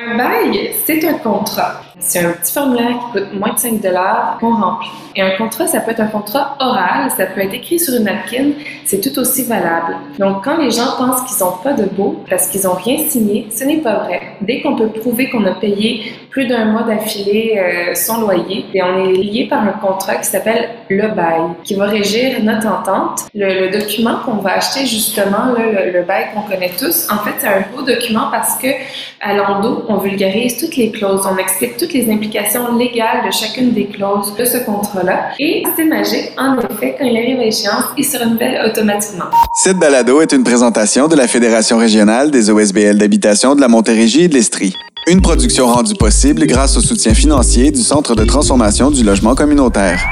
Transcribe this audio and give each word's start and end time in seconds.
Un 0.00 0.16
bail, 0.16 0.74
c'est 0.86 1.04
un 1.08 1.14
contrat. 1.14 1.80
C'est 2.00 2.20
un 2.20 2.30
petit 2.32 2.52
formulaire 2.52 2.92
qui 3.12 3.18
coûte 3.18 3.34
moins 3.34 3.54
de 3.54 3.58
5 3.58 3.80
qu'on 4.40 4.54
remplit. 4.54 4.88
Et 5.16 5.22
un 5.22 5.36
contrat, 5.36 5.66
ça 5.66 5.80
peut 5.80 5.90
être 5.90 6.00
un 6.00 6.06
contrat 6.06 6.56
oral, 6.60 7.10
ça 7.16 7.26
peut 7.26 7.40
être 7.40 7.54
écrit 7.54 7.78
sur 7.80 7.94
une 7.94 8.04
napkin, 8.04 8.52
c'est 8.84 9.00
tout 9.00 9.18
aussi 9.18 9.44
valable. 9.44 9.96
Donc, 10.18 10.44
quand 10.44 10.58
les 10.58 10.70
gens 10.70 10.96
pensent 10.96 11.22
qu'ils 11.22 11.44
n'ont 11.44 11.56
pas 11.62 11.72
de 11.72 11.84
beau 11.84 12.22
parce 12.30 12.46
qu'ils 12.46 12.62
n'ont 12.62 12.74
rien 12.74 12.98
signé, 13.08 13.48
ce 13.50 13.64
n'est 13.64 13.78
pas 13.78 14.04
vrai. 14.04 14.20
Dès 14.40 14.60
qu'on 14.60 14.76
peut 14.76 14.88
prouver 14.88 15.28
qu'on 15.28 15.44
a 15.44 15.52
payé 15.52 16.12
plus 16.30 16.46
d'un 16.46 16.66
mois 16.66 16.84
d'affilée 16.84 17.58
euh, 17.58 17.94
son 17.94 18.20
loyer, 18.20 18.66
et 18.72 18.82
on 18.82 19.04
est 19.04 19.12
lié 19.12 19.48
par 19.48 19.62
un 19.62 19.72
contrat 19.72 20.16
qui 20.16 20.26
s'appelle 20.26 20.68
le 20.88 21.08
bail, 21.08 21.40
qui 21.64 21.74
va 21.74 21.86
régir 21.86 22.40
notre 22.42 22.68
entente. 22.68 23.26
Le, 23.34 23.68
document 23.72 24.16
qu'on 24.24 24.36
va 24.36 24.54
acheter 24.54 24.86
justement, 24.86 25.52
le, 25.56 26.02
bail 26.02 26.26
qu'on 26.32 26.42
connaît 26.42 26.72
tous, 26.78 27.08
en 27.10 27.18
fait, 27.24 27.32
c'est 27.38 27.48
un 27.48 27.64
beau 27.74 27.82
document 27.82 28.28
parce 28.30 28.56
que 28.58 28.68
à 29.20 29.34
l'endos, 29.34 29.84
on 29.88 29.96
vulgarise 29.96 30.58
toutes 30.58 30.76
les 30.76 30.92
clauses, 30.92 31.26
on 31.30 31.36
explique 31.38 31.76
toutes 31.88 31.94
les 31.94 32.12
implications 32.12 32.76
légales 32.76 33.24
de 33.26 33.32
chacune 33.32 33.72
des 33.72 33.86
clauses 33.86 34.34
de 34.36 34.44
ce 34.44 34.58
contrat-là. 34.58 35.30
Et 35.38 35.62
c'est 35.76 35.84
magique, 35.84 36.32
en 36.36 36.58
effet, 36.58 36.96
quand 36.98 37.04
il 37.04 37.16
arrive 37.16 37.40
à 37.40 37.44
échéance, 37.44 37.84
il 37.96 38.04
se 38.04 38.18
renouvelle 38.18 38.60
automatiquement. 38.66 39.24
Cette 39.62 39.78
balado 39.78 40.20
est 40.20 40.32
une 40.32 40.44
présentation 40.44 41.08
de 41.08 41.16
la 41.16 41.26
Fédération 41.26 41.78
régionale 41.78 42.30
des 42.30 42.50
OSBL 42.50 42.98
d'habitation 42.98 43.54
de 43.54 43.60
la 43.60 43.68
Montérégie 43.68 44.24
et 44.24 44.28
de 44.28 44.34
l'Estrie. 44.34 44.74
Une 45.06 45.22
production 45.22 45.66
rendue 45.66 45.94
possible 45.94 46.46
grâce 46.46 46.76
au 46.76 46.80
soutien 46.80 47.14
financier 47.14 47.70
du 47.70 47.80
Centre 47.80 48.14
de 48.14 48.24
transformation 48.24 48.90
du 48.90 49.02
logement 49.02 49.34
communautaire. 49.34 50.04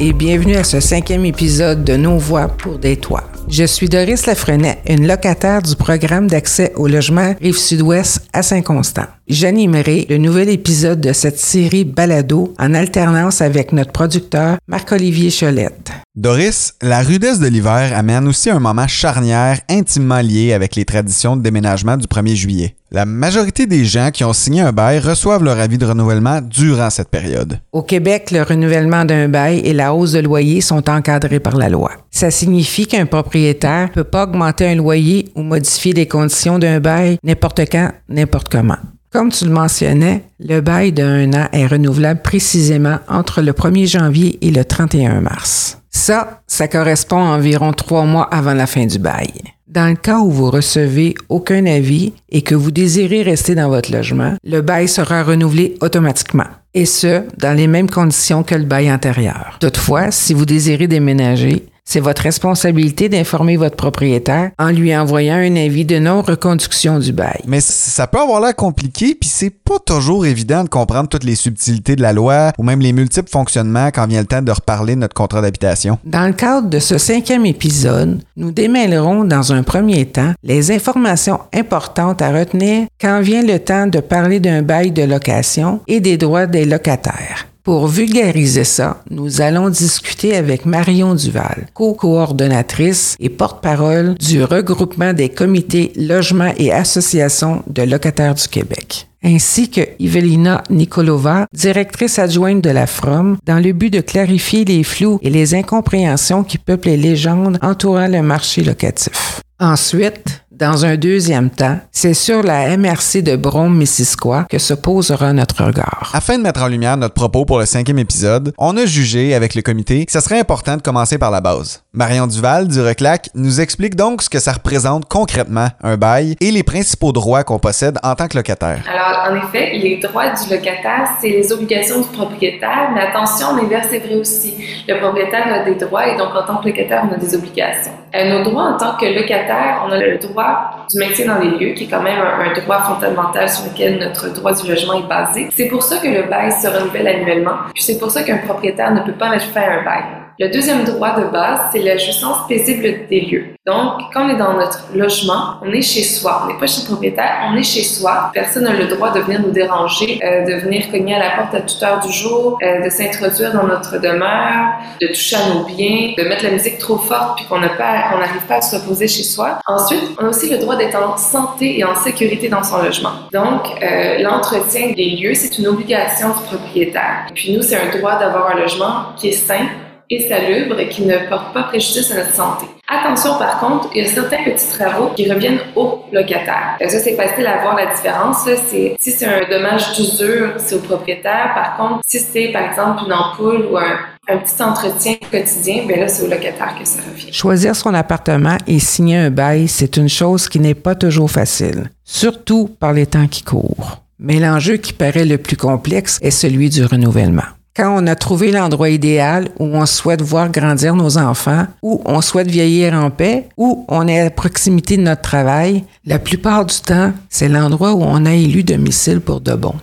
Et 0.00 0.14
bienvenue 0.14 0.56
à 0.56 0.64
ce 0.64 0.80
cinquième 0.80 1.26
épisode 1.26 1.84
de 1.84 1.94
Nos 1.94 2.16
Voix 2.16 2.48
pour 2.48 2.78
des 2.78 2.96
toits. 2.96 3.30
Je 3.48 3.64
suis 3.64 3.86
Doris 3.86 4.24
Lafrenet, 4.24 4.78
une 4.88 5.06
locataire 5.06 5.60
du 5.60 5.76
programme 5.76 6.26
d'accès 6.26 6.72
au 6.76 6.88
logement 6.88 7.34
Rive-Sud-Ouest 7.42 8.26
à 8.32 8.42
Saint-Constant. 8.42 9.04
J'animerai 9.28 10.06
le 10.08 10.16
nouvel 10.16 10.48
épisode 10.48 11.02
de 11.02 11.12
cette 11.12 11.38
série 11.38 11.84
Balado 11.84 12.54
en 12.58 12.72
alternance 12.72 13.42
avec 13.42 13.72
notre 13.72 13.92
producteur 13.92 14.56
Marc-Olivier 14.68 15.30
Cholette. 15.30 15.90
Doris, 16.16 16.72
la 16.80 17.02
rudesse 17.02 17.38
de 17.38 17.48
l'hiver 17.48 17.92
amène 17.94 18.26
aussi 18.26 18.48
un 18.48 18.58
moment 18.58 18.88
charnière 18.88 19.60
intimement 19.68 20.20
lié 20.20 20.54
avec 20.54 20.76
les 20.76 20.86
traditions 20.86 21.36
de 21.36 21.42
déménagement 21.42 21.98
du 21.98 22.06
1er 22.06 22.34
juillet. 22.34 22.74
La 22.92 23.06
majorité 23.06 23.66
des 23.66 23.84
gens 23.84 24.10
qui 24.10 24.24
ont 24.24 24.32
signé 24.32 24.62
un 24.62 24.72
bail 24.72 24.98
reçoivent 24.98 25.44
leur 25.44 25.60
avis 25.60 25.78
de 25.78 25.86
renouvellement 25.86 26.40
durant 26.40 26.90
cette 26.90 27.08
période. 27.08 27.60
Au 27.70 27.82
Québec, 27.82 28.32
le 28.32 28.42
renouvellement 28.42 29.04
d'un 29.04 29.28
bail 29.28 29.60
et 29.60 29.72
la 29.72 29.94
hausse 29.94 30.10
de 30.10 30.18
loyer 30.18 30.60
sont 30.60 30.90
encadrés 30.90 31.38
par 31.38 31.56
la 31.56 31.68
loi. 31.68 31.92
Ça 32.10 32.32
signifie 32.32 32.88
qu'un 32.88 33.06
propriétaire 33.06 33.90
ne 33.90 33.94
peut 33.94 34.02
pas 34.02 34.24
augmenter 34.24 34.66
un 34.66 34.74
loyer 34.74 35.28
ou 35.36 35.42
modifier 35.42 35.92
les 35.92 36.08
conditions 36.08 36.58
d'un 36.58 36.80
bail 36.80 37.18
n'importe 37.22 37.60
quand, 37.70 37.92
n'importe 38.08 38.48
comment. 38.48 38.78
Comme 39.12 39.30
tu 39.30 39.44
le 39.44 39.52
mentionnais, 39.52 40.24
le 40.40 40.60
bail 40.60 40.90
d'un 40.90 41.32
an 41.32 41.48
est 41.52 41.68
renouvelable 41.68 42.22
précisément 42.22 42.98
entre 43.06 43.40
le 43.40 43.52
1er 43.52 43.88
janvier 43.88 44.38
et 44.44 44.50
le 44.50 44.64
31 44.64 45.20
mars. 45.20 45.78
Ça, 45.90 46.42
ça 46.48 46.66
correspond 46.66 47.18
à 47.18 47.36
environ 47.36 47.72
trois 47.72 48.04
mois 48.04 48.28
avant 48.32 48.54
la 48.54 48.66
fin 48.66 48.86
du 48.86 48.98
bail. 48.98 49.32
Dans 49.70 49.86
le 49.88 49.94
cas 49.94 50.18
où 50.18 50.32
vous 50.32 50.50
recevez 50.50 51.14
aucun 51.28 51.64
avis 51.64 52.12
et 52.28 52.42
que 52.42 52.56
vous 52.56 52.72
désirez 52.72 53.22
rester 53.22 53.54
dans 53.54 53.68
votre 53.68 53.92
logement, 53.92 54.34
le 54.42 54.62
bail 54.62 54.88
sera 54.88 55.22
renouvelé 55.22 55.76
automatiquement. 55.80 56.48
Et 56.74 56.86
ce, 56.86 57.22
dans 57.38 57.56
les 57.56 57.68
mêmes 57.68 57.88
conditions 57.88 58.42
que 58.42 58.56
le 58.56 58.64
bail 58.64 58.90
antérieur. 58.90 59.58
Toutefois, 59.60 60.10
si 60.10 60.34
vous 60.34 60.44
désirez 60.44 60.88
déménager, 60.88 61.66
c'est 61.84 62.00
votre 62.00 62.22
responsabilité 62.22 63.08
d'informer 63.08 63.56
votre 63.56 63.76
propriétaire 63.76 64.50
en 64.58 64.70
lui 64.70 64.96
envoyant 64.96 65.36
un 65.36 65.56
avis 65.56 65.84
de 65.84 65.98
non-reconduction 65.98 66.98
du 66.98 67.12
bail. 67.12 67.40
Mais 67.46 67.60
ça 67.60 68.06
peut 68.06 68.20
avoir 68.20 68.40
l'air 68.40 68.54
compliqué, 68.54 69.14
puis 69.14 69.28
c'est 69.28 69.50
pas 69.50 69.78
toujours 69.78 70.26
évident 70.26 70.64
de 70.64 70.68
comprendre 70.68 71.08
toutes 71.08 71.24
les 71.24 71.34
subtilités 71.34 71.96
de 71.96 72.02
la 72.02 72.12
loi 72.12 72.52
ou 72.58 72.62
même 72.62 72.80
les 72.80 72.92
multiples 72.92 73.30
fonctionnements 73.30 73.88
quand 73.88 74.06
vient 74.06 74.20
le 74.20 74.26
temps 74.26 74.42
de 74.42 74.52
reparler 74.52 74.94
de 74.94 75.00
notre 75.00 75.14
contrat 75.14 75.42
d'habitation. 75.42 75.98
Dans 76.04 76.26
le 76.26 76.32
cadre 76.32 76.68
de 76.68 76.78
ce 76.78 76.98
cinquième 76.98 77.46
épisode, 77.46 78.20
nous 78.36 78.52
démêlerons 78.52 79.24
dans 79.24 79.52
un 79.52 79.62
premier 79.62 80.06
temps 80.06 80.32
les 80.42 80.70
informations 80.70 81.40
importantes 81.54 82.22
à 82.22 82.32
retenir 82.32 82.86
quand 83.00 83.20
vient 83.20 83.42
le 83.42 83.58
temps 83.58 83.86
de 83.86 84.00
parler 84.00 84.40
d'un 84.40 84.62
bail 84.62 84.90
de 84.92 85.02
location 85.02 85.80
et 85.86 86.00
des 86.00 86.16
droits 86.16 86.46
des 86.46 86.64
locataires. 86.64 87.49
Pour 87.62 87.88
vulgariser 87.88 88.64
ça, 88.64 89.02
nous 89.10 89.42
allons 89.42 89.68
discuter 89.68 90.34
avec 90.34 90.64
Marion 90.64 91.14
Duval, 91.14 91.66
co-coordonnatrice 91.74 93.16
et 93.20 93.28
porte-parole 93.28 94.14
du 94.14 94.42
regroupement 94.42 95.12
des 95.12 95.28
comités 95.28 95.92
logements 95.96 96.54
et 96.56 96.72
associations 96.72 97.62
de 97.66 97.82
locataires 97.82 98.34
du 98.34 98.48
Québec 98.48 99.06
ainsi 99.22 99.70
que 99.70 99.82
Evelina 99.98 100.62
Nikolova, 100.70 101.46
directrice 101.52 102.18
adjointe 102.18 102.62
de 102.62 102.70
la 102.70 102.86
FROM, 102.86 103.36
dans 103.44 103.58
le 103.62 103.72
but 103.72 103.90
de 103.90 104.00
clarifier 104.00 104.64
les 104.64 104.82
flous 104.82 105.18
et 105.22 105.30
les 105.30 105.54
incompréhensions 105.54 106.42
qui 106.42 106.58
peuplent 106.58 106.88
les 106.88 106.96
légendes 106.96 107.58
entourant 107.62 108.08
le 108.08 108.22
marché 108.22 108.62
locatif. 108.62 109.42
Ensuite, 109.58 110.44
dans 110.60 110.84
un 110.84 110.96
deuxième 110.96 111.48
temps, 111.48 111.78
c'est 111.90 112.12
sur 112.12 112.42
la 112.42 112.76
MRC 112.76 113.22
de 113.22 113.34
Brome-Missisquoi 113.34 114.44
que 114.44 114.58
se 114.58 114.74
posera 114.74 115.32
notre 115.32 115.64
regard. 115.64 116.10
Afin 116.12 116.36
de 116.36 116.42
mettre 116.42 116.62
en 116.62 116.68
lumière 116.68 116.98
notre 116.98 117.14
propos 117.14 117.46
pour 117.46 117.58
le 117.58 117.64
cinquième 117.64 117.98
épisode, 117.98 118.52
on 118.58 118.76
a 118.76 118.84
jugé 118.84 119.34
avec 119.34 119.54
le 119.54 119.62
comité 119.62 120.04
que 120.04 120.12
ce 120.12 120.20
serait 120.20 120.38
important 120.38 120.76
de 120.76 120.82
commencer 120.82 121.16
par 121.16 121.30
la 121.30 121.40
base. 121.40 121.82
Marion 121.94 122.26
Duval 122.26 122.68
du 122.68 122.80
Reclac 122.80 123.30
nous 123.34 123.60
explique 123.60 123.96
donc 123.96 124.20
ce 124.20 124.28
que 124.28 124.38
ça 124.38 124.52
représente 124.52 125.06
concrètement 125.08 125.68
un 125.82 125.96
bail 125.96 126.36
et 126.42 126.50
les 126.50 126.62
principaux 126.62 127.12
droits 127.12 127.42
qu'on 127.42 127.58
possède 127.58 127.98
en 128.02 128.14
tant 128.14 128.28
que 128.28 128.36
locataire. 128.36 128.84
Alors, 128.86 129.32
en 129.32 129.36
effet, 129.36 129.72
les 129.78 129.96
droits 129.96 130.28
du 130.28 130.54
locataire, 130.54 131.08
c'est 131.22 131.30
les 131.30 131.50
obligations 131.52 132.02
du 132.02 132.08
propriétaire, 132.08 132.90
mais 132.94 133.00
attention, 133.00 133.56
l'inverse 133.56 133.88
est 133.92 134.00
vrai 134.00 134.16
aussi. 134.16 134.54
Le 134.86 135.00
propriétaire 135.00 135.46
a 135.52 135.64
des 135.64 135.76
droits 135.76 136.06
et 136.06 136.18
donc 136.18 136.34
en 136.34 136.46
tant 136.46 136.58
que 136.58 136.68
locataire, 136.68 137.08
on 137.10 137.14
a 137.14 137.18
des 137.18 137.34
obligations. 137.34 137.92
Euh, 138.14 138.38
nos 138.38 138.44
droits 138.44 138.74
en 138.74 138.76
tant 138.76 138.96
que 138.96 139.06
locataire, 139.06 139.82
on 139.86 139.92
a 139.92 139.98
le 139.98 140.18
droit 140.18 140.49
du 140.90 140.98
maintien 140.98 141.26
dans 141.26 141.40
les 141.40 141.50
lieux, 141.50 141.74
qui 141.74 141.84
est 141.84 141.88
quand 141.88 142.02
même 142.02 142.18
un, 142.18 142.60
droit 142.60 142.82
fondamental 142.82 143.48
sur 143.48 143.70
lequel 143.70 143.98
notre 143.98 144.32
droit 144.32 144.52
du 144.52 144.68
logement 144.68 144.94
est 144.94 145.08
basé. 145.08 145.48
C'est 145.54 145.68
pour 145.68 145.82
ça 145.82 145.98
que 145.98 146.08
le 146.08 146.28
bail 146.28 146.52
se 146.52 146.68
renouvelle 146.68 147.08
annuellement, 147.08 147.56
puis 147.74 147.82
c'est 147.82 147.98
pour 147.98 148.10
ça 148.10 148.22
qu'un 148.22 148.38
propriétaire 148.38 148.92
ne 148.92 149.00
peut 149.00 149.12
pas 149.12 149.30
mettre 149.30 149.46
fin 149.46 149.62
à 149.62 149.80
un 149.80 149.84
bail. 149.84 150.19
Le 150.40 150.48
deuxième 150.48 150.84
droit 150.84 151.20
de 151.20 151.24
base, 151.24 151.60
c'est 151.70 151.80
la 151.80 151.98
jouissance 151.98 152.48
paisible 152.48 153.06
des 153.10 153.20
lieux. 153.20 153.48
Donc, 153.66 154.00
quand 154.14 154.24
on 154.24 154.28
est 154.30 154.38
dans 154.38 154.54
notre 154.54 154.86
logement, 154.94 155.56
on 155.62 155.70
est 155.70 155.82
chez 155.82 156.02
soi. 156.02 156.40
On 156.42 156.46
n'est 156.46 156.58
pas 156.58 156.66
chez 156.66 156.80
le 156.80 156.86
propriétaire, 156.86 157.50
on 157.52 157.56
est 157.56 157.62
chez 157.62 157.82
soi. 157.82 158.30
Personne 158.32 158.64
n'a 158.64 158.72
le 158.72 158.86
droit 158.86 159.12
de 159.12 159.20
venir 159.20 159.42
nous 159.42 159.50
déranger, 159.50 160.18
euh, 160.24 160.46
de 160.46 160.54
venir 160.54 160.90
cogner 160.90 161.16
à 161.16 161.18
la 161.18 161.30
porte 161.36 161.54
à 161.54 161.60
toute 161.60 161.82
heure 161.82 162.00
du 162.00 162.10
jour, 162.10 162.56
euh, 162.62 162.82
de 162.82 162.88
s'introduire 162.88 163.52
dans 163.52 163.66
notre 163.66 163.98
demeure, 164.00 164.78
de 165.02 165.08
toucher 165.08 165.36
à 165.36 165.52
nos 165.52 165.64
biens, 165.66 166.14
de 166.16 166.22
mettre 166.26 166.44
la 166.44 166.52
musique 166.52 166.78
trop 166.78 166.96
forte 166.96 167.36
puis 167.36 167.44
qu'on 167.44 167.60
n'arrive 167.60 168.46
pas 168.48 168.54
à 168.54 168.62
se 168.62 168.76
reposer 168.76 169.08
chez 169.08 169.24
soi. 169.24 169.58
Ensuite, 169.66 170.16
on 170.18 170.24
a 170.24 170.28
aussi 170.30 170.48
le 170.48 170.56
droit 170.56 170.76
d'être 170.76 170.96
en 170.96 171.18
santé 171.18 171.80
et 171.80 171.84
en 171.84 171.94
sécurité 171.94 172.48
dans 172.48 172.62
son 172.62 172.82
logement. 172.82 173.12
Donc, 173.30 173.66
euh, 173.82 174.22
l'entretien 174.22 174.92
des 174.96 175.10
lieux, 175.10 175.34
c'est 175.34 175.58
une 175.58 175.66
obligation 175.66 176.28
du 176.28 176.44
propriétaire. 176.44 177.26
Et 177.28 177.34
puis 177.34 177.54
nous, 177.54 177.60
c'est 177.60 177.76
un 177.76 177.94
droit 177.94 178.18
d'avoir 178.18 178.56
un 178.56 178.58
logement 178.58 179.12
qui 179.18 179.28
est 179.28 179.32
sain, 179.32 179.66
et 180.10 180.28
salubre 180.28 180.76
qui 180.88 181.02
ne 181.02 181.16
porte 181.28 181.54
pas 181.54 181.62
préjudice 181.64 182.10
à 182.10 182.16
notre 182.16 182.34
santé. 182.34 182.66
Attention 182.88 183.38
par 183.38 183.60
contre, 183.60 183.90
il 183.94 184.02
y 184.02 184.06
a 184.06 184.08
certains 184.08 184.42
petits 184.44 184.66
travaux 184.76 185.10
qui 185.14 185.30
reviennent 185.32 185.60
au 185.76 186.04
locataire. 186.12 186.76
Ça, 186.80 186.98
c'est 186.98 187.14
facile 187.14 187.46
à 187.46 187.62
voir 187.62 187.76
la 187.76 187.94
différence. 187.94 188.38
C'est, 188.68 188.96
si 188.98 189.12
c'est 189.12 189.26
un 189.26 189.48
dommage 189.48 189.92
d'usure, 189.92 190.54
c'est 190.58 190.74
au 190.74 190.80
propriétaire. 190.80 191.52
Par 191.54 191.76
contre, 191.76 192.00
si 192.04 192.18
c'est 192.18 192.48
par 192.48 192.62
exemple 192.62 193.04
une 193.06 193.12
ampoule 193.12 193.68
ou 193.70 193.76
un, 193.76 193.98
un 194.28 194.38
petit 194.38 194.60
entretien 194.60 195.14
quotidien, 195.30 195.84
bien 195.86 195.98
là, 195.98 196.08
c'est 196.08 196.24
au 196.24 196.28
locataire 196.28 196.74
que 196.76 196.84
ça 196.84 196.98
revient. 197.08 197.32
Choisir 197.32 197.76
son 197.76 197.94
appartement 197.94 198.56
et 198.66 198.80
signer 198.80 199.18
un 199.18 199.30
bail, 199.30 199.68
c'est 199.68 199.96
une 199.96 200.08
chose 200.08 200.48
qui 200.48 200.58
n'est 200.58 200.74
pas 200.74 200.96
toujours 200.96 201.30
facile, 201.30 201.90
surtout 202.04 202.68
par 202.80 202.92
les 202.92 203.06
temps 203.06 203.28
qui 203.28 203.44
courent. 203.44 204.02
Mais 204.18 204.40
l'enjeu 204.40 204.76
qui 204.76 204.92
paraît 204.92 205.24
le 205.24 205.38
plus 205.38 205.56
complexe 205.56 206.18
est 206.20 206.30
celui 206.32 206.68
du 206.68 206.84
renouvellement. 206.84 207.44
Quand 207.76 207.96
on 207.96 208.06
a 208.08 208.16
trouvé 208.16 208.50
l'endroit 208.50 208.88
idéal 208.88 209.48
où 209.60 209.64
on 209.64 209.86
souhaite 209.86 210.22
voir 210.22 210.50
grandir 210.50 210.96
nos 210.96 211.18
enfants, 211.18 211.66
où 211.82 212.02
on 212.04 212.20
souhaite 212.20 212.50
vieillir 212.50 212.94
en 212.94 213.10
paix, 213.10 213.48
où 213.56 213.84
on 213.88 214.08
est 214.08 214.20
à 214.20 214.30
proximité 214.30 214.96
de 214.96 215.02
notre 215.02 215.22
travail, 215.22 215.84
la 216.04 216.18
plupart 216.18 216.64
du 216.66 216.80
temps, 216.80 217.12
c'est 217.28 217.48
l'endroit 217.48 217.92
où 217.94 218.02
on 218.02 218.26
a 218.26 218.32
élu 218.32 218.64
domicile 218.64 219.20
pour 219.20 219.40
de 219.40 219.54
bon. 219.54 219.74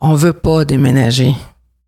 On 0.00 0.14
veut 0.14 0.32
pas 0.32 0.64
déménager. 0.64 1.34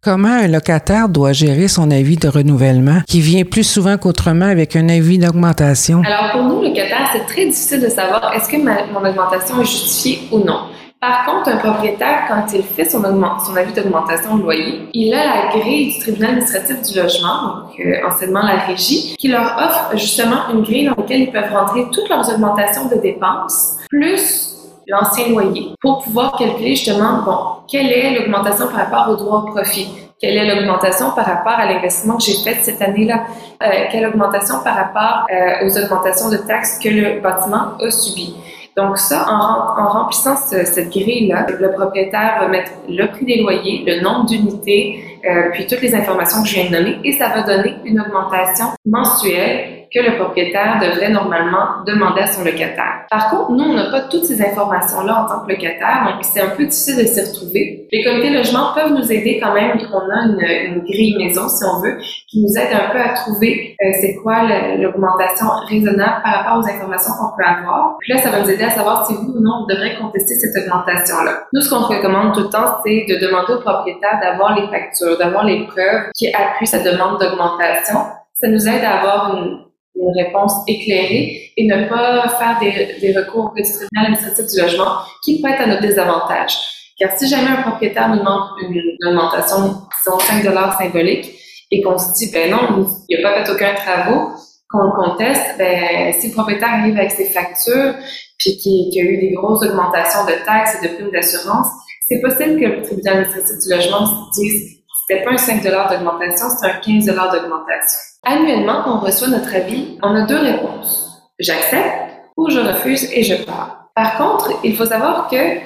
Comment 0.01 0.29
un 0.29 0.47
locataire 0.47 1.09
doit 1.09 1.33
gérer 1.33 1.67
son 1.67 1.91
avis 1.91 2.17
de 2.17 2.29
renouvellement 2.29 3.01
qui 3.09 3.21
vient 3.21 3.45
plus 3.45 3.65
souvent 3.65 3.99
qu'autrement 3.99 4.47
avec 4.47 4.77
un 4.77 4.89
avis 4.89 5.19
d'augmentation? 5.19 6.03
Alors 6.07 6.31
pour 6.31 6.45
nous, 6.45 6.63
locataires, 6.63 7.11
c'est 7.13 7.27
très 7.27 7.47
difficile 7.47 7.81
de 7.81 7.89
savoir 7.89 8.33
est-ce 8.33 8.49
que 8.49 8.57
mon 8.59 9.09
augmentation 9.09 9.61
est 9.61 9.65
justifiée 9.65 10.21
ou 10.31 10.39
non. 10.39 10.69
Par 11.01 11.25
contre, 11.27 11.51
un 11.51 11.59
propriétaire, 11.59 12.25
quand 12.27 12.53
il 12.53 12.65
fait 12.65 12.85
son, 12.85 13.05
avis 13.05 13.73
d'augmentation 13.73 14.37
de 14.37 14.43
loyer, 14.43 14.89
il 14.93 15.15
a 15.15 15.25
la 15.25 15.57
grille 15.57 15.93
du 15.93 16.01
tribunal 16.01 16.31
administratif 16.31 16.83
du 16.83 16.99
logement, 16.99 17.61
donc 17.61 17.79
euh, 17.79 18.05
anciennement 18.05 18.43
la 18.43 18.57
régie, 18.65 19.15
qui 19.17 19.29
leur 19.29 19.57
offre 19.59 19.91
justement 19.97 20.49
une 20.53 20.63
grille 20.63 20.87
dans 20.87 20.97
laquelle 20.97 21.21
ils 21.21 21.31
peuvent 21.31 21.53
rentrer 21.53 21.87
toutes 21.93 22.09
leurs 22.09 22.29
augmentations 22.35 22.87
de 22.89 22.97
dépenses, 22.97 23.77
plus 23.89 24.57
l'ancien 24.89 25.29
loyer, 25.29 25.69
pour 25.81 26.03
pouvoir 26.03 26.37
calculer 26.37 26.75
justement, 26.75 27.23
bon, 27.25 27.39
quelle 27.69 27.93
est 27.93 28.19
l'augmentation 28.19 28.67
par 28.67 28.79
rapport 28.79 29.09
au 29.09 29.15
droit 29.15 29.45
au 29.47 29.53
profit, 29.53 29.87
quelle 30.21 30.37
est 30.37 30.53
l'augmentation 30.53 31.13
par 31.13 31.27
rapport 31.27 31.53
à 31.53 31.73
l'investissement 31.73 32.17
que 32.17 32.25
j'ai 32.25 32.43
fait 32.43 32.59
cette 32.63 32.83
année-là, 32.83 33.23
euh, 33.63 33.85
quelle 33.93 34.05
augmentation 34.05 34.57
par 34.65 34.75
rapport 34.75 35.27
euh, 35.31 35.65
aux 35.65 35.79
augmentations 35.79 36.29
de 36.29 36.39
taxes 36.39 36.81
que 36.83 36.89
le 36.89 37.21
bâtiment 37.21 37.77
a 37.81 37.89
subi? 37.89 38.35
Donc 38.79 38.97
ça, 38.97 39.27
en, 39.29 39.89
remplissant 39.89 40.37
cette 40.37 40.91
grille-là, 40.91 41.47
le 41.59 41.73
propriétaire 41.73 42.37
va 42.39 42.47
mettre 42.47 42.71
le 42.89 43.07
prix 43.07 43.25
des 43.25 43.41
loyers, 43.41 43.83
le 43.85 44.01
nombre 44.05 44.27
d'unités, 44.27 45.19
euh, 45.29 45.51
puis 45.53 45.67
toutes 45.67 45.83
les 45.83 45.97
informations 45.97 46.43
que 46.43 46.49
je 46.49 46.55
viens 46.55 46.71
de 46.71 46.77
nommer, 46.77 46.97
et 47.03 47.11
ça 47.11 47.29
va 47.31 47.43
donner 47.43 47.75
une 47.85 48.01
augmentation 48.01 48.67
mensuelle 48.87 49.78
que 49.93 50.01
le 50.01 50.17
propriétaire 50.17 50.79
devrait 50.81 51.11
normalement 51.11 51.85
demander 51.87 52.23
à 52.23 52.27
son 52.27 52.45
locataire. 52.45 53.07
Par 53.11 53.31
contre, 53.31 53.53
nous, 53.53 53.65
on 53.65 53.75
n'a 53.75 53.91
pas 53.91 54.03
toutes 54.03 54.25
ces 54.25 54.41
informations-là 54.43 55.25
en 55.25 55.29
tant 55.29 55.47
que 55.47 55.53
locataire, 55.53 56.05
donc 56.05 56.25
c'est 56.25 56.41
un 56.41 56.51
peu 56.51 56.65
difficile 56.65 56.97
de 56.99 57.05
s'y 57.05 57.21
retrouver. 57.21 57.89
Les 57.91 58.05
comités 58.05 58.31
logement 58.31 58.75
peuvent 58.75 58.93
nous 58.93 59.11
aider 59.11 59.41
quand 59.43 59.55
même. 59.55 59.79
On 59.93 60.11
a 60.11 60.27
une, 60.27 60.41
une, 60.41 60.81
grille 60.85 61.17
maison, 61.19 61.49
si 61.49 61.65
on 61.65 61.81
veut, 61.81 61.99
qui 62.29 62.43
nous 62.43 62.53
aide 62.59 62.73
un 62.73 62.93
peu 62.93 63.01
à 63.01 63.15
trouver 63.15 63.75
euh, 63.83 63.91
c'est 64.01 64.17
quoi 64.23 64.43
l'augmentation 64.77 65.47
raisonnable 65.69 66.23
par 66.23 66.35
rapport 66.35 66.59
aux 66.59 66.69
informations 66.69 67.13
qu'on 67.19 67.37
peut 67.37 67.45
avoir. 67.45 67.97
Puis 68.01 68.13
là, 68.13 68.21
ça 68.21 68.31
va 68.31 68.41
nous 68.41 68.51
aider 68.51 68.65
à 68.65 68.71
savoir 68.71 69.07
si 69.07 69.15
oui 69.15 69.33
ou 69.35 69.41
non 69.41 69.65
on 69.65 69.67
devrait 69.67 69.97
contester 69.97 70.35
cette 70.35 70.65
augmentation-là. 70.65 71.47
Nous, 71.53 71.61
ce 71.61 71.71
qu'on 71.71 71.85
recommande 71.85 72.35
tout 72.35 72.43
le 72.43 72.51
temps, 72.51 72.77
c'est 72.85 73.07
de 73.09 73.17
demander 73.25 73.55
au 73.55 73.61
propriétaire 73.61 74.19
d'avoir 74.21 74.55
les 74.59 74.67
factures, 74.69 75.17
d'avoir 75.19 75.45
les 75.45 75.67
preuves 75.67 76.11
qui 76.15 76.29
appuient 76.33 76.67
sa 76.67 76.81
demande 76.81 77.19
d'augmentation. 77.19 78.01
Ça 78.35 78.49
nous 78.49 78.69
aide 78.69 78.85
à 78.85 79.01
avoir 79.01 79.37
une 79.37 79.68
une 80.01 80.25
réponse 80.25 80.53
éclairée 80.67 81.53
et 81.57 81.67
ne 81.67 81.89
pas 81.89 82.29
faire 82.39 82.59
des, 82.61 82.99
des 83.01 83.19
recours 83.19 83.47
au 83.47 83.63
tribunal 83.63 84.07
administratif 84.07 84.47
du 84.47 84.61
logement 84.61 84.99
qui 85.25 85.43
peut 85.43 85.49
être 85.49 85.63
à 85.63 85.67
notre 85.67 85.83
désavantage. 85.83 86.57
Car 86.99 87.17
si 87.17 87.29
jamais 87.29 87.51
un 87.51 87.63
propriétaire 87.63 88.09
nous 88.09 88.19
demande 88.19 88.43
une, 88.61 88.83
augmentation, 89.09 89.83
disons 90.05 90.19
5 90.19 90.43
symbolique, 90.79 91.35
et 91.71 91.83
qu'on 91.83 91.99
se 91.99 92.15
dit, 92.15 92.31
ben 92.33 92.51
non, 92.51 92.87
il 93.09 93.21
n'a 93.21 93.31
pas 93.31 93.45
fait 93.45 93.53
aucun 93.53 93.75
travaux, 93.75 94.33
qu'on 94.71 94.91
conteste, 94.91 95.57
ben, 95.59 96.13
si 96.13 96.29
le 96.29 96.33
propriétaire 96.35 96.71
arrive 96.71 96.97
avec 96.97 97.13
ses 97.13 97.27
factures, 97.27 97.95
puis 98.39 98.57
qu'il 98.57 98.93
y 98.93 99.01
a 99.01 99.05
eu 99.05 99.19
des 99.21 99.33
grosses 99.33 99.63
augmentations 99.63 100.25
de 100.25 100.45
taxes 100.45 100.77
et 100.83 100.89
de 100.89 100.95
primes 100.95 101.11
d'assurance, 101.11 101.69
c'est 102.09 102.21
possible 102.21 102.59
que 102.59 102.67
le 102.67 102.83
tribunal 102.83 103.19
administratif 103.19 103.59
du 103.59 103.75
logement 103.75 104.07
se 104.07 104.41
dise, 104.41 104.78
c'était 105.09 105.25
pas 105.25 105.31
un 105.31 105.39
5 105.39 105.63
d'augmentation, 105.63 106.51
c'était 106.51 106.73
un 106.73 106.81
15 106.81 107.07
d'augmentation. 107.07 107.99
Annuellement, 108.25 108.83
on 108.87 108.99
reçoit 108.99 109.29
notre 109.29 109.55
avis, 109.55 109.99
on 110.03 110.15
a 110.15 110.23
deux 110.23 110.39
réponses. 110.39 111.23
J'accepte 111.39 112.13
ou 112.37 112.51
je 112.51 112.61
refuse 112.61 113.09
et 113.13 113.23
je 113.23 113.43
pars. 113.45 113.91
Par 113.95 114.19
contre, 114.19 114.53
il 114.63 114.77
faut 114.77 114.85
savoir 114.85 115.29
qu'il 115.29 115.63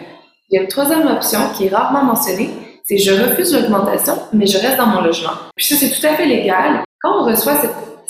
y 0.51 0.59
a 0.59 0.63
une 0.63 0.69
troisième 0.69 1.09
option 1.09 1.41
qui 1.57 1.67
est 1.67 1.75
rarement 1.75 2.05
mentionnée, 2.05 2.51
c'est 2.85 2.99
je 2.99 3.13
refuse 3.13 3.53
l'augmentation, 3.53 4.15
mais 4.33 4.47
je 4.47 4.59
reste 4.59 4.77
dans 4.77 4.87
mon 4.87 5.01
logement. 5.01 5.33
Puis 5.57 5.67
ça, 5.67 5.75
c'est 5.75 5.91
tout 5.91 6.07
à 6.07 6.15
fait 6.15 6.27
légal. 6.27 6.85
Quand 7.01 7.23
on 7.23 7.25
reçoit 7.25 7.55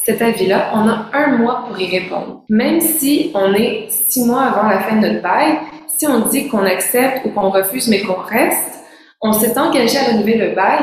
cet 0.04 0.20
avis-là, 0.20 0.72
on 0.74 0.86
a 0.86 1.06
un 1.14 1.38
mois 1.38 1.64
pour 1.66 1.80
y 1.80 1.98
répondre. 1.98 2.42
Même 2.50 2.80
si 2.80 3.30
on 3.34 3.54
est 3.54 3.86
six 3.88 4.26
mois 4.26 4.42
avant 4.42 4.68
la 4.68 4.80
fin 4.80 4.96
de 4.96 5.08
notre 5.08 5.22
bail, 5.22 5.58
si 5.96 6.06
on 6.06 6.28
dit 6.28 6.48
qu'on 6.48 6.66
accepte 6.66 7.24
ou 7.24 7.30
qu'on 7.30 7.48
refuse, 7.48 7.88
mais 7.88 8.02
qu'on 8.02 8.20
reste, 8.20 8.84
on 9.22 9.32
s'est 9.32 9.56
engagé 9.58 9.98
à 9.98 10.10
renouveler 10.10 10.36
le 10.36 10.54
bail, 10.54 10.82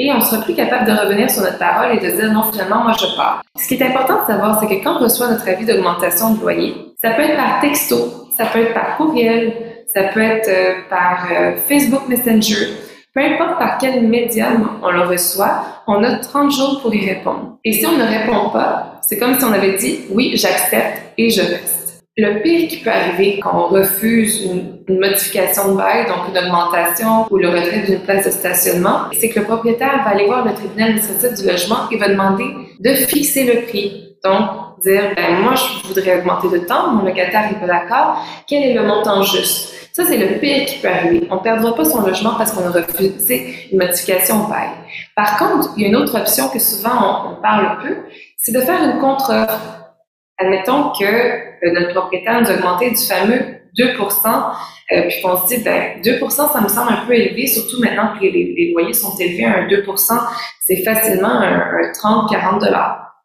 et 0.00 0.10
on 0.10 0.20
sera 0.22 0.42
plus 0.42 0.54
capable 0.54 0.86
de 0.86 0.92
revenir 0.92 1.30
sur 1.30 1.42
notre 1.42 1.58
parole 1.58 1.94
et 1.94 2.00
de 2.00 2.10
dire 2.16 2.32
non, 2.32 2.44
finalement, 2.50 2.82
moi, 2.82 2.94
je 2.98 3.14
pars. 3.14 3.42
Ce 3.54 3.68
qui 3.68 3.74
est 3.74 3.82
important 3.82 4.22
de 4.22 4.26
savoir, 4.26 4.58
c'est 4.58 4.66
que 4.66 4.82
quand 4.82 4.96
on 4.96 5.04
reçoit 5.04 5.28
notre 5.28 5.46
avis 5.46 5.66
d'augmentation 5.66 6.32
de 6.32 6.40
loyer, 6.40 6.74
ça 7.02 7.10
peut 7.10 7.20
être 7.20 7.36
par 7.36 7.60
texto, 7.60 7.96
ça 8.34 8.46
peut 8.46 8.60
être 8.60 8.72
par 8.72 8.96
courriel, 8.96 9.52
ça 9.92 10.04
peut 10.04 10.22
être 10.22 10.48
euh, 10.48 10.80
par 10.88 11.26
euh, 11.30 11.52
Facebook 11.68 12.08
Messenger. 12.08 12.68
Peu 13.12 13.20
importe 13.20 13.58
par 13.58 13.76
quel 13.76 14.06
médium 14.06 14.78
on 14.82 14.90
le 14.90 15.02
reçoit, 15.02 15.64
on 15.86 16.02
a 16.02 16.14
30 16.16 16.50
jours 16.50 16.80
pour 16.80 16.94
y 16.94 17.06
répondre. 17.06 17.58
Et 17.62 17.74
si 17.74 17.84
on 17.84 17.98
ne 17.98 18.04
répond 18.04 18.48
pas, 18.48 19.00
c'est 19.02 19.18
comme 19.18 19.38
si 19.38 19.44
on 19.44 19.52
avait 19.52 19.76
dit 19.76 20.00
oui, 20.10 20.32
j'accepte 20.34 21.12
et 21.18 21.28
je 21.28 21.42
reste. 21.42 21.79
Le 22.22 22.42
pire 22.42 22.68
qui 22.68 22.76
peut 22.80 22.90
arriver 22.90 23.40
quand 23.42 23.50
on 23.54 23.68
refuse 23.68 24.44
une, 24.44 24.80
modification 24.88 25.72
de 25.72 25.78
bail, 25.78 26.04
donc 26.06 26.28
une 26.28 26.36
augmentation 26.36 27.26
ou 27.30 27.38
le 27.38 27.48
retrait 27.48 27.84
d'une 27.86 28.00
place 28.00 28.26
de 28.26 28.30
stationnement, 28.30 29.04
c'est 29.18 29.30
que 29.30 29.38
le 29.38 29.46
propriétaire 29.46 30.02
va 30.04 30.10
aller 30.10 30.26
voir 30.26 30.44
le 30.44 30.52
tribunal 30.52 30.90
administratif 30.90 31.38
du 31.38 31.50
logement 31.50 31.88
et 31.90 31.96
va 31.96 32.08
demander 32.08 32.44
de 32.78 32.90
fixer 32.94 33.44
le 33.44 33.62
prix. 33.62 34.16
Donc, 34.22 34.50
dire, 34.84 35.12
ben, 35.16 35.36
moi, 35.42 35.54
je 35.54 35.88
voudrais 35.88 36.18
augmenter 36.18 36.48
de 36.50 36.58
temps, 36.58 36.88
mon 36.88 37.04
locataire 37.06 37.50
n'est 37.50 37.58
pas 37.58 37.66
d'accord, 37.66 38.18
quel 38.46 38.64
est 38.64 38.74
le 38.74 38.82
montant 38.82 39.22
juste? 39.22 39.72
Ça, 39.94 40.04
c'est 40.04 40.18
le 40.18 40.38
pire 40.38 40.66
qui 40.66 40.78
peut 40.80 40.88
arriver. 40.88 41.26
On 41.30 41.36
ne 41.36 41.40
perdra 41.40 41.74
pas 41.74 41.84
son 41.84 42.02
logement 42.02 42.34
parce 42.36 42.52
qu'on 42.52 42.66
a 42.66 42.70
refusé 42.70 43.68
une 43.72 43.78
modification 43.78 44.44
au 44.44 44.48
bail. 44.48 44.68
Par 45.16 45.38
contre, 45.38 45.70
il 45.76 45.84
y 45.84 45.86
a 45.86 45.88
une 45.88 45.96
autre 45.96 46.18
option 46.18 46.48
que 46.48 46.58
souvent 46.58 46.90
on, 47.00 47.30
on 47.30 47.40
parle 47.40 47.78
peu, 47.82 47.96
c'est 48.36 48.52
de 48.52 48.60
faire 48.60 48.82
une 48.82 48.98
contre-offre. 49.00 49.94
Admettons 50.38 50.90
que 50.98 51.49
notre 51.62 51.94
propriétaire 51.94 52.40
nous 52.40 52.50
a 52.50 52.54
augmenté 52.54 52.90
du 52.90 53.06
fameux 53.06 53.60
2% 53.78 54.52
euh, 54.92 55.02
puis 55.08 55.22
qu'on 55.22 55.36
se 55.36 55.54
dit, 55.54 55.62
ben, 55.62 56.00
2% 56.02 56.30
ça 56.30 56.60
me 56.60 56.68
semble 56.68 56.92
un 56.92 57.06
peu 57.06 57.14
élevé, 57.14 57.46
surtout 57.46 57.80
maintenant 57.80 58.14
que 58.18 58.24
les, 58.24 58.72
loyers 58.72 58.92
sont 58.92 59.16
élevés 59.18 59.44
à 59.44 59.58
un 59.58 59.68
2% 59.68 60.18
c'est 60.62 60.82
facilement 60.82 61.40
un, 61.40 61.60
30-40 61.92 62.60
dollars. 62.60 63.24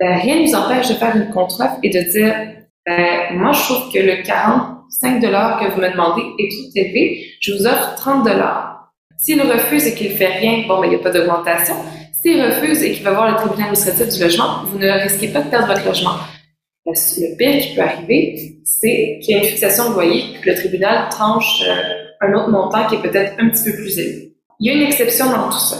Ben, 0.00 0.18
rien 0.18 0.36
ne 0.36 0.42
nous 0.42 0.54
empêche 0.54 0.88
de 0.88 0.94
faire 0.94 1.16
une 1.16 1.30
contre-offre 1.30 1.78
et 1.82 1.90
de 1.90 2.10
dire, 2.10 2.34
ben, 2.86 3.36
moi, 3.36 3.52
je 3.52 3.62
trouve 3.62 3.92
que 3.92 3.98
le 3.98 4.22
45 4.22 5.20
dollars 5.20 5.60
que 5.60 5.70
vous 5.70 5.80
me 5.80 5.90
demandez 5.90 6.22
est 6.38 6.50
trop 6.50 6.70
élevé, 6.76 7.26
je 7.40 7.52
vous 7.52 7.66
offre 7.66 7.94
30 7.96 8.24
dollars. 8.24 8.92
S'il 9.18 9.42
refuse 9.42 9.86
et 9.86 9.94
qu'il 9.94 10.12
fait 10.12 10.38
rien, 10.38 10.64
bon, 10.68 10.80
ben, 10.80 10.86
il 10.86 10.90
n'y 10.90 10.96
a 10.96 11.00
pas 11.00 11.10
d'augmentation. 11.10 11.74
S'il 12.22 12.42
refuse 12.42 12.82
et 12.82 12.92
qu'il 12.92 13.04
va 13.04 13.12
voir 13.12 13.30
le 13.30 13.36
tribunal 13.36 13.68
administratif 13.68 14.08
du 14.08 14.22
logement, 14.22 14.62
vous 14.66 14.78
ne 14.78 14.90
risquez 14.90 15.28
pas 15.28 15.42
de 15.42 15.50
perdre 15.50 15.66
votre 15.66 15.84
logement. 15.84 16.16
Le 16.88 17.36
pire 17.36 17.60
qui 17.60 17.74
peut 17.74 17.82
arriver, 17.82 18.56
c'est 18.64 19.18
qu'il 19.20 19.36
y 19.36 19.38
a 19.38 19.42
une 19.42 19.48
fixation 19.48 19.90
de 19.90 19.94
loyer 19.94 20.24
et 20.30 20.40
que 20.40 20.48
le 20.48 20.54
tribunal 20.54 21.08
tranche 21.10 21.62
euh, 21.68 22.06
un 22.22 22.32
autre 22.32 22.48
montant 22.48 22.86
qui 22.86 22.94
est 22.94 23.02
peut-être 23.02 23.34
un 23.38 23.50
petit 23.50 23.64
peu 23.64 23.76
plus 23.76 23.98
élevé. 23.98 24.32
Il 24.58 24.66
y 24.66 24.74
a 24.74 24.78
une 24.78 24.86
exception 24.86 25.26
dans 25.26 25.50
tout 25.50 25.58
ça. 25.58 25.76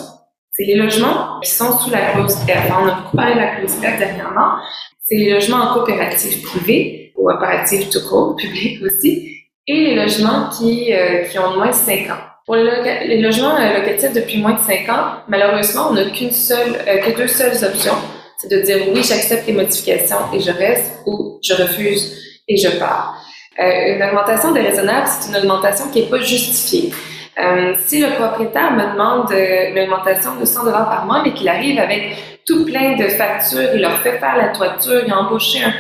C'est 0.52 0.64
les 0.64 0.74
logements 0.74 1.40
qui 1.40 1.50
sont 1.50 1.78
sous 1.78 1.90
la 1.90 2.12
clause 2.12 2.34
F. 2.34 2.72
On 2.78 2.88
a 2.88 2.94
beaucoup 2.96 3.16
parlé 3.16 3.34
de 3.34 3.38
la 3.38 3.56
clause 3.56 3.72
F 3.72 3.98
dernièrement. 3.98 4.58
C'est 5.06 5.16
les 5.16 5.32
logements 5.32 5.56
en 5.56 5.74
coopérative 5.74 6.42
privée 6.42 7.12
ou 7.16 7.26
coopérative 7.26 7.88
tout 7.88 8.06
court, 8.06 8.36
public 8.36 8.82
aussi, 8.82 9.34
et 9.66 9.74
les 9.74 9.94
logements 9.94 10.50
qui, 10.50 10.92
euh, 10.92 11.24
ont 11.40 11.56
moins 11.56 11.68
de 11.68 11.74
5 11.74 12.10
ans. 12.10 12.20
Pour 12.44 12.56
les, 12.56 13.20
logements 13.20 13.56
euh, 13.56 13.78
locatifs 13.78 14.12
depuis 14.12 14.42
moins 14.42 14.54
de 14.54 14.60
5 14.60 14.88
ans, 14.90 15.04
malheureusement, 15.28 15.88
on 15.90 15.94
n'a 15.94 16.04
qu'une 16.10 16.30
seule, 16.32 16.84
que 17.02 17.16
deux 17.16 17.28
seules 17.28 17.64
options 17.64 17.96
c'est 18.38 18.48
de 18.48 18.60
dire 18.62 18.76
oui, 18.94 19.02
j'accepte 19.02 19.46
les 19.48 19.52
modifications 19.52 20.32
et 20.32 20.38
je 20.38 20.52
reste 20.52 21.02
ou 21.06 21.40
je 21.42 21.54
refuse 21.54 22.16
et 22.46 22.56
je 22.56 22.68
pars. 22.78 23.20
Euh, 23.58 23.96
une 23.96 24.02
augmentation 24.02 24.52
déraisonnable, 24.52 25.08
c'est 25.08 25.28
une 25.30 25.36
augmentation 25.36 25.88
qui 25.90 26.02
n'est 26.02 26.08
pas 26.08 26.20
justifiée. 26.20 26.92
Euh, 27.40 27.74
si 27.84 28.00
le 28.00 28.14
propriétaire 28.14 28.72
me 28.72 28.92
demande 28.92 29.32
euh, 29.32 29.70
une 29.70 29.78
augmentation 29.80 30.36
de 30.36 30.44
100 30.44 30.64
dollars 30.64 30.88
par 30.88 31.04
mois, 31.04 31.22
mais 31.24 31.32
qu'il 31.32 31.48
arrive 31.48 31.80
avec 31.80 32.16
tout 32.46 32.64
plein 32.64 32.96
de 32.96 33.08
factures, 33.08 33.70
il 33.74 33.80
leur 33.80 33.98
fait 34.00 34.18
faire 34.18 34.36
la 34.36 34.48
toiture, 34.48 35.02
il 35.04 35.12
a 35.12 35.18
embauché 35.18 35.58
un, 35.64 35.72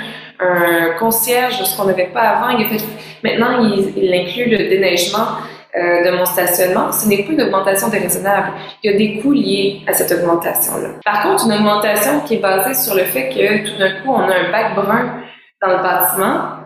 un 0.44 0.98
concierge, 0.98 1.62
ce 1.62 1.76
qu'on 1.76 1.84
n'avait 1.84 2.10
pas 2.12 2.22
avant, 2.22 2.58
il 2.58 2.66
a 2.66 2.68
fait, 2.68 2.84
maintenant 3.22 3.62
il, 3.62 3.92
il 3.96 4.12
inclut 4.12 4.50
le 4.50 4.68
déneigement, 4.68 5.38
euh, 5.76 6.10
de 6.10 6.16
mon 6.16 6.24
stationnement, 6.24 6.90
ce 6.92 7.06
n'est 7.08 7.24
pas 7.24 7.32
une 7.32 7.42
augmentation 7.42 7.88
déraisonnable. 7.88 8.52
Il 8.82 8.90
y 8.90 8.94
a 8.94 8.96
des 8.96 9.18
coûts 9.20 9.32
liés 9.32 9.82
à 9.86 9.92
cette 9.92 10.10
augmentation-là. 10.10 10.88
Par 11.04 11.22
contre, 11.22 11.44
une 11.44 11.52
augmentation 11.52 12.20
qui 12.20 12.34
est 12.34 12.38
basée 12.38 12.74
sur 12.74 12.94
le 12.94 13.04
fait 13.04 13.28
que 13.28 13.70
tout 13.70 13.78
d'un 13.78 14.00
coup, 14.00 14.10
on 14.10 14.20
a 14.20 14.34
un 14.34 14.50
bac 14.50 14.74
brun 14.74 15.22
dans 15.60 15.76
le 15.76 15.82
bâtiment, 15.82 16.58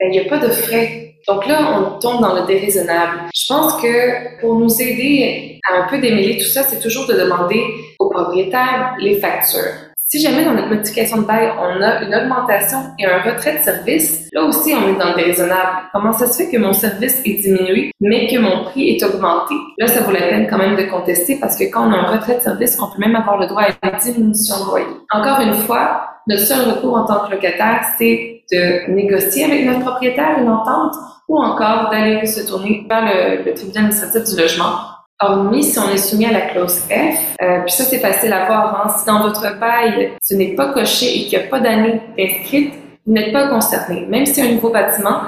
ben, 0.00 0.06
il 0.06 0.10
n'y 0.10 0.20
a 0.20 0.24
pas 0.28 0.38
de 0.38 0.48
frais. 0.48 1.14
Donc 1.28 1.46
là, 1.46 1.78
on 1.78 1.98
tombe 2.00 2.20
dans 2.20 2.34
le 2.34 2.46
déraisonnable. 2.46 3.30
Je 3.34 3.46
pense 3.48 3.80
que 3.80 4.40
pour 4.40 4.58
nous 4.58 4.82
aider 4.82 5.60
à 5.70 5.84
un 5.84 5.88
peu 5.88 5.98
démêler 5.98 6.36
tout 6.36 6.48
ça, 6.48 6.64
c'est 6.64 6.80
toujours 6.80 7.06
de 7.06 7.14
demander 7.14 7.62
au 7.98 8.10
propriétaire 8.10 8.94
les 8.98 9.20
factures. 9.20 9.83
Si 10.06 10.20
jamais 10.20 10.44
dans 10.44 10.52
notre 10.52 10.68
modification 10.68 11.16
de 11.18 11.26
bail, 11.26 11.50
on 11.58 11.82
a 11.82 12.02
une 12.02 12.14
augmentation 12.14 12.78
et 12.98 13.06
un 13.06 13.22
retrait 13.22 13.58
de 13.58 13.62
service, 13.62 14.28
là 14.32 14.44
aussi, 14.44 14.74
on 14.74 14.94
est 14.94 14.98
dans 14.98 15.10
le 15.10 15.16
déraisonnable. 15.16 15.88
Comment 15.92 16.12
ça 16.12 16.26
se 16.26 16.42
fait 16.42 16.50
que 16.50 16.58
mon 16.58 16.72
service 16.74 17.20
est 17.24 17.42
diminué, 17.42 17.90
mais 18.00 18.28
que 18.28 18.38
mon 18.38 18.64
prix 18.64 18.90
est 18.90 19.02
augmenté? 19.02 19.54
Là, 19.78 19.86
ça 19.86 20.02
vaut 20.02 20.12
la 20.12 20.20
peine 20.20 20.46
quand 20.48 20.58
même 20.58 20.76
de 20.76 20.84
contester 20.84 21.38
parce 21.40 21.56
que 21.56 21.64
quand 21.64 21.88
on 21.88 21.92
a 21.92 21.96
un 21.96 22.16
retrait 22.16 22.36
de 22.36 22.42
service, 22.42 22.78
on 22.80 22.94
peut 22.94 23.00
même 23.00 23.16
avoir 23.16 23.38
le 23.38 23.46
droit 23.46 23.62
à 23.62 23.88
une 23.88 23.98
diminution 23.98 24.62
de 24.62 24.70
loyer. 24.70 24.86
Encore 25.10 25.40
une 25.40 25.54
fois, 25.54 26.02
notre 26.28 26.42
seul 26.42 26.70
recours 26.70 26.96
en 26.96 27.06
tant 27.06 27.26
que 27.26 27.32
locataire, 27.32 27.80
c'est 27.96 28.42
de 28.52 28.92
négocier 28.92 29.44
avec 29.44 29.64
notre 29.64 29.80
propriétaire 29.80 30.38
une 30.38 30.50
entente 30.50 30.94
ou 31.28 31.38
encore 31.38 31.90
d'aller 31.90 32.26
se 32.26 32.46
tourner 32.46 32.86
vers 32.88 33.04
le, 33.04 33.44
le 33.44 33.54
tribunal 33.54 33.86
administratif 33.86 34.34
du 34.34 34.40
logement 34.40 34.93
Hormis 35.20 35.62
si 35.62 35.78
on 35.78 35.90
est 35.90 35.96
soumis 35.96 36.26
à 36.26 36.32
la 36.32 36.40
clause 36.42 36.80
F, 36.90 37.36
euh, 37.40 37.60
puis 37.60 37.72
ça 37.72 37.84
c'est 37.84 38.00
facile 38.00 38.32
à 38.32 38.46
voir, 38.46 38.84
hein, 38.84 38.94
si 38.98 39.06
dans 39.06 39.22
votre 39.22 39.58
bail 39.60 40.12
ce 40.20 40.34
n'est 40.34 40.54
pas 40.54 40.72
coché 40.72 41.06
et 41.06 41.26
qu'il 41.26 41.38
n'y 41.38 41.44
a 41.44 41.48
pas 41.48 41.60
d'année 41.60 42.00
d'inscrite, 42.18 42.74
vous 43.06 43.12
n'êtes 43.12 43.32
pas 43.32 43.48
concerné. 43.48 44.06
Même 44.06 44.26
si 44.26 44.34
c'est 44.34 44.42
un 44.42 44.52
nouveau 44.52 44.70
bâtiment, 44.70 45.20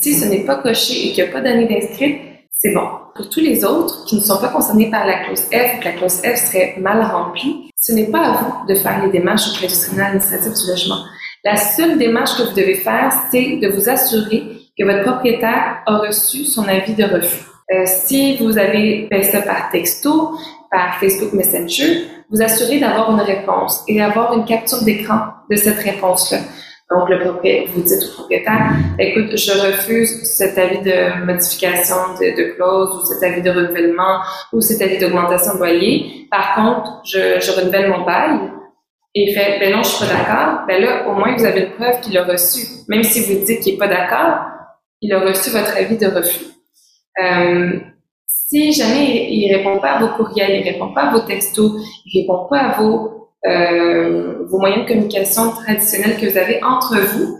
si 0.00 0.14
ce 0.14 0.24
n'est 0.26 0.44
pas 0.44 0.56
coché 0.56 1.08
et 1.08 1.12
qu'il 1.12 1.24
n'y 1.24 1.30
a 1.30 1.32
pas 1.32 1.42
d'année 1.42 1.66
d'inscrite, 1.66 2.20
c'est 2.50 2.72
bon. 2.72 2.88
Pour 3.14 3.28
tous 3.28 3.40
les 3.40 3.64
autres 3.64 4.06
qui 4.06 4.16
ne 4.16 4.20
sont 4.20 4.40
pas 4.40 4.48
concernés 4.48 4.90
par 4.90 5.06
la 5.06 5.24
clause 5.24 5.42
F 5.42 5.80
que 5.80 5.84
la 5.84 5.92
clause 5.92 6.22
F 6.22 6.36
serait 6.36 6.76
mal 6.78 7.02
remplie, 7.02 7.70
ce 7.76 7.92
n'est 7.92 8.10
pas 8.10 8.20
à 8.20 8.32
vous 8.32 8.66
de 8.66 8.74
faire 8.74 9.04
les 9.04 9.12
démarches 9.12 9.50
auprès 9.50 9.66
du 9.66 9.74
tribunal 9.74 10.06
administratif 10.06 10.52
du 10.54 10.70
logement. 10.70 11.04
La 11.44 11.56
seule 11.56 11.98
démarche 11.98 12.38
que 12.38 12.44
vous 12.44 12.54
devez 12.54 12.76
faire, 12.76 13.12
c'est 13.30 13.58
de 13.58 13.68
vous 13.68 13.90
assurer 13.90 14.42
que 14.78 14.84
votre 14.84 15.02
propriétaire 15.02 15.82
a 15.86 15.98
reçu 15.98 16.44
son 16.44 16.66
avis 16.66 16.94
de 16.94 17.04
refus. 17.04 17.53
Euh, 17.72 17.84
si 17.86 18.36
vous 18.36 18.58
avez 18.58 19.08
fait 19.10 19.22
ça 19.22 19.40
par 19.40 19.70
texto, 19.70 20.36
par 20.70 20.98
Facebook 21.00 21.32
Messenger, 21.32 22.04
vous 22.30 22.42
assurez 22.42 22.78
d'avoir 22.78 23.10
une 23.10 23.20
réponse 23.20 23.82
et 23.88 23.98
d'avoir 23.98 24.36
une 24.36 24.44
capture 24.44 24.82
d'écran 24.82 25.20
de 25.50 25.56
cette 25.56 25.78
réponse-là. 25.78 26.38
Donc, 26.90 27.08
le 27.08 27.18
propriétaire, 27.20 27.72
vous 27.74 27.82
dites 27.82 28.02
au 28.02 28.14
propriétaire, 28.14 28.72
écoute, 28.98 29.36
je 29.36 29.52
refuse 29.52 30.22
cet 30.24 30.58
avis 30.58 30.80
de 30.80 31.24
modification 31.24 31.96
de, 32.20 32.36
de 32.36 32.54
clause 32.54 32.96
ou 32.96 33.06
cet 33.06 33.22
avis 33.22 33.40
de 33.40 33.50
renouvellement 33.50 34.20
ou 34.52 34.60
cet 34.60 34.82
avis 34.82 34.98
d'augmentation 34.98 35.54
de 35.54 35.58
loyer. 35.58 36.28
Par 36.30 36.54
contre, 36.54 37.00
je, 37.04 37.40
je 37.40 37.58
renouvelle 37.58 37.88
mon 37.90 38.04
bail. 38.04 38.38
Et 39.14 39.32
fait, 39.32 39.60
ben 39.60 39.72
non, 39.72 39.82
je 39.82 39.88
suis 39.88 40.04
pas 40.04 40.12
d'accord. 40.12 40.66
Ben 40.68 40.82
là, 40.82 41.08
au 41.08 41.14
moins, 41.14 41.34
vous 41.36 41.44
avez 41.44 41.60
une 41.62 41.70
preuve 41.70 42.00
qu'il 42.00 42.18
a 42.18 42.24
reçu. 42.24 42.66
Même 42.88 43.04
si 43.04 43.20
vous 43.20 43.44
dites 43.44 43.60
qu'il 43.60 43.74
est 43.74 43.78
pas 43.78 43.88
d'accord, 43.88 44.40
il 45.00 45.12
a 45.12 45.20
reçu 45.20 45.50
votre 45.50 45.76
avis 45.76 45.96
de 45.96 46.06
refus. 46.06 46.53
Euh, 47.22 47.78
si 48.26 48.72
jamais 48.72 49.32
il, 49.32 49.50
ne 49.50 49.58
répond 49.58 49.78
pas 49.78 49.92
à 49.92 50.00
vos 50.00 50.08
courriels, 50.16 50.60
il 50.60 50.72
répond 50.72 50.92
pas 50.92 51.02
à 51.02 51.12
vos 51.12 51.20
textos, 51.20 51.72
il 52.06 52.22
répond 52.22 52.46
pas 52.48 52.58
à 52.58 52.80
vos 52.80 53.30
euh, 53.46 54.46
vos 54.48 54.58
moyens 54.58 54.84
de 54.84 54.88
communication 54.88 55.50
traditionnels 55.50 56.16
que 56.16 56.26
vous 56.30 56.38
avez 56.38 56.62
entre 56.64 56.96
vous, 56.96 57.38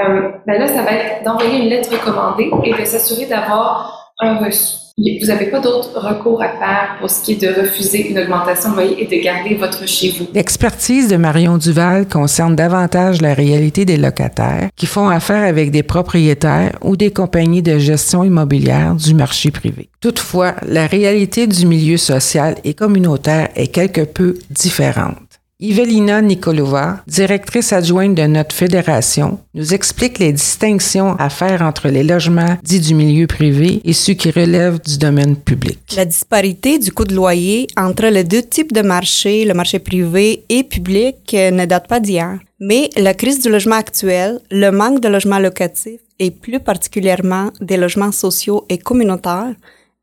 euh, 0.00 0.30
ben 0.46 0.60
là, 0.60 0.68
ça 0.68 0.82
va 0.82 0.92
être 0.92 1.24
d'envoyer 1.24 1.62
une 1.62 1.68
lettre 1.68 1.90
recommandée 1.90 2.50
et 2.64 2.72
de 2.72 2.84
s'assurer 2.84 3.26
d'avoir 3.26 4.14
un 4.20 4.38
reçu 4.38 4.79
vous 5.20 5.26
n'avez 5.26 5.46
pas 5.46 5.60
d'autre 5.60 5.98
recours 5.98 6.42
à 6.42 6.48
faire 6.48 6.96
pour 6.98 7.10
ce 7.10 7.22
qui 7.22 7.32
est 7.32 7.36
de 7.36 7.60
refuser 7.60 8.10
une 8.10 8.18
augmentation 8.18 8.70
de 8.70 8.74
loyer 8.74 9.02
et 9.02 9.06
de 9.06 9.22
garder 9.22 9.54
votre 9.54 9.88
chez 9.88 10.10
vous? 10.10 10.26
L'expertise 10.34 11.08
de 11.08 11.16
Marion 11.16 11.56
Duval 11.56 12.06
concerne 12.06 12.54
davantage 12.54 13.20
la 13.20 13.34
réalité 13.34 13.84
des 13.84 13.96
locataires 13.96 14.68
qui 14.76 14.86
font 14.86 15.08
affaire 15.08 15.44
avec 15.44 15.70
des 15.70 15.82
propriétaires 15.82 16.76
ou 16.82 16.96
des 16.96 17.10
compagnies 17.12 17.62
de 17.62 17.78
gestion 17.78 18.24
immobilière 18.24 18.94
du 18.94 19.14
marché 19.14 19.50
privé. 19.50 19.88
Toutefois, 20.00 20.54
la 20.66 20.86
réalité 20.86 21.46
du 21.46 21.66
milieu 21.66 21.96
social 21.96 22.56
et 22.64 22.74
communautaire 22.74 23.48
est 23.56 23.68
quelque 23.68 24.02
peu 24.02 24.36
différente. 24.50 25.16
Ivelina 25.62 26.22
Nikolova, 26.22 27.02
directrice 27.06 27.74
adjointe 27.74 28.14
de 28.14 28.26
notre 28.26 28.54
fédération, 28.54 29.38
nous 29.52 29.74
explique 29.74 30.18
les 30.18 30.32
distinctions 30.32 31.16
à 31.16 31.28
faire 31.28 31.60
entre 31.60 31.88
les 31.88 32.02
logements 32.02 32.56
dits 32.62 32.80
du 32.80 32.94
milieu 32.94 33.26
privé 33.26 33.82
et 33.84 33.92
ceux 33.92 34.14
qui 34.14 34.30
relèvent 34.30 34.80
du 34.80 34.96
domaine 34.96 35.36
public. 35.36 35.78
La 35.94 36.06
disparité 36.06 36.78
du 36.78 36.92
coût 36.92 37.04
de 37.04 37.14
loyer 37.14 37.66
entre 37.76 38.06
les 38.06 38.24
deux 38.24 38.42
types 38.42 38.72
de 38.72 38.80
marchés, 38.80 39.44
le 39.44 39.52
marché 39.52 39.80
privé 39.80 40.44
et 40.48 40.64
public, 40.64 41.16
euh, 41.34 41.50
ne 41.50 41.66
date 41.66 41.88
pas 41.88 42.00
d'hier. 42.00 42.38
Mais 42.58 42.88
la 42.96 43.12
crise 43.12 43.42
du 43.42 43.50
logement 43.50 43.76
actuel, 43.76 44.40
le 44.50 44.70
manque 44.70 45.00
de 45.00 45.08
logements 45.08 45.38
locatifs 45.38 46.00
et 46.18 46.30
plus 46.30 46.60
particulièrement 46.60 47.50
des 47.60 47.76
logements 47.76 48.12
sociaux 48.12 48.64
et 48.70 48.78
communautaires, 48.78 49.54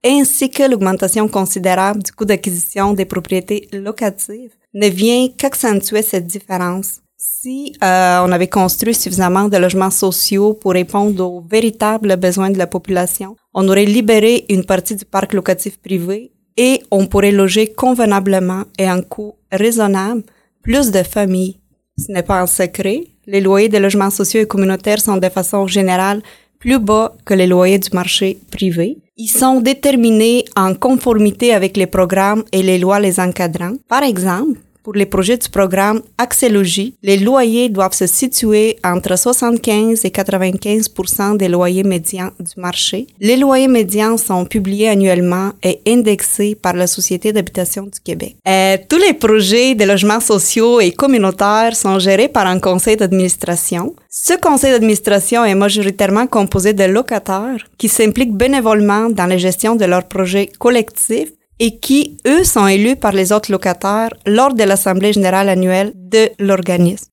ainsi 0.06 0.52
que 0.52 0.70
l'augmentation 0.70 1.28
considérable 1.28 2.04
du 2.04 2.12
coût 2.12 2.26
d'acquisition 2.26 2.94
des 2.94 3.06
propriétés 3.06 3.68
locatives, 3.74 4.52
ne 4.78 4.88
vient 4.90 5.28
qu'accentuer 5.36 6.04
cette 6.04 6.28
différence. 6.28 7.02
Si 7.18 7.74
euh, 7.84 8.20
on 8.26 8.32
avait 8.32 8.48
construit 8.48 8.94
suffisamment 8.94 9.48
de 9.48 9.58
logements 9.58 9.90
sociaux 9.90 10.54
pour 10.54 10.74
répondre 10.74 11.26
aux 11.26 11.42
véritables 11.42 12.16
besoins 12.16 12.52
de 12.52 12.60
la 12.60 12.68
population, 12.68 13.36
on 13.56 13.68
aurait 13.70 13.86
libéré 13.86 14.46
une 14.50 14.66
partie 14.66 14.96
du 14.96 15.06
parc 15.06 15.34
locatif 15.34 15.80
privé 15.80 16.32
et 16.58 16.84
on 16.92 17.08
pourrait 17.08 17.32
loger 17.32 17.74
convenablement 17.74 18.64
et 18.78 18.86
à 18.86 18.94
un 18.94 19.02
coût 19.02 19.34
raisonnable 19.52 20.24
plus 20.62 20.92
de 20.92 21.02
familles. 21.02 21.60
Ce 21.98 22.12
n'est 22.12 22.24
pas 22.32 22.42
un 22.42 22.48
secret, 22.48 23.00
les 23.26 23.42
loyers 23.42 23.70
des 23.70 23.80
logements 23.80 24.12
sociaux 24.12 24.42
et 24.42 24.48
communautaires 24.48 25.02
sont 25.02 25.18
de 25.18 25.30
façon 25.30 25.66
générale 25.66 26.22
plus 26.60 26.80
bas 26.80 27.16
que 27.26 27.34
les 27.34 27.48
loyers 27.48 27.80
du 27.80 27.90
marché 27.94 28.38
privé. 28.52 28.98
Ils 29.18 29.30
sont 29.30 29.62
déterminés 29.62 30.46
en 30.56 30.76
conformité 30.76 31.54
avec 31.54 31.76
les 31.78 31.88
programmes 31.88 32.44
et 32.52 32.62
les 32.62 32.78
lois 32.78 33.00
les 33.00 33.20
encadrant. 33.20 33.74
Par 33.88 34.04
exemple, 34.04 34.60
pour 34.88 34.96
les 34.96 35.06
projets 35.06 35.36
du 35.36 35.50
programme 35.50 36.02
Axélogie, 36.18 36.96
les 37.04 37.18
loyers 37.18 37.68
doivent 37.68 37.92
se 37.92 38.08
situer 38.08 38.78
entre 38.86 39.18
75 39.18 40.06
et 40.06 40.12
95 40.12 41.38
des 41.38 41.50
loyers 41.50 41.84
médians 41.84 42.30
du 42.40 42.54
marché. 42.56 43.06
Les 43.20 43.36
loyers 43.36 43.68
médians 43.68 44.16
sont 44.16 44.46
publiés 44.46 44.88
annuellement 44.88 45.52
et 45.62 45.82
indexés 45.86 46.56
par 46.56 46.72
la 46.72 46.88
Société 46.88 47.34
d'habitation 47.34 47.84
du 47.84 48.00
Québec. 48.02 48.38
Euh, 48.48 48.78
tous 48.88 48.96
les 48.96 49.12
projets 49.12 49.76
de 49.76 49.84
logements 49.84 50.22
sociaux 50.22 50.80
et 50.80 50.94
communautaires 50.94 51.76
sont 51.76 52.00
gérés 52.00 52.30
par 52.30 52.48
un 52.48 52.62
conseil 52.62 52.96
d'administration. 52.96 53.94
Ce 54.10 54.40
conseil 54.40 54.72
d'administration 54.72 55.44
est 55.44 55.54
majoritairement 55.54 56.28
composé 56.28 56.72
de 56.72 56.86
locataires 56.86 57.68
qui 57.78 57.90
s'impliquent 57.90 58.38
bénévolement 58.38 59.10
dans 59.10 59.26
la 59.26 59.38
gestion 59.38 59.76
de 59.76 59.84
leurs 59.84 60.08
projets 60.08 60.50
collectifs 60.58 61.34
et 61.60 61.80
qui, 61.80 62.18
eux, 62.28 62.44
sont 62.44 62.68
élus 62.68 62.96
par 62.96 63.12
les 63.12 63.32
autres 63.32 63.52
locataires 63.52 64.14
lors 64.26 64.54
de 64.54 64.64
l'Assemblée 64.64 65.14
générale 65.14 65.50
annuelle 65.50 65.94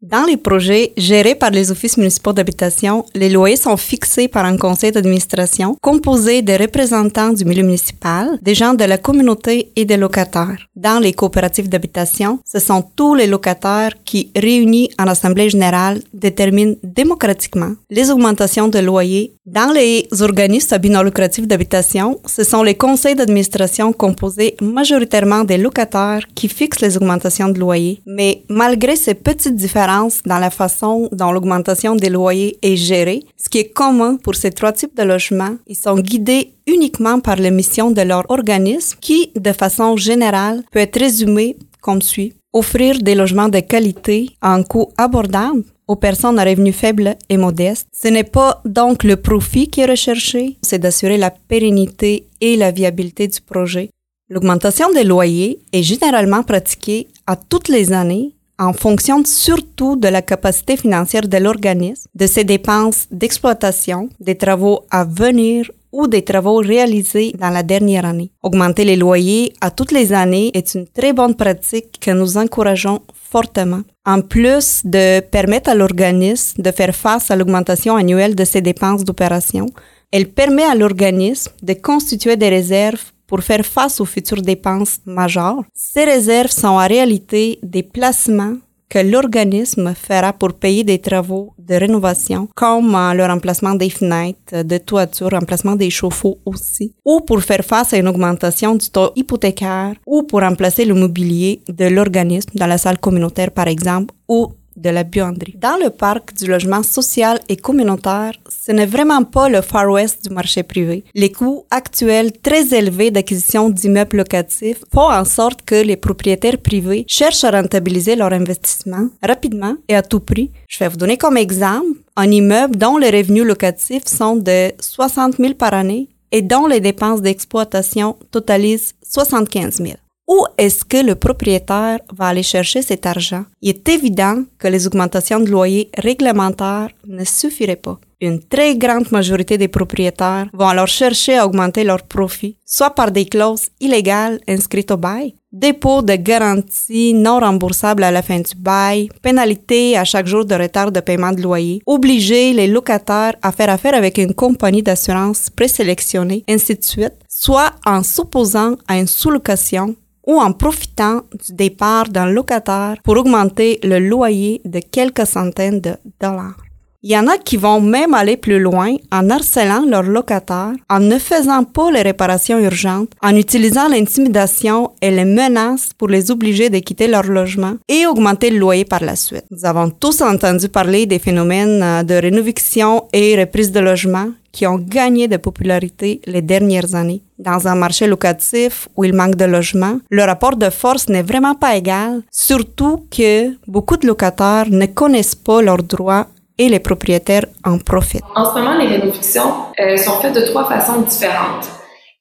Dans 0.02 0.24
les 0.26 0.36
projets 0.36 0.92
gérés 0.96 1.34
par 1.34 1.50
les 1.50 1.70
offices 1.70 1.96
municipaux 1.96 2.32
d'habitation, 2.32 3.04
les 3.14 3.28
loyers 3.28 3.56
sont 3.56 3.76
fixés 3.76 4.28
par 4.28 4.44
un 4.44 4.56
conseil 4.56 4.92
d'administration 4.92 5.76
composé 5.80 6.42
de 6.42 6.52
représentants 6.52 7.32
du 7.32 7.44
milieu 7.44 7.62
municipal, 7.62 8.38
des 8.42 8.54
gens 8.54 8.74
de 8.74 8.84
la 8.84 8.98
communauté 8.98 9.72
et 9.76 9.84
des 9.84 9.96
locataires. 9.96 10.68
Dans 10.76 10.98
les 11.00 11.12
coopératives 11.12 11.68
d'habitation, 11.68 12.38
ce 12.44 12.58
sont 12.58 12.84
tous 12.96 13.14
les 13.14 13.26
locataires 13.26 13.92
qui, 14.04 14.30
réunis 14.36 14.90
en 14.98 15.06
Assemblée 15.06 15.50
générale, 15.50 16.00
déterminent 16.12 16.76
démocratiquement 16.82 17.72
les 17.90 18.10
augmentations 18.10 18.68
de 18.68 18.78
loyers. 18.78 19.32
Dans 19.46 19.72
les 19.72 20.08
organismes 20.20 20.74
à 20.74 20.78
but 20.78 20.94
lucratif 21.04 21.46
d'habitation, 21.46 22.18
ce 22.26 22.44
sont 22.44 22.62
les 22.62 22.76
conseils 22.76 23.14
d'administration 23.14 23.92
composés 23.92 24.56
majoritairement 24.60 25.44
des 25.44 25.58
locataires 25.58 26.24
qui 26.34 26.48
fixent 26.48 26.80
les 26.80 26.96
augmentations 26.96 27.48
de 27.48 27.58
loyer. 27.58 28.00
Mais 28.06 28.42
malgré 28.48 28.83
ces 28.94 29.14
petites 29.14 29.56
différences 29.56 30.22
dans 30.24 30.38
la 30.38 30.50
façon 30.50 31.08
dont 31.12 31.32
l'augmentation 31.32 31.96
des 31.96 32.10
loyers 32.10 32.58
est 32.62 32.76
gérée, 32.76 33.22
ce 33.36 33.48
qui 33.48 33.58
est 33.58 33.70
commun 33.70 34.16
pour 34.16 34.34
ces 34.34 34.50
trois 34.50 34.72
types 34.72 34.96
de 34.96 35.02
logements, 35.02 35.56
ils 35.66 35.76
sont 35.76 35.98
guidés 35.98 36.52
uniquement 36.66 37.20
par 37.20 37.36
les 37.36 37.50
missions 37.50 37.90
de 37.90 38.02
leur 38.02 38.24
organisme 38.30 38.98
qui, 39.00 39.30
de 39.34 39.52
façon 39.52 39.96
générale, 39.96 40.62
peut 40.70 40.80
être 40.80 41.00
résumée 41.00 41.56
comme 41.80 42.02
suit. 42.02 42.34
Offrir 42.52 42.98
des 43.00 43.14
logements 43.14 43.48
de 43.48 43.60
qualité 43.60 44.30
à 44.40 44.52
un 44.54 44.62
coût 44.62 44.88
abordable 44.96 45.64
aux 45.88 45.96
personnes 45.96 46.38
à 46.38 46.44
revenus 46.44 46.76
faibles 46.76 47.16
et 47.28 47.36
modestes. 47.36 47.88
Ce 47.92 48.08
n'est 48.08 48.24
pas 48.24 48.62
donc 48.64 49.02
le 49.02 49.16
profit 49.16 49.68
qui 49.68 49.80
est 49.80 49.86
recherché, 49.86 50.56
c'est 50.62 50.78
d'assurer 50.78 51.18
la 51.18 51.30
pérennité 51.30 52.26
et 52.40 52.56
la 52.56 52.70
viabilité 52.70 53.26
du 53.26 53.40
projet 53.40 53.90
L'augmentation 54.30 54.90
des 54.90 55.04
loyers 55.04 55.58
est 55.74 55.82
généralement 55.82 56.42
pratiquée 56.42 57.08
à 57.26 57.36
toutes 57.36 57.68
les 57.68 57.92
années 57.92 58.32
en 58.58 58.72
fonction 58.72 59.24
surtout 59.24 59.96
de 59.96 60.08
la 60.08 60.22
capacité 60.22 60.76
financière 60.76 61.26
de 61.28 61.36
l'organisme, 61.38 62.08
de 62.14 62.26
ses 62.26 62.44
dépenses 62.44 63.06
d'exploitation, 63.10 64.08
des 64.20 64.36
travaux 64.36 64.80
à 64.90 65.04
venir 65.04 65.70
ou 65.92 66.08
des 66.08 66.22
travaux 66.22 66.56
réalisés 66.56 67.32
dans 67.38 67.50
la 67.50 67.62
dernière 67.62 68.04
année. 68.04 68.30
Augmenter 68.42 68.84
les 68.84 68.96
loyers 68.96 69.52
à 69.60 69.70
toutes 69.70 69.92
les 69.92 70.12
années 70.12 70.50
est 70.54 70.74
une 70.74 70.88
très 70.88 71.12
bonne 71.12 71.36
pratique 71.36 71.98
que 72.00 72.10
nous 72.10 72.36
encourageons 72.36 73.00
fortement. 73.30 73.82
En 74.04 74.20
plus 74.20 74.82
de 74.84 75.20
permettre 75.20 75.70
à 75.70 75.74
l'organisme 75.74 76.62
de 76.62 76.70
faire 76.72 76.94
face 76.94 77.30
à 77.30 77.36
l'augmentation 77.36 77.94
annuelle 77.96 78.34
de 78.34 78.44
ses 78.44 78.60
dépenses 78.60 79.04
d'opération, 79.04 79.66
elle 80.10 80.28
permet 80.28 80.64
à 80.64 80.74
l'organisme 80.74 81.52
de 81.62 81.74
constituer 81.74 82.36
des 82.36 82.48
réserves 82.48 83.12
pour 83.34 83.42
faire 83.42 83.66
face 83.66 84.00
aux 84.00 84.04
futures 84.04 84.42
dépenses 84.42 85.00
majeures. 85.06 85.64
Ces 85.74 86.04
réserves 86.04 86.52
sont 86.52 86.68
en 86.68 86.86
réalité 86.86 87.58
des 87.64 87.82
placements 87.82 88.58
que 88.88 89.00
l'organisme 89.00 89.92
fera 89.92 90.32
pour 90.32 90.52
payer 90.52 90.84
des 90.84 91.00
travaux 91.00 91.52
de 91.58 91.74
rénovation, 91.74 92.46
comme 92.54 92.94
euh, 92.94 93.12
le 93.12 93.24
remplacement 93.24 93.74
des 93.74 93.90
fenêtres, 93.90 94.62
de 94.62 94.78
toiture, 94.78 95.30
remplacement 95.32 95.74
des 95.74 95.90
chauffe-eau 95.90 96.38
aussi, 96.46 96.94
ou 97.04 97.22
pour 97.22 97.40
faire 97.42 97.64
face 97.64 97.92
à 97.92 97.96
une 97.96 98.06
augmentation 98.06 98.76
du 98.76 98.88
taux 98.88 99.10
hypothécaire, 99.16 99.94
ou 100.06 100.22
pour 100.22 100.42
remplacer 100.42 100.84
le 100.84 100.94
mobilier 100.94 101.60
de 101.68 101.86
l'organisme 101.86 102.50
dans 102.54 102.68
la 102.68 102.78
salle 102.78 102.98
communautaire 102.98 103.50
par 103.50 103.66
exemple, 103.66 104.14
ou 104.28 104.52
de 104.76 104.90
la 104.90 105.04
buanderie. 105.04 105.56
Dans 105.58 105.78
le 105.82 105.90
parc 105.90 106.34
du 106.34 106.46
logement 106.46 106.82
social 106.82 107.40
et 107.48 107.56
communautaire, 107.56 108.32
ce 108.48 108.72
n'est 108.72 108.86
vraiment 108.86 109.24
pas 109.24 109.48
le 109.48 109.60
Far 109.60 109.88
West 109.90 110.24
du 110.26 110.34
marché 110.34 110.62
privé. 110.62 111.04
Les 111.14 111.30
coûts 111.30 111.64
actuels 111.70 112.32
très 112.32 112.74
élevés 112.74 113.10
d'acquisition 113.10 113.70
d'immeubles 113.70 114.18
locatifs 114.18 114.82
font 114.92 115.10
en 115.10 115.24
sorte 115.24 115.62
que 115.62 115.76
les 115.76 115.96
propriétaires 115.96 116.58
privés 116.58 117.04
cherchent 117.08 117.44
à 117.44 117.50
rentabiliser 117.50 118.16
leur 118.16 118.32
investissement 118.32 119.08
rapidement 119.22 119.76
et 119.88 119.96
à 119.96 120.02
tout 120.02 120.20
prix. 120.20 120.50
Je 120.68 120.78
vais 120.78 120.88
vous 120.88 120.96
donner 120.96 121.16
comme 121.16 121.36
exemple 121.36 121.98
un 122.16 122.30
immeuble 122.30 122.76
dont 122.76 122.96
les 122.96 123.10
revenus 123.10 123.44
locatifs 123.44 124.06
sont 124.06 124.36
de 124.36 124.72
60 124.80 125.36
000 125.38 125.54
par 125.54 125.74
année 125.74 126.08
et 126.30 126.42
dont 126.42 126.66
les 126.66 126.80
dépenses 126.80 127.22
d'exploitation 127.22 128.16
totalisent 128.30 128.94
75 129.02 129.76
000. 129.76 129.94
Où 130.26 130.46
est-ce 130.56 130.84
que 130.84 131.04
le 131.04 131.16
propriétaire 131.16 131.98
va 132.12 132.28
aller 132.28 132.42
chercher 132.42 132.80
cet 132.80 133.04
argent? 133.04 133.44
Il 133.60 133.70
est 133.70 133.88
évident 133.88 134.44
que 134.58 134.68
les 134.68 134.86
augmentations 134.86 135.40
de 135.40 135.50
loyer 135.50 135.90
réglementaires 135.98 136.88
ne 137.06 137.24
suffiraient 137.24 137.76
pas. 137.76 137.98
Une 138.20 138.40
très 138.40 138.76
grande 138.76 139.10
majorité 139.10 139.58
des 139.58 139.68
propriétaires 139.68 140.48
vont 140.52 140.68
alors 140.68 140.86
chercher 140.86 141.36
à 141.36 141.46
augmenter 141.46 141.84
leurs 141.84 142.02
profits, 142.02 142.58
soit 142.64 142.90
par 142.90 143.10
des 143.10 143.26
clauses 143.26 143.68
illégales 143.80 144.40
inscrites 144.48 144.90
au 144.90 144.96
bail, 144.96 145.34
dépôt 145.52 146.02
de 146.02 146.14
garantie 146.16 147.14
non 147.14 147.38
remboursable 147.40 148.04
à 148.04 148.10
la 148.10 148.22
fin 148.22 148.40
du 148.40 148.54
bail, 148.56 149.08
pénalité 149.22 149.96
à 149.96 150.04
chaque 150.04 150.26
jour 150.26 150.44
de 150.44 150.54
retard 150.54 150.90
de 150.90 151.00
paiement 151.00 151.32
de 151.32 151.42
loyer, 151.42 151.82
obliger 151.86 152.52
les 152.52 152.66
locataires 152.66 153.36
à 153.42 153.52
faire 153.52 153.70
affaire 153.70 153.94
avec 153.94 154.18
une 154.18 154.34
compagnie 154.34 154.82
d'assurance 154.82 155.50
présélectionnée, 155.50 156.44
ainsi 156.48 156.74
de 156.74 156.84
suite, 156.84 157.14
soit 157.28 157.72
en 157.86 158.02
s'opposant 158.02 158.76
à 158.88 158.98
une 158.98 159.06
sous-location 159.06 159.94
ou 160.26 160.40
en 160.40 160.52
profitant 160.52 161.20
du 161.46 161.52
départ 161.52 162.08
d'un 162.08 162.26
locataire 162.26 162.96
pour 163.04 163.16
augmenter 163.16 163.78
le 163.82 163.98
loyer 163.98 164.60
de 164.64 164.80
quelques 164.80 165.26
centaines 165.26 165.80
de 165.80 165.96
dollars. 166.20 166.63
Il 167.06 167.10
y 167.10 167.18
en 167.18 167.26
a 167.26 167.36
qui 167.36 167.58
vont 167.58 167.82
même 167.82 168.14
aller 168.14 168.38
plus 168.38 168.58
loin 168.58 168.96
en 169.12 169.28
harcelant 169.28 169.84
leurs 169.86 170.04
locataires, 170.04 170.72
en 170.88 171.00
ne 171.00 171.18
faisant 171.18 171.62
pas 171.62 171.90
les 171.90 172.00
réparations 172.00 172.58
urgentes, 172.58 173.10
en 173.22 173.36
utilisant 173.36 173.88
l'intimidation 173.88 174.92
et 175.02 175.10
les 175.10 175.26
menaces 175.26 175.90
pour 175.98 176.08
les 176.08 176.30
obliger 176.30 176.70
de 176.70 176.78
quitter 176.78 177.06
leur 177.06 177.24
logement 177.24 177.74
et 177.90 178.06
augmenter 178.06 178.48
le 178.48 178.56
loyer 178.58 178.86
par 178.86 179.04
la 179.04 179.16
suite. 179.16 179.44
Nous 179.50 179.66
avons 179.66 179.90
tous 179.90 180.22
entendu 180.22 180.70
parler 180.70 181.04
des 181.04 181.18
phénomènes 181.18 181.82
euh, 181.82 182.02
de 182.04 182.14
rénoviction 182.14 183.04
et 183.12 183.38
reprise 183.38 183.70
de 183.70 183.80
logement 183.80 184.28
qui 184.50 184.66
ont 184.66 184.78
gagné 184.78 185.28
de 185.28 185.36
popularité 185.36 186.22
les 186.26 186.40
dernières 186.40 186.94
années. 186.94 187.20
Dans 187.38 187.66
un 187.66 187.74
marché 187.74 188.06
locatif 188.06 188.88
où 188.96 189.04
il 189.04 189.12
manque 189.12 189.34
de 189.34 189.44
logements, 189.44 189.98
le 190.08 190.22
rapport 190.22 190.56
de 190.56 190.70
force 190.70 191.08
n'est 191.08 191.22
vraiment 191.22 191.56
pas 191.56 191.76
égal, 191.76 192.22
surtout 192.30 193.04
que 193.10 193.50
beaucoup 193.66 193.96
de 193.96 194.06
locataires 194.06 194.70
ne 194.70 194.86
connaissent 194.86 195.34
pas 195.34 195.60
leurs 195.60 195.82
droits 195.82 196.28
et 196.58 196.68
les 196.68 196.80
propriétaires 196.80 197.46
en 197.64 197.78
profitent. 197.78 198.22
En 198.34 198.44
ce 198.44 198.58
moment, 198.58 198.76
les 198.78 198.86
rénovations 198.86 199.52
euh, 199.80 199.96
sont 199.96 200.20
faites 200.20 200.34
de 200.34 200.42
trois 200.42 200.68
façons 200.68 201.00
différentes. 201.02 201.68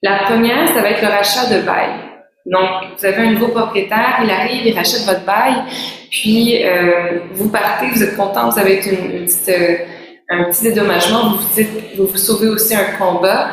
La 0.02 0.24
première, 0.26 0.68
ça 0.70 0.82
va 0.82 0.90
être 0.92 1.02
le 1.02 1.08
rachat 1.08 1.46
de 1.56 1.62
bail. 1.62 1.92
Donc, 2.46 2.98
vous 2.98 3.06
avez 3.06 3.28
un 3.28 3.32
nouveau 3.32 3.48
propriétaire, 3.50 4.20
il 4.22 4.30
arrive, 4.30 4.66
il 4.66 4.76
rachète 4.76 5.06
votre 5.06 5.24
bail, 5.24 5.54
puis 6.10 6.62
euh, 6.66 7.20
vous 7.32 7.50
partez, 7.50 7.88
vous 7.88 8.04
êtes 8.04 8.18
content, 8.18 8.50
vous 8.50 8.60
avez 8.60 8.82
euh, 8.86 9.78
un 10.30 10.44
petit 10.46 10.64
dédommagement, 10.64 11.30
vous 11.30 11.38
vous 11.38 11.64
vous 11.98 12.08
vous 12.08 12.18
sauvez 12.18 12.50
aussi 12.50 12.76
un 12.76 12.98
combat, 12.98 13.52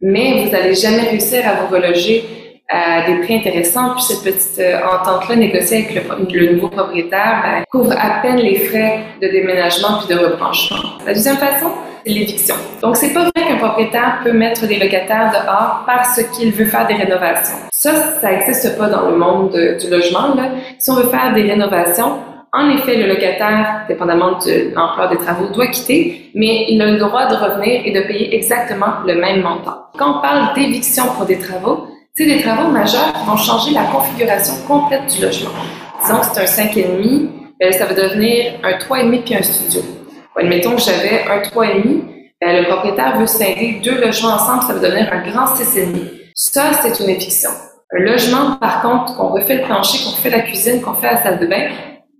mais 0.00 0.42
vous 0.42 0.50
n'allez 0.50 0.74
jamais 0.74 1.02
réussir 1.02 1.46
à 1.46 1.54
vous 1.62 1.72
reloger 1.72 2.43
à 2.68 3.06
des 3.06 3.20
prix 3.22 3.36
intéressants. 3.36 3.94
Puis 3.94 4.02
cette 4.02 4.22
petite 4.22 4.58
euh, 4.58 4.78
entente-là 4.84 5.36
négociée 5.36 5.84
avec 5.84 5.94
le, 5.94 6.40
le 6.40 6.54
nouveau 6.54 6.68
propriétaire 6.68 7.42
ben, 7.42 7.64
couvre 7.70 7.92
à 7.92 8.20
peine 8.22 8.38
les 8.38 8.58
frais 8.58 9.00
de 9.20 9.28
déménagement 9.28 9.98
puis 9.98 10.14
de 10.14 10.20
rebranchement. 10.20 10.78
La 11.06 11.14
deuxième 11.14 11.36
façon, 11.36 11.70
c'est 12.04 12.12
l'éviction. 12.12 12.54
Donc 12.82 12.96
c'est 12.96 13.12
pas 13.12 13.22
vrai 13.22 13.46
qu'un 13.48 13.56
propriétaire 13.56 14.20
peut 14.24 14.32
mettre 14.32 14.66
des 14.66 14.78
locataires 14.78 15.30
dehors 15.32 15.84
parce 15.86 16.22
qu'il 16.32 16.52
veut 16.52 16.66
faire 16.66 16.86
des 16.86 16.94
rénovations. 16.94 17.56
Ça, 17.72 18.20
ça 18.20 18.30
n'existe 18.30 18.78
pas 18.78 18.88
dans 18.88 19.10
le 19.10 19.16
monde 19.16 19.52
de, 19.52 19.78
du 19.78 19.90
logement. 19.90 20.34
Là. 20.34 20.50
Si 20.78 20.90
on 20.90 20.94
veut 20.94 21.08
faire 21.08 21.32
des 21.34 21.42
rénovations, 21.42 22.18
en 22.56 22.70
effet, 22.70 22.96
le 22.96 23.08
locataire, 23.08 23.84
dépendamment 23.88 24.38
de 24.38 24.72
l'ampleur 24.76 25.08
des 25.10 25.16
travaux, 25.16 25.48
doit 25.48 25.66
quitter, 25.66 26.30
mais 26.36 26.66
il 26.68 26.80
a 26.80 26.86
le 26.86 26.98
droit 26.98 27.26
de 27.26 27.34
revenir 27.34 27.82
et 27.84 27.90
de 27.90 28.00
payer 28.02 28.32
exactement 28.32 29.02
le 29.04 29.16
même 29.16 29.42
montant. 29.42 29.86
Quand 29.98 30.18
on 30.18 30.22
parle 30.22 30.54
d'éviction 30.54 31.02
pour 31.16 31.26
des 31.26 31.38
travaux, 31.38 31.88
c'est 32.16 32.26
des 32.26 32.42
travaux 32.42 32.70
majeurs 32.70 33.12
vont 33.26 33.36
changer 33.36 33.72
la 33.72 33.84
configuration 33.86 34.54
complète 34.68 35.12
du 35.12 35.20
logement. 35.20 35.50
Disons 36.00 36.20
que 36.20 36.26
c'est 36.26 36.60
un 36.60 36.64
5,5, 36.66 37.28
ben, 37.58 37.72
ça 37.72 37.86
va 37.86 37.94
devenir 37.94 38.52
un 38.62 38.78
3,5 38.78 39.24
puis 39.24 39.34
un 39.34 39.42
studio. 39.42 39.80
admettons 40.36 40.76
que 40.76 40.82
j'avais 40.82 41.24
un 41.28 41.40
3,5, 41.40 42.04
ben, 42.40 42.62
le 42.62 42.68
propriétaire 42.68 43.18
veut 43.18 43.26
scinder 43.26 43.80
deux 43.82 44.00
logements 44.00 44.34
ensemble, 44.34 44.62
ça 44.62 44.74
va 44.74 44.78
devenir 44.78 45.12
un 45.12 45.28
grand 45.28 45.46
6,5. 45.46 45.86
Ça, 46.36 46.70
c'est 46.82 47.02
une 47.02 47.10
éviction. 47.10 47.50
Un 47.92 48.02
logement, 48.04 48.56
par 48.60 48.82
contre, 48.82 49.16
qu'on 49.16 49.28
refait 49.30 49.56
le 49.56 49.62
plancher, 49.64 50.04
qu'on 50.04 50.10
refait 50.10 50.30
la 50.30 50.40
cuisine, 50.40 50.80
qu'on 50.82 50.94
fait 50.94 51.14
la 51.14 51.22
salle 51.22 51.40
de 51.40 51.46
bain, 51.46 51.68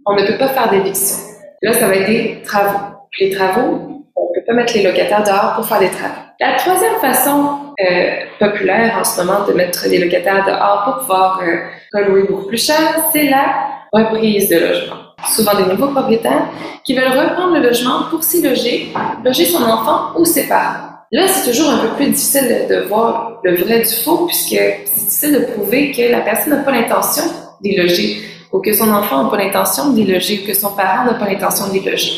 on 0.07 0.16
ne 0.16 0.26
peut 0.26 0.38
pas 0.38 0.48
faire 0.48 0.70
d'éviction. 0.70 1.18
Là, 1.62 1.72
ça 1.72 1.87
va 1.87 1.94
être 1.94 2.07
des 2.07 2.42
travaux. 2.44 2.78
les 3.20 3.30
travaux, 3.30 4.02
on 4.16 4.22
ne 4.22 4.40
peut 4.40 4.44
pas 4.44 4.54
mettre 4.54 4.74
les 4.74 4.83
locataires 4.83 5.22
dehors 5.22 5.54
pour 5.54 5.66
faire 5.66 5.78
des 5.78 5.90
travaux. 5.90 6.14
La 6.40 6.54
troisième 6.54 6.96
façon 7.00 7.63
euh, 7.80 8.10
populaire 8.38 8.96
en 8.98 9.04
ce 9.04 9.20
moment 9.20 9.46
de 9.46 9.52
mettre 9.52 9.87
les 9.88 9.98
locataires 9.98 10.44
dehors 10.46 10.84
pour 10.84 10.98
pouvoir 11.00 11.42
euh, 11.42 12.04
louer 12.06 12.22
beaucoup 12.28 12.46
plus 12.46 12.64
cher, 12.64 12.78
c'est 13.12 13.24
la 13.24 13.54
reprise 13.92 14.48
de 14.48 14.58
logement. 14.58 14.96
Souvent 15.34 15.54
des 15.54 15.64
nouveaux 15.64 15.88
propriétaires 15.88 16.48
qui 16.84 16.94
veulent 16.94 17.18
reprendre 17.18 17.54
le 17.54 17.60
logement 17.60 18.04
pour 18.10 18.22
s'y 18.22 18.42
loger, 18.42 18.92
loger 19.24 19.46
son 19.46 19.62
enfant 19.62 20.18
ou 20.18 20.24
ses 20.24 20.46
parents. 20.46 20.90
Là, 21.12 21.28
c'est 21.28 21.50
toujours 21.50 21.70
un 21.70 21.78
peu 21.78 21.88
plus 21.94 22.06
difficile 22.06 22.66
de, 22.68 22.87
voir 22.88 23.40
le 23.44 23.56
vrai 23.56 23.80
du 23.80 23.94
faux 24.04 24.26
puisque 24.26 24.48
c'est 24.50 24.94
difficile 24.94 25.32
de 25.34 25.38
prouver 25.52 25.92
que 25.92 26.10
la 26.10 26.20
personne 26.20 26.54
n'a 26.54 26.62
pas 26.62 26.72
l'intention 26.72 27.24
d'y 27.60 27.76
loger 27.76 28.20
ou 28.52 28.60
que 28.60 28.72
son 28.72 28.90
enfant 28.92 29.24
n'a 29.24 29.30
pas 29.30 29.37
l'intention 29.37 29.90
d'y 29.92 30.04
loger 30.04 30.42
ou 30.42 30.46
que 30.46 30.54
son 30.54 30.70
parent 30.74 31.04
n'a 31.04 31.14
pas 31.14 31.26
l'intention 31.28 31.68
d'y 31.68 31.80
loger. 31.80 32.12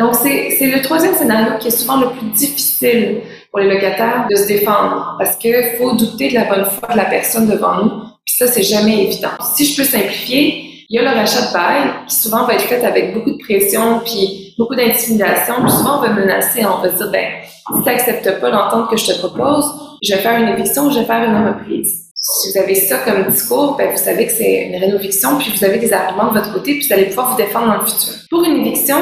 Donc, 0.00 0.14
c'est 0.16 0.66
le 0.66 0.82
troisième 0.82 1.14
scénario 1.14 1.52
qui 1.60 1.68
est 1.68 1.70
souvent 1.70 2.00
le 2.00 2.08
plus 2.08 2.26
difficile 2.34 3.20
pour 3.52 3.60
les 3.60 3.72
locataires 3.72 4.26
de 4.30 4.34
se 4.34 4.46
défendre 4.46 5.14
parce 5.18 5.36
qu'il 5.36 5.62
faut 5.78 5.94
douter 5.94 6.30
de 6.30 6.34
la 6.34 6.44
bonne 6.44 6.64
foi 6.64 6.88
de 6.90 6.96
la 6.96 7.04
personne 7.04 7.46
devant 7.46 7.84
nous. 7.84 7.90
Puis 8.24 8.34
ça, 8.38 8.46
c'est 8.46 8.62
jamais 8.62 9.04
évident. 9.04 9.28
Si 9.54 9.66
je 9.66 9.76
peux 9.76 9.86
simplifier, 9.86 10.86
il 10.88 10.96
y 10.96 10.98
a 10.98 11.02
le 11.02 11.18
rachat 11.18 11.48
de 11.48 11.52
bail 11.52 11.90
qui 12.08 12.16
souvent 12.16 12.44
va 12.44 12.54
être 12.54 12.62
fait 12.62 12.82
avec 12.84 13.12
beaucoup 13.14 13.30
de 13.30 13.38
pression 13.38 14.00
puis 14.04 14.54
beaucoup 14.58 14.74
d'intimidation. 14.74 15.54
Puis 15.62 15.70
souvent, 15.70 15.98
on 15.98 16.02
va 16.02 16.08
menacer, 16.14 16.64
on 16.64 16.80
va 16.80 16.88
dire, 16.88 17.10
ben, 17.10 17.26
si 17.44 17.82
tu 17.82 17.88
n'acceptes 17.88 18.40
pas 18.40 18.50
l'entente 18.50 18.90
que 18.90 18.96
je 18.96 19.12
te 19.12 19.18
propose, 19.18 19.64
je 20.02 20.14
vais 20.14 20.20
faire 20.20 20.40
une 20.40 20.48
éviction, 20.48 20.90
je 20.90 21.00
vais 21.00 21.04
faire 21.04 21.22
une 21.22 21.46
reprise. 21.46 22.12
Si 22.14 22.52
vous 22.52 22.58
avez 22.58 22.74
ça 22.74 22.98
comme 22.98 23.24
discours, 23.24 23.76
ben, 23.76 23.90
vous 23.90 23.98
savez 23.98 24.26
que 24.26 24.32
c'est 24.32 24.66
une 24.66 24.76
rénoviction, 24.76 25.38
puis 25.38 25.52
vous 25.54 25.64
avez 25.64 25.78
des 25.78 25.92
arguments 25.92 26.32
de 26.32 26.38
votre 26.38 26.52
côté, 26.52 26.78
puis 26.78 26.86
vous 26.86 26.92
allez 26.92 27.06
pouvoir 27.06 27.32
vous 27.32 27.36
défendre 27.36 27.66
dans 27.66 27.80
le 27.80 27.86
futur. 27.86 28.14
Pour 28.30 28.44
une 28.44 28.64
éviction, 28.64 28.98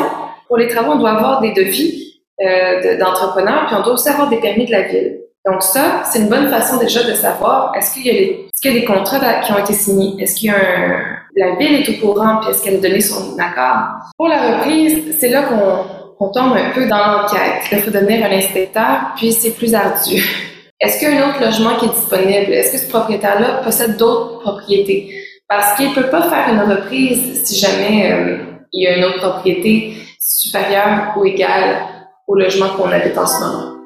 pour 0.48 0.56
les 0.56 0.68
travaux, 0.68 0.92
on 0.92 0.98
doit 0.98 1.10
avoir 1.10 1.40
des 1.40 1.52
devis 1.52 2.09
euh, 2.42 2.98
d'entrepreneurs, 2.98 3.66
puis 3.66 3.76
on 3.78 3.82
doit 3.82 3.94
aussi 3.94 4.08
avoir 4.08 4.28
des 4.28 4.38
permis 4.38 4.66
de 4.66 4.72
la 4.72 4.82
ville. 4.82 5.20
Donc 5.46 5.62
ça, 5.62 6.02
c'est 6.04 6.18
une 6.20 6.28
bonne 6.28 6.48
façon 6.48 6.78
déjà 6.78 7.02
de 7.02 7.14
savoir 7.14 7.72
est-ce 7.76 7.94
qu'il 7.94 8.06
y 8.06 8.10
a, 8.10 8.12
est-ce 8.12 8.68
y 8.68 8.70
a 8.70 8.80
des 8.80 8.84
contrats 8.84 9.40
qui 9.40 9.52
ont 9.52 9.58
été 9.58 9.72
signés, 9.72 10.22
est-ce 10.22 10.36
qu'il 10.36 10.50
y 10.50 10.52
a 10.52 10.56
un, 10.56 11.00
la 11.36 11.56
ville 11.56 11.76
est 11.76 11.88
au 11.88 12.12
courant, 12.12 12.40
puis 12.40 12.50
est-ce 12.50 12.62
qu'elle 12.62 12.76
a 12.76 12.80
donné 12.80 13.00
son 13.00 13.38
accord? 13.38 14.10
Pour 14.16 14.28
la 14.28 14.58
reprise, 14.58 15.16
c'est 15.18 15.28
là 15.28 15.42
qu'on 15.42 16.00
on 16.22 16.28
tombe 16.28 16.52
un 16.52 16.70
peu 16.70 16.86
dans 16.86 16.98
l'enquête. 16.98 17.62
Il 17.72 17.78
faut 17.78 17.90
devenir 17.90 18.26
un 18.26 18.30
inspecteur, 18.30 19.12
puis 19.16 19.32
c'est 19.32 19.52
plus 19.52 19.74
ardu. 19.74 20.22
Est-ce 20.80 20.98
qu'il 20.98 21.12
y 21.12 21.16
a 21.16 21.26
un 21.26 21.30
autre 21.30 21.42
logement 21.42 21.76
qui 21.76 21.86
est 21.86 21.94
disponible? 21.94 22.52
Est-ce 22.52 22.72
que 22.72 22.78
ce 22.78 22.88
propriétaire-là 22.88 23.62
possède 23.62 23.96
d'autres 23.96 24.40
propriétés? 24.40 25.10
Parce 25.48 25.76
qu'il 25.76 25.90
ne 25.90 25.94
peut 25.94 26.08
pas 26.08 26.22
faire 26.22 26.48
une 26.52 26.60
reprise 26.60 27.44
si 27.44 27.58
jamais 27.58 28.12
euh, 28.12 28.38
il 28.72 28.84
y 28.84 28.86
a 28.86 28.96
une 28.96 29.04
autre 29.04 29.18
propriété 29.18 29.94
supérieure 30.18 31.14
ou 31.16 31.24
égale 31.24 31.86
au 32.30 32.36
logement 32.36 32.68
qu'on 32.76 32.92
habite 32.92 33.18
en. 33.18 33.76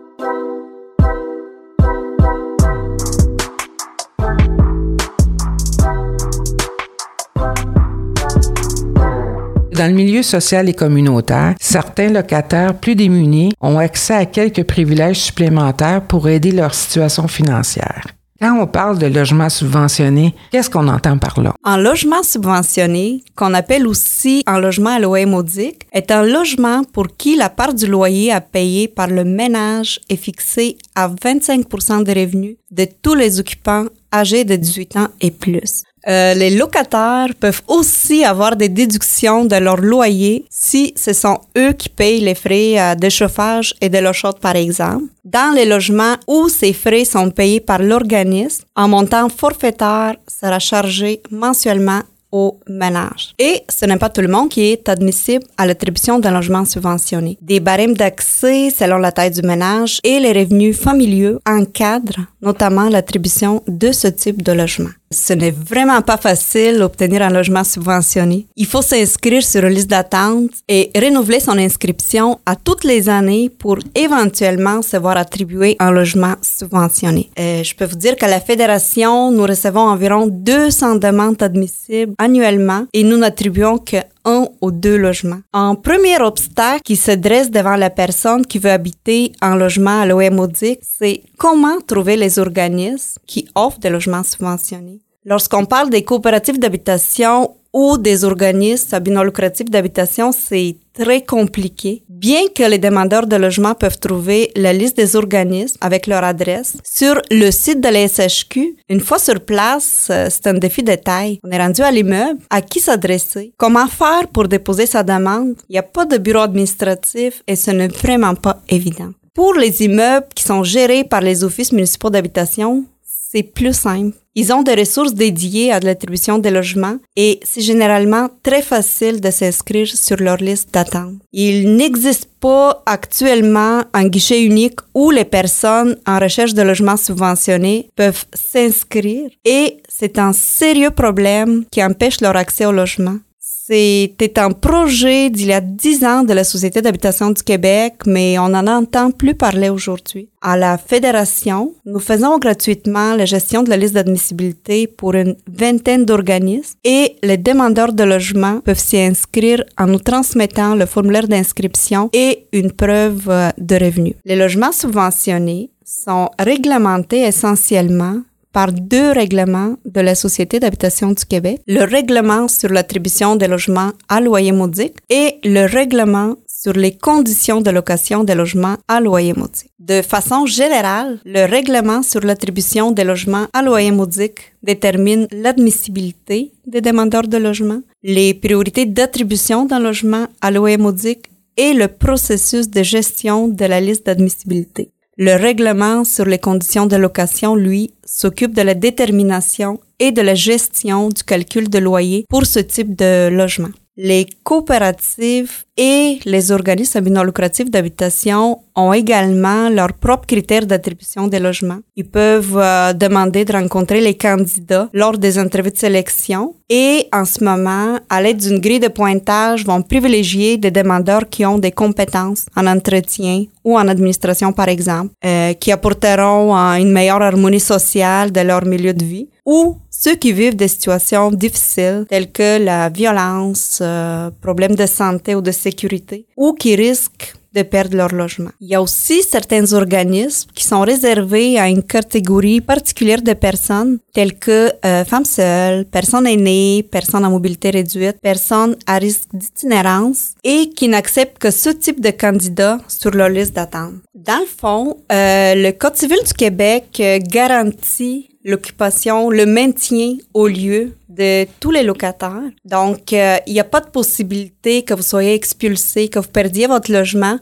Dans 9.73 9.87
le 9.89 9.95
milieu 9.95 10.23
social 10.23 10.69
et 10.69 10.75
communautaire, 10.75 11.55
certains 11.59 12.11
locataires 12.11 12.79
plus 12.79 12.95
démunis 12.95 13.53
ont 13.63 13.79
accès 13.79 14.15
à 14.15 14.27
quelques 14.27 14.65
privilèges 14.65 15.21
supplémentaires 15.21 16.03
pour 16.07 16.29
aider 16.29 16.53
leur 16.53 16.75
situation 16.75 17.27
financière. 17.27 18.05
Quand 18.45 18.61
on 18.61 18.67
parle 18.67 18.99
de 18.99 19.07
logement 19.07 19.49
subventionné, 19.49 20.35
qu'est-ce 20.51 20.69
qu'on 20.69 20.87
entend 20.89 21.17
par 21.17 21.41
là? 21.41 21.55
Un 21.65 21.79
logement 21.79 22.23
subventionné, 22.23 23.25
qu'on 23.35 23.55
appelle 23.55 23.87
aussi 23.87 24.43
un 24.45 24.61
logement 24.61 24.91
à 24.91 24.99
loyer 24.99 25.25
modique, 25.25 25.87
est 25.93 26.11
un 26.11 26.23
logement 26.23 26.83
pour 26.85 27.07
qui 27.17 27.37
la 27.37 27.49
part 27.49 27.73
du 27.73 27.87
loyer 27.87 28.33
à 28.33 28.43
payer 28.43 28.87
par 28.87 29.07
le 29.07 29.25
ménage 29.25 29.99
est 30.11 30.17
fixée 30.17 30.77
à 30.95 31.09
25% 31.09 32.05
des 32.05 32.13
revenus 32.13 32.57
de 32.71 32.87
tous 33.01 33.15
les 33.15 33.41
occupants 33.41 33.87
âgés 34.13 34.45
de 34.45 34.57
18 34.57 34.97
ans 34.99 35.09
et 35.23 35.31
plus. 35.31 35.85
Euh, 36.07 36.35
les 36.35 36.51
locataires 36.51 37.29
peuvent 37.39 37.63
aussi 37.69 38.25
avoir 38.25 38.57
des 38.57 38.69
déductions 38.69 39.45
de 39.45 39.57
leur 39.57 39.79
loyer 39.79 40.45
si 40.51 40.93
ce 40.97 41.13
sont 41.13 41.39
eux 41.57 41.73
qui 41.73 41.89
payent 41.89 42.21
les 42.21 42.35
frais 42.35 42.79
euh, 42.79 42.95
de 42.95 43.09
chauffage 43.09 43.75
et 43.81 43.89
de 43.89 43.99
l'eau 43.99 44.13
chaude, 44.13 44.39
par 44.39 44.57
exemple. 44.57 45.05
Dans 45.25 45.55
les 45.55 45.65
logements 45.65 46.17
où 46.27 46.49
ces 46.49 46.73
frais 46.73 47.05
sont 47.05 47.31
payés 47.31 47.61
par 47.61 47.81
l'organisme, 47.83 48.65
un 48.77 48.89
montant 48.89 49.29
forfaitaire 49.29 50.17
sera 50.29 50.59
chargé 50.59 51.23
mensuellement 51.31 52.03
au 52.35 52.59
ménage. 52.69 53.33
Et 53.39 53.63
ce 53.71 53.87
n'est 53.87 53.97
pas 53.97 54.11
tout 54.11 54.21
le 54.21 54.29
monde 54.29 54.49
qui 54.49 54.63
est 54.63 54.89
admissible 54.89 55.45
à 55.57 55.67
l'attribution 55.67 56.19
d'un 56.19 56.33
logement 56.33 56.65
subventionné. 56.65 57.39
Des 57.41 57.61
barèmes 57.61 57.95
d'accès 57.95 58.71
selon 58.71 58.99
la 58.99 59.13
taille 59.13 59.31
du 59.31 59.43
ménage 59.43 60.01
et 60.03 60.19
les 60.19 60.33
revenus 60.33 60.77
familiaux 60.77 61.39
encadrent 61.47 62.27
notamment 62.43 62.89
l'attribution 62.89 63.63
de 63.69 63.93
ce 63.93 64.09
type 64.09 64.43
de 64.43 64.51
logement. 64.51 64.91
Ce 65.11 65.33
n'est 65.33 65.53
vraiment 65.53 66.03
pas 66.03 66.17
facile 66.17 66.79
d'obtenir 66.79 67.23
un 67.23 67.31
logement 67.31 67.63
subventionné. 67.63 68.47
Il 68.57 68.67
faut 68.67 68.83
s'inscrire 68.83 69.43
sur 69.43 69.65
une 69.65 69.75
liste 69.75 69.91
d'attente 69.91 70.51
et 70.69 70.91
renouveler 70.97 71.41
son 71.41 71.59
inscription 71.59 72.41
à 72.47 72.57
toutes 72.57 72.85
les 72.85 73.09
années 73.09 73.51
pour 73.51 73.79
éventuellement 73.95 74.83
se 74.83 74.97
voir 74.97 75.17
attribuer 75.17 75.77
un 75.79 75.91
logement 75.91 76.35
subventionné. 76.43 77.31
Euh, 77.39 77.63
je 77.63 77.75
peux 77.75 77.85
vous 77.85 77.97
dire 77.97 78.17
qu'à 78.17 78.29
la 78.29 78.41
Fédération, 78.41 79.31
nous 79.31 79.45
recevons 79.45 79.81
environ 79.83 80.27
200 80.27 80.97
demandes 80.97 81.43
admissibles 81.43 82.15
annuellement 82.19 82.87
et 82.93 83.05
nous 83.05 83.17
n'attribuons 83.17 83.79
que 83.79 83.99
1 84.25 84.44
deux 84.71 84.97
logements. 84.97 85.41
En 85.53 85.75
premier 85.75 86.21
obstacle 86.21 86.83
qui 86.83 86.97
se 86.97 87.13
dresse 87.13 87.51
devant 87.51 87.77
la 87.77 87.91
personne 87.91 88.47
qui 88.47 88.59
veut 88.59 88.71
habiter 88.71 89.33
en 89.43 89.55
logement 89.55 90.01
à 90.01 90.07
l'OMODIC, 90.07 90.81
c'est 90.83 91.23
comment 91.39 91.81
trouver 91.81 92.17
les 92.17 92.39
organismes 92.39 93.21
qui 93.27 93.49
offrent 93.55 93.81
des 93.81 93.91
logements 93.91 94.23
subventionnés. 94.23 95.01
Lorsqu'on 95.25 95.65
parle 95.65 95.91
des 95.91 96.05
coopératives 96.05 96.59
d'habitation 96.59 97.57
ou 97.75 97.99
des 97.99 98.25
organismes 98.25 98.95
à 98.95 99.01
but 99.01 99.13
lucratif 99.23 99.69
d'habitation, 99.69 100.31
c'est 100.31 100.77
très 100.95 101.23
compliqué. 101.23 102.05
Bien 102.09 102.43
que 102.55 102.63
les 102.63 102.79
demandeurs 102.79 103.27
de 103.27 103.35
logement 103.35 103.75
peuvent 103.75 103.99
trouver 103.99 104.53
la 104.55 104.73
liste 104.73 104.97
des 104.97 105.17
organismes 105.17 105.77
avec 105.81 106.07
leur 106.07 106.23
adresse 106.23 106.77
sur 106.85 107.21
le 107.33 107.51
site 107.51 107.81
de 107.81 107.89
la 107.89 108.07
SHQ, 108.07 108.77
une 108.89 109.01
fois 109.01 109.19
sur 109.19 109.41
place, 109.41 110.07
euh, 110.11 110.29
c'est 110.31 110.47
un 110.47 110.55
défi 110.55 110.85
de 110.85 110.95
taille. 110.95 111.41
On 111.43 111.51
est 111.51 111.59
rendu 111.59 111.83
à 111.83 111.91
l'immeuble, 111.91 112.39
à 112.49 112.63
qui 112.63 112.79
s'adresser, 112.79 113.53
comment 113.57 113.89
faire 113.89 114.29
pour 114.33 114.47
déposer 114.47 114.87
sa 114.87 115.03
demande. 115.03 115.57
Il 115.69 115.73
n'y 115.73 115.79
a 115.79 115.83
pas 115.83 116.07
de 116.07 116.17
bureau 116.19 116.43
administratif 116.43 117.43
et 117.49 117.57
ce 117.57 117.73
n'est 117.73 117.89
vraiment 117.89 118.37
pas 118.37 118.63
évident. 118.69 119.11
Pour 119.35 119.55
les 119.55 119.83
immeubles 119.83 120.29
qui 120.33 120.45
sont 120.45 120.63
gérés 120.63 121.03
par 121.03 121.21
les 121.21 121.43
offices 121.43 121.73
municipaux 121.73 122.11
d'habitation, 122.11 122.85
c'est 123.03 123.43
plus 123.43 123.75
simple. 123.75 124.17
Ils 124.37 124.53
ont 124.53 124.63
des 124.63 124.75
ressources 124.75 125.15
dédiées 125.15 125.71
à 125.73 125.79
l'attribution 125.79 126.39
des 126.39 126.51
logements 126.51 126.99
et 127.15 127.39
c'est 127.45 127.61
généralement 127.61 128.29
très 128.43 128.63
facile 128.63 129.21
de 129.21 129.31
s'inscrire 129.31 129.87
sur 129.87 130.17
leur 130.17 130.39
liste 130.39 130.75
d'attente. 130.75 131.15
Il 131.33 131.77
n'existe 131.77 132.29
pas 132.41 132.83
actuellement 132.85 133.85
un 133.93 134.09
guichet 134.09 134.43
unique 134.43 134.81
où 134.93 135.11
les 135.11 135.25
personnes 135.25 135.97
en 136.07 136.19
recherche 136.19 136.55
de 136.55 136.63
logements 136.63 136.97
subventionnés 136.97 137.89
peuvent 137.95 138.25
s'inscrire 138.35 139.31
et 139.45 139.79
c'est 139.89 140.19
un 140.19 140.33
sérieux 140.33 140.91
problème 140.91 141.65
qui 141.71 141.83
empêche 141.83 142.21
leur 142.21 142.37
accès 142.37 142.67
au 142.67 142.73
logement. 142.73 143.19
C'était 143.67 144.39
un 144.39 144.51
projet 144.51 145.31
d'il 145.31 145.47
y 145.47 145.53
a 145.55 145.63
dix 145.63 146.05
ans 146.05 146.23
de 146.23 146.35
la 146.35 146.45
Société 146.45 146.83
d'habitation 146.83 147.31
du 147.31 147.43
Québec, 147.43 147.95
mais 148.05 148.39
on 148.39 148.51
n'en 148.51 148.67
entend 148.67 149.11
plus 149.11 149.35
parler 149.35 149.71
aujourd'hui. 149.71 150.29
À 150.43 150.59
la 150.59 150.77
Fédération, 150.77 151.73
nous 151.87 151.99
faisons 151.99 152.39
gratuitement 152.39 153.15
la 153.15 153.25
gestion 153.25 153.63
de 153.63 153.71
la 153.71 153.79
liste 153.79 153.95
d'admissibilité 153.95 154.87
pour 154.87 155.15
une 155.15 155.37
vingtaine 155.51 156.05
d'organismes 156.05 156.77
et 156.85 157.17
les 157.23 157.39
demandeurs 157.39 157.95
de 157.95 158.05
logement 158.05 158.61
peuvent 158.61 158.79
s'y 158.79 158.99
inscrire 158.99 159.65
en 159.79 159.87
nous 159.87 159.99
transmettant 159.99 160.75
le 160.75 160.85
formulaire 160.85 161.27
d'inscription 161.27 162.11
et 162.13 162.47
une 162.53 162.71
preuve 162.71 163.31
euh, 163.31 163.49
de 163.57 163.77
revenus. 163.77 164.17
Les 164.27 164.37
logements 164.37 164.73
subventionnés 164.73 165.71
sont 165.87 166.29
réglementés 166.39 167.23
essentiellement 167.23 168.21
par 168.55 168.73
deux 168.73 169.11
règlements 169.11 169.75
de 169.85 170.01
la 170.01 170.15
Société 170.15 170.61
d'habitation 170.61 171.11
du 171.11 171.25
Québec, 171.27 171.61
le 171.67 171.83
règlement 171.83 172.47
sur 172.49 172.71
l'attribution 172.71 173.35
des 173.37 173.49
logements 173.49 173.91
à 174.09 174.21
loyer 174.21 174.53
modique 174.53 174.97
et 175.11 175.41
le 175.45 175.67
règlement 175.67 176.37
sur 176.47 176.73
les 176.73 176.97
conditions 176.97 177.61
de 177.61 177.71
location 177.71 178.25
des 178.25 178.37
logements 178.37 178.77
à 178.89 179.01
loyer 179.01 179.35
modique. 179.35 179.71
De 179.81 180.01
façon 180.01 180.47
générale, 180.47 181.19
le 181.27 181.45
règlement 181.45 182.03
sur 182.03 182.21
l'attribution 182.21 182.93
des 182.93 183.05
logements 183.05 183.49
à 183.53 183.61
loyer 183.61 183.91
modique 183.91 184.55
détermine 184.63 185.27
l'admissibilité 185.31 186.53
des 186.67 186.81
demandeurs 186.81 187.29
de 187.29 187.37
logement, 187.37 187.83
les 188.03 188.33
priorités 188.33 188.87
d'attribution 188.87 189.67
d'un 189.67 189.81
logement 189.81 190.27
à 190.41 190.51
loyer 190.51 190.79
modique 190.79 191.27
et 191.57 191.75
le 191.75 191.89
processus 191.89 192.71
de 192.71 192.83
gestion 192.83 193.49
de 193.49 193.65
la 193.65 193.81
liste 193.81 194.07
d'admissibilité. 194.07 194.91
Le 195.17 195.37
règlement 195.37 196.03
sur 196.03 196.25
les 196.25 196.41
conditions 196.41 196.87
de 196.87 196.97
location, 196.97 197.55
lui, 197.55 197.93
s'occupe 198.05 198.53
de 198.53 198.63
la 198.63 198.75
détermination 198.75 199.79
et 200.01 200.11
de 200.11 200.21
la 200.21 200.35
gestion 200.35 201.09
du 201.09 201.23
calcul 201.23 201.71
de 201.71 201.79
loyer 201.79 202.27
pour 202.29 202.47
ce 202.47 202.59
type 202.59 202.97
de 202.97 203.29
logement. 203.29 203.71
Les 203.97 204.27
coopératives 204.43 205.65
et 205.77 206.19
les 206.25 206.51
organismes 206.51 206.99
à 206.99 207.01
non 207.01 207.23
lucratif 207.23 207.71
d'habitation 207.71 208.59
ont 208.75 208.93
également 208.93 209.69
leurs 209.69 209.93
propres 209.93 210.27
critères 210.27 210.67
d'attribution 210.67 211.29
des 211.29 211.39
logements. 211.39 211.79
Ils 211.95 212.09
peuvent 212.09 212.59
euh, 212.59 212.93
demander 212.93 213.45
de 213.45 213.53
rencontrer 213.53 214.01
les 214.01 214.15
candidats 214.15 214.89
lors 214.93 215.17
des 215.17 215.39
entrevues 215.39 215.71
de 215.71 215.79
sélection 215.79 216.57
et 216.69 217.07
en 217.13 217.25
ce 217.25 217.45
moment, 217.45 218.01
à 218.11 218.21
l'aide 218.21 218.39
d'une 218.39 218.59
grille 218.59 218.81
de 218.81 218.89
pointage, 218.89 219.65
vont 219.65 219.83
privilégier 219.83 220.57
des 220.57 220.73
demandeurs 220.73 221.29
qui 221.29 221.47
ont 221.47 221.59
des 221.59 221.71
compétences 221.71 222.47
en 222.57 222.67
entretien 222.67 223.45
ou 223.63 223.79
en 223.79 223.87
administration, 223.87 224.53
par 224.53 224.69
exemple, 224.69 225.13
euh, 225.25 225.53
qui 225.53 225.71
apporteront 225.71 226.57
euh, 226.57 226.75
une 226.75 226.91
meilleure 226.91 227.23
harmonie 227.23 227.61
sociale 227.61 228.33
de 228.33 228.41
leur 228.41 228.65
milieu 228.65 228.93
de 228.93 229.05
vie 229.05 229.29
ou 229.47 229.77
ceux 230.03 230.17
qui 230.17 230.33
vivent 230.33 230.57
des 230.57 230.69
situations 230.69 231.31
difficiles 231.31 232.05
telles 232.09 232.31
que 232.33 232.59
la 232.63 232.89
violence, 232.89 233.79
euh, 233.81 234.31
problèmes 234.41 234.75
de 234.75 234.87
santé 234.87 235.35
ou 235.35 235.41
de 235.41 235.53
sécurité, 235.53 236.27
ou 236.37 236.53
qui 236.53 236.75
risquent 236.75 237.35
de 237.55 237.63
perdre 237.63 237.97
leur 237.97 238.13
logement. 238.13 238.51
Il 238.61 238.69
y 238.69 238.75
a 238.75 238.83
aussi 238.83 239.23
certains 239.23 239.73
organismes 239.73 240.51
qui 240.55 240.65
sont 240.65 240.81
réservés 240.81 241.59
à 241.59 241.69
une 241.69 241.83
catégorie 241.83 242.61
particulière 242.61 243.23
de 243.23 243.33
personnes 243.33 243.99
telles 244.13 244.37
que 244.37 244.73
euh, 244.85 245.05
femmes 245.05 245.25
seules, 245.25 245.85
personnes 245.85 246.27
aînées, 246.27 246.85
personnes 246.91 247.25
à 247.25 247.31
mobilité 247.31 247.71
réduite, 247.71 248.17
personnes 248.21 248.77
à 248.87 248.99
risque 248.99 249.29
d'itinérance 249.33 250.33
et 250.43 250.71
qui 250.71 250.89
n'acceptent 250.89 251.39
que 251.39 251.53
ce 251.53 251.71
type 251.71 252.01
de 252.01 252.11
candidats 252.11 252.79
sur 252.89 253.13
leur 253.13 253.29
liste 253.29 253.55
d'attente. 253.55 253.95
Dans 254.15 254.41
le 254.41 254.47
fond, 254.47 254.97
euh, 255.13 255.55
le 255.55 255.71
Code 255.71 255.97
civil 255.97 256.19
du 256.27 256.33
Québec 256.33 256.87
euh, 256.99 257.19
garantit 257.23 258.34
l'occupation, 258.45 259.31
le 259.31 259.47
maintien 259.47 260.17
au 260.35 260.47
lieu 260.47 260.93
de 261.09 261.47
tous 261.61 261.71
les 261.71 261.83
locataires. 261.83 262.51
Donc, 262.65 263.13
euh, 263.13 263.39
il 263.47 263.55
n'y 263.55 263.61
a 263.61 263.65
pas 263.65 263.81
de 263.81 263.89
possibilité 263.89 264.83
que 264.83 264.95
vous 264.95 265.03
soyez 265.03 265.35
expulsé, 265.35 266.09
que 266.09 266.19
vous 266.19 266.29
perdiez 266.29 266.67
votre 266.67 266.93
logement, 266.93 267.39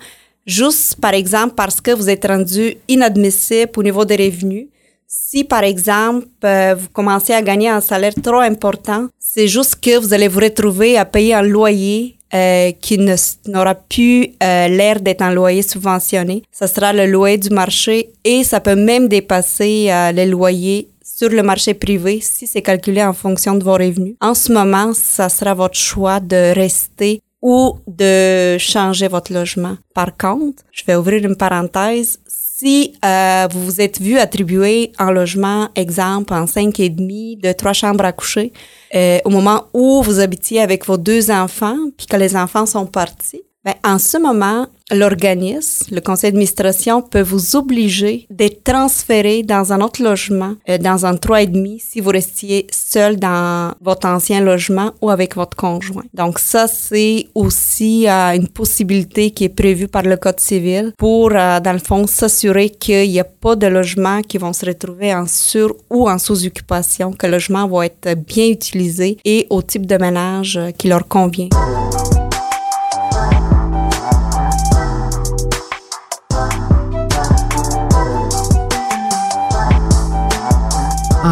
juste 0.46 0.96
par 1.00 1.14
exemple 1.14 1.54
parce 1.56 1.80
que 1.80 1.90
vous 1.90 2.08
êtes 2.08 2.24
rendu 2.26 2.76
inadmissible 2.88 3.72
au 3.76 3.82
niveau 3.82 4.04
des 4.04 4.16
revenus. 4.16 4.68
Si, 5.06 5.44
par 5.44 5.64
exemple, 5.64 6.26
euh, 6.44 6.74
vous 6.78 6.88
commencez 6.88 7.34
à 7.34 7.42
gagner 7.42 7.68
un 7.68 7.82
salaire 7.82 8.14
trop 8.22 8.38
important, 8.38 9.08
c'est 9.18 9.48
juste 9.48 9.76
que 9.80 9.98
vous 9.98 10.14
allez 10.14 10.28
vous 10.28 10.40
retrouver 10.40 10.96
à 10.96 11.04
payer 11.04 11.34
un 11.34 11.42
loyer 11.42 12.16
euh, 12.32 12.70
qui 12.80 12.98
n'aura 13.46 13.74
plus 13.74 14.28
l'air 14.40 15.00
d'être 15.00 15.20
un 15.20 15.34
loyer 15.34 15.60
subventionné. 15.60 16.42
Ça 16.50 16.66
sera 16.66 16.94
le 16.94 17.04
loyer 17.04 17.36
du 17.36 17.50
marché 17.50 18.10
et 18.24 18.42
ça 18.42 18.60
peut 18.60 18.74
même 18.74 19.08
dépasser 19.08 19.90
les 20.14 20.24
loyers 20.24 20.88
sur 21.22 21.30
le 21.30 21.44
marché 21.44 21.72
privé 21.74 22.20
si 22.20 22.48
c'est 22.48 22.62
calculé 22.62 23.00
en 23.00 23.12
fonction 23.12 23.54
de 23.54 23.62
vos 23.62 23.74
revenus. 23.74 24.16
En 24.20 24.34
ce 24.34 24.52
moment, 24.52 24.92
ça 24.92 25.28
sera 25.28 25.54
votre 25.54 25.78
choix 25.78 26.18
de 26.18 26.52
rester 26.52 27.20
ou 27.40 27.78
de 27.86 28.58
changer 28.58 29.06
votre 29.06 29.32
logement. 29.32 29.76
Par 29.94 30.16
contre, 30.16 30.64
je 30.72 30.82
vais 30.84 30.96
ouvrir 30.96 31.24
une 31.24 31.36
parenthèse. 31.36 32.18
Si 32.26 32.94
euh, 33.04 33.46
vous 33.52 33.64
vous 33.64 33.80
êtes 33.80 34.00
vu 34.00 34.18
attribuer 34.18 34.90
un 34.98 35.12
logement, 35.12 35.68
exemple, 35.76 36.34
en 36.34 36.48
cinq 36.48 36.80
et 36.80 36.88
demi, 36.88 37.36
de 37.36 37.52
trois 37.52 37.72
chambres 37.72 38.04
à 38.04 38.10
coucher, 38.10 38.52
euh, 38.96 39.20
au 39.24 39.30
moment 39.30 39.66
où 39.74 40.02
vous 40.02 40.18
habitiez 40.18 40.60
avec 40.60 40.84
vos 40.86 40.98
deux 40.98 41.30
enfants, 41.30 41.78
puis 41.96 42.08
que 42.08 42.16
les 42.16 42.34
enfants 42.34 42.66
sont 42.66 42.86
partis, 42.86 43.42
Ben, 43.64 43.74
en 43.84 44.00
ce 44.00 44.18
moment, 44.18 44.66
l'organisme, 44.90 45.94
le 45.94 46.00
conseil 46.00 46.32
d'administration 46.32 47.00
peut 47.00 47.22
vous 47.22 47.54
obliger 47.54 48.26
de 48.28 48.48
transférer 48.48 49.44
dans 49.44 49.72
un 49.72 49.80
autre 49.80 50.02
logement, 50.02 50.54
euh, 50.68 50.78
dans 50.78 51.06
un 51.06 51.16
trois 51.16 51.42
et 51.42 51.46
demi, 51.46 51.78
si 51.78 52.00
vous 52.00 52.10
restiez 52.10 52.66
seul 52.72 53.20
dans 53.20 53.72
votre 53.80 54.08
ancien 54.08 54.40
logement 54.40 54.90
ou 55.00 55.10
avec 55.10 55.36
votre 55.36 55.56
conjoint. 55.56 56.02
Donc 56.12 56.40
ça, 56.40 56.66
c'est 56.66 57.28
aussi 57.36 58.08
euh, 58.08 58.34
une 58.34 58.48
possibilité 58.48 59.30
qui 59.30 59.44
est 59.44 59.48
prévue 59.48 59.86
par 59.86 60.02
le 60.02 60.16
Code 60.16 60.40
civil 60.40 60.92
pour, 60.98 61.30
euh, 61.30 61.60
dans 61.60 61.72
le 61.72 61.78
fond, 61.78 62.08
s'assurer 62.08 62.68
qu'il 62.68 63.10
n'y 63.10 63.20
a 63.20 63.24
pas 63.24 63.54
de 63.54 63.68
logements 63.68 64.22
qui 64.22 64.38
vont 64.38 64.52
se 64.52 64.66
retrouver 64.66 65.14
en 65.14 65.28
sur 65.28 65.72
ou 65.88 66.10
en 66.10 66.18
sous-occupation, 66.18 67.12
que 67.12 67.26
le 67.26 67.32
logement 67.32 67.68
va 67.68 67.86
être 67.86 68.14
bien 68.26 68.48
utilisé 68.48 69.18
et 69.24 69.46
au 69.50 69.62
type 69.62 69.86
de 69.86 69.96
ménage 69.98 70.58
qui 70.78 70.88
leur 70.88 71.06
convient. 71.06 71.48